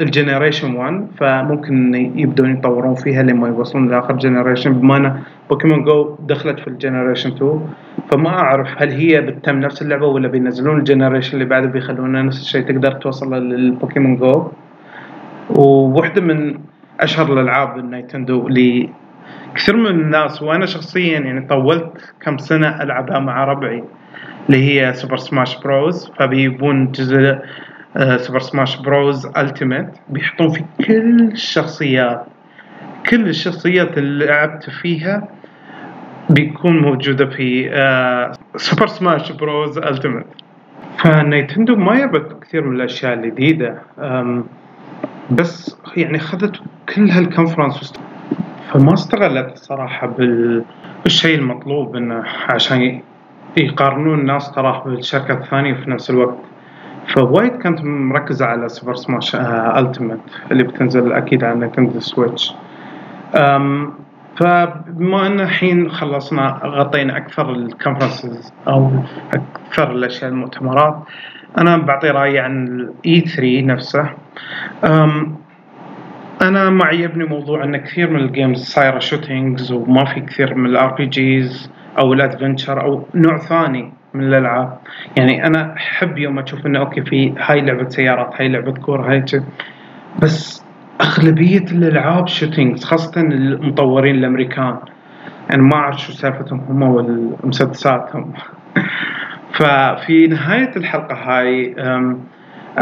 ال 0.00 0.07
generation 0.07 0.74
1 0.74 1.06
فممكن 1.18 1.94
يبدون 1.94 2.50
يطورون 2.50 2.94
فيها 2.94 3.22
لما 3.22 3.48
يوصلون 3.48 3.88
لآخر 3.88 4.16
generation 4.16 4.72
بما 4.72 4.96
أن 4.96 5.20
بوكيمون 5.50 5.84
جو 5.84 6.16
دخلت 6.28 6.60
في 6.60 6.68
ال 6.68 6.74
generation 6.74 7.30
2 7.30 7.60
فما 8.12 8.28
أعرف 8.28 8.68
هل 8.82 8.90
هي 8.90 9.20
بتتم 9.20 9.60
نفس 9.60 9.82
اللعبة 9.82 10.06
ولا 10.06 10.28
بينزلون 10.28 10.78
ال 10.78 10.83
generation 10.83 11.34
اللي 11.34 11.44
بعده 11.44 11.66
بيخلونها 11.66 12.22
نفس 12.22 12.40
الشيء 12.40 12.62
تقدر 12.62 12.92
توصل 12.92 13.34
للبوكيمون 13.34 14.16
جو. 14.16 14.48
وواحدة 15.50 16.20
من 16.22 16.58
أشهر 17.00 17.32
الألعاب 17.32 17.78
النينتندو 17.78 18.46
اللي 18.46 18.88
كثير 19.54 19.76
من 19.76 19.86
الناس 19.86 20.42
وأنا 20.42 20.66
شخصيا 20.66 21.18
يعني 21.20 21.46
طولت 21.46 22.14
كم 22.20 22.38
سنة 22.38 22.82
ألعبها 22.82 23.18
مع 23.18 23.44
ربعي. 23.44 23.84
اللي 24.50 24.80
هي 24.80 24.92
Super 24.94 25.16
Smash 25.16 25.56
Bros 25.56 26.10
فبيبون 26.18 26.92
جزء 26.92 27.38
Super 28.16 28.40
Smash 28.40 28.76
Bros 28.76 29.26
Ultimate 29.26 29.86
بيحطون 30.08 30.50
في 30.50 30.64
كل 30.86 31.20
الشخصيات. 31.32 32.26
كل 33.10 33.28
الشخصيات 33.28 33.98
اللي 33.98 34.26
لعبت 34.26 34.70
فيها 34.70 35.28
بيكون 36.30 36.78
موجودة 36.78 37.26
في 37.26 37.70
Super 38.56 38.86
Smash 38.86 39.32
Bros 39.32 39.78
Ultimate 39.78 40.26
فنينتندو 40.98 41.76
ما 41.76 41.98
يابت 41.98 42.36
كثير 42.42 42.64
من 42.64 42.76
الأشياء 42.76 43.14
الجديدة. 43.14 43.78
بس 45.30 45.76
يعني 45.96 46.18
خذت 46.18 46.56
كل 46.94 47.10
هال 47.10 47.24
conference 47.24 47.92
فما 48.72 48.94
استغلت 48.94 49.52
الصراحة 49.52 50.06
بالشيء 51.04 51.38
المطلوب 51.38 51.96
إنه 51.96 52.24
عشان 52.48 53.00
يقارنون 53.56 54.18
الناس 54.20 54.52
تراه 54.52 54.84
بالشركة 54.84 55.34
الثانية 55.34 55.74
في 55.74 55.90
نفس 55.90 56.10
الوقت. 56.10 56.38
فوايد 57.14 57.56
كانت 57.56 57.84
مركزة 57.84 58.46
على 58.46 58.68
Super 58.68 58.94
Smash 58.94 59.36
Ultimate 59.36 60.20
اللي 60.50 60.62
بتنزل 60.62 61.12
أكيد 61.12 61.44
على 61.44 61.58
نينتندو 61.58 62.00
Switch. 62.00 62.54
فبما 64.36 65.26
أن 65.26 65.40
الحين 65.40 65.90
خلصنا 65.90 66.60
غطينا 66.64 67.16
أكثر 67.16 67.50
ال 67.50 67.58
conferences 67.58 68.52
أو 68.68 68.90
أكثر 69.32 69.92
الأشياء 69.92 70.30
المؤتمرات 70.30 70.98
أنا 71.58 71.76
بعطي 71.76 72.10
رأيي 72.10 72.38
عن 72.38 72.66
ال 72.66 73.20
E3 73.20 73.60
نفسه. 73.66 74.10
أنا 76.42 76.70
ما 76.70 76.84
عجبني 76.84 77.24
موضوع 77.24 77.64
إن 77.64 77.76
كثير 77.76 78.10
من 78.10 78.20
ال 78.20 78.27
games 78.27 78.64
صايره 78.64 78.98
shootings 78.98 79.72
وما 79.72 80.04
في 80.04 80.20
كثير 80.20 80.54
من 80.54 80.66
ال 80.66 80.94
RPGs 80.94 81.70
أو 81.98 82.12
ال 82.12 82.19
adventure 82.19 82.82
أو 82.82 83.04
نوع 83.14 83.38
ثاني 83.38 83.92
من 84.14 84.24
الألعاب. 84.24 84.78
يعني 85.16 85.46
أنا 85.46 85.74
أحب 85.76 86.18
يوم 86.18 86.38
أشوف 86.38 86.66
إنه 86.66 86.78
okay 86.78 87.02
في 87.02 87.34
هاي 87.38 87.60
لعبة 87.60 87.88
سيارات 87.88 88.34
هاي 88.36 88.48
لعبة 88.48 88.72
كورة 88.72 89.10
هاي 89.10 89.24
بس 90.22 90.64
أغلبية 91.00 91.64
الألعاب 91.72 92.28
shootings 92.28 92.84
خاصة 92.84 93.20
المطورين 93.20 94.14
الأمريكان. 94.14 94.76
يعني 95.50 95.62
ما 95.62 95.74
أعرف 95.74 96.00
شو 96.00 96.12
سالفتهم 96.12 96.60
هم 96.68 96.82
والمسدساتهم. 96.82 98.32
ففي 99.58 100.26
نهاية 100.26 100.76
الحلقة 100.76 101.14
هاي 101.14 101.74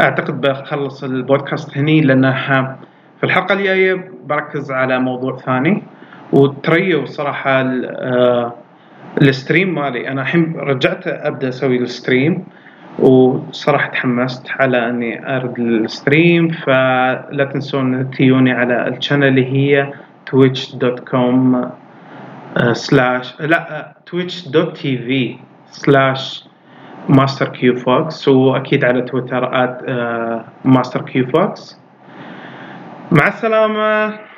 أعتقد 0.01 0.41
بخلص 0.41 1.03
البودكاست 1.03 1.77
هني 1.77 2.01
لأنه 2.01 2.31
في 3.19 3.23
الحلقة 3.23 3.53
الجاية 3.53 4.11
بركز 4.25 4.71
على 4.71 4.99
موضوع 4.99 5.37
ثاني. 5.37 5.83
وتريوا 6.33 7.05
صراحة 7.05 7.51
آه، 7.51 8.53
ال 9.21 9.29
stream 9.29 9.75
مالي. 9.75 10.07
أنا 10.07 10.21
الحين 10.21 10.55
رجعت 10.57 11.07
أبدأ 11.07 11.49
أسوي 11.49 11.77
ال 11.77 11.87
stream 11.87 12.45
وصراحة 12.99 13.89
تحمست 13.89 14.47
على 14.51 14.89
أني 14.89 15.35
أرد 15.35 15.59
ال 15.59 15.70
stream. 15.70 16.47
فلا 16.47 17.49
تنسون 17.53 18.11
تيوني 18.11 18.51
على 18.51 18.87
ال 18.87 18.92
channel 18.92 19.27
اللي 19.27 19.45
هي 19.45 19.93
twitch.com 20.29 21.57
slash 22.71 23.41
لا 23.41 23.93
twitch 24.09 24.51
dot 24.51 24.77
TV 24.77 25.35
slash 25.71 26.45
Master 27.09 27.47
Q 27.47 27.75
Fox 27.75 28.27
وأكيد 28.27 28.85
على 28.85 29.01
تويتر 29.01 29.49
Master 30.65 31.01
Q 31.01 31.25
Fox 31.27 31.79
مع 33.11 33.27
السلامة. 33.27 34.28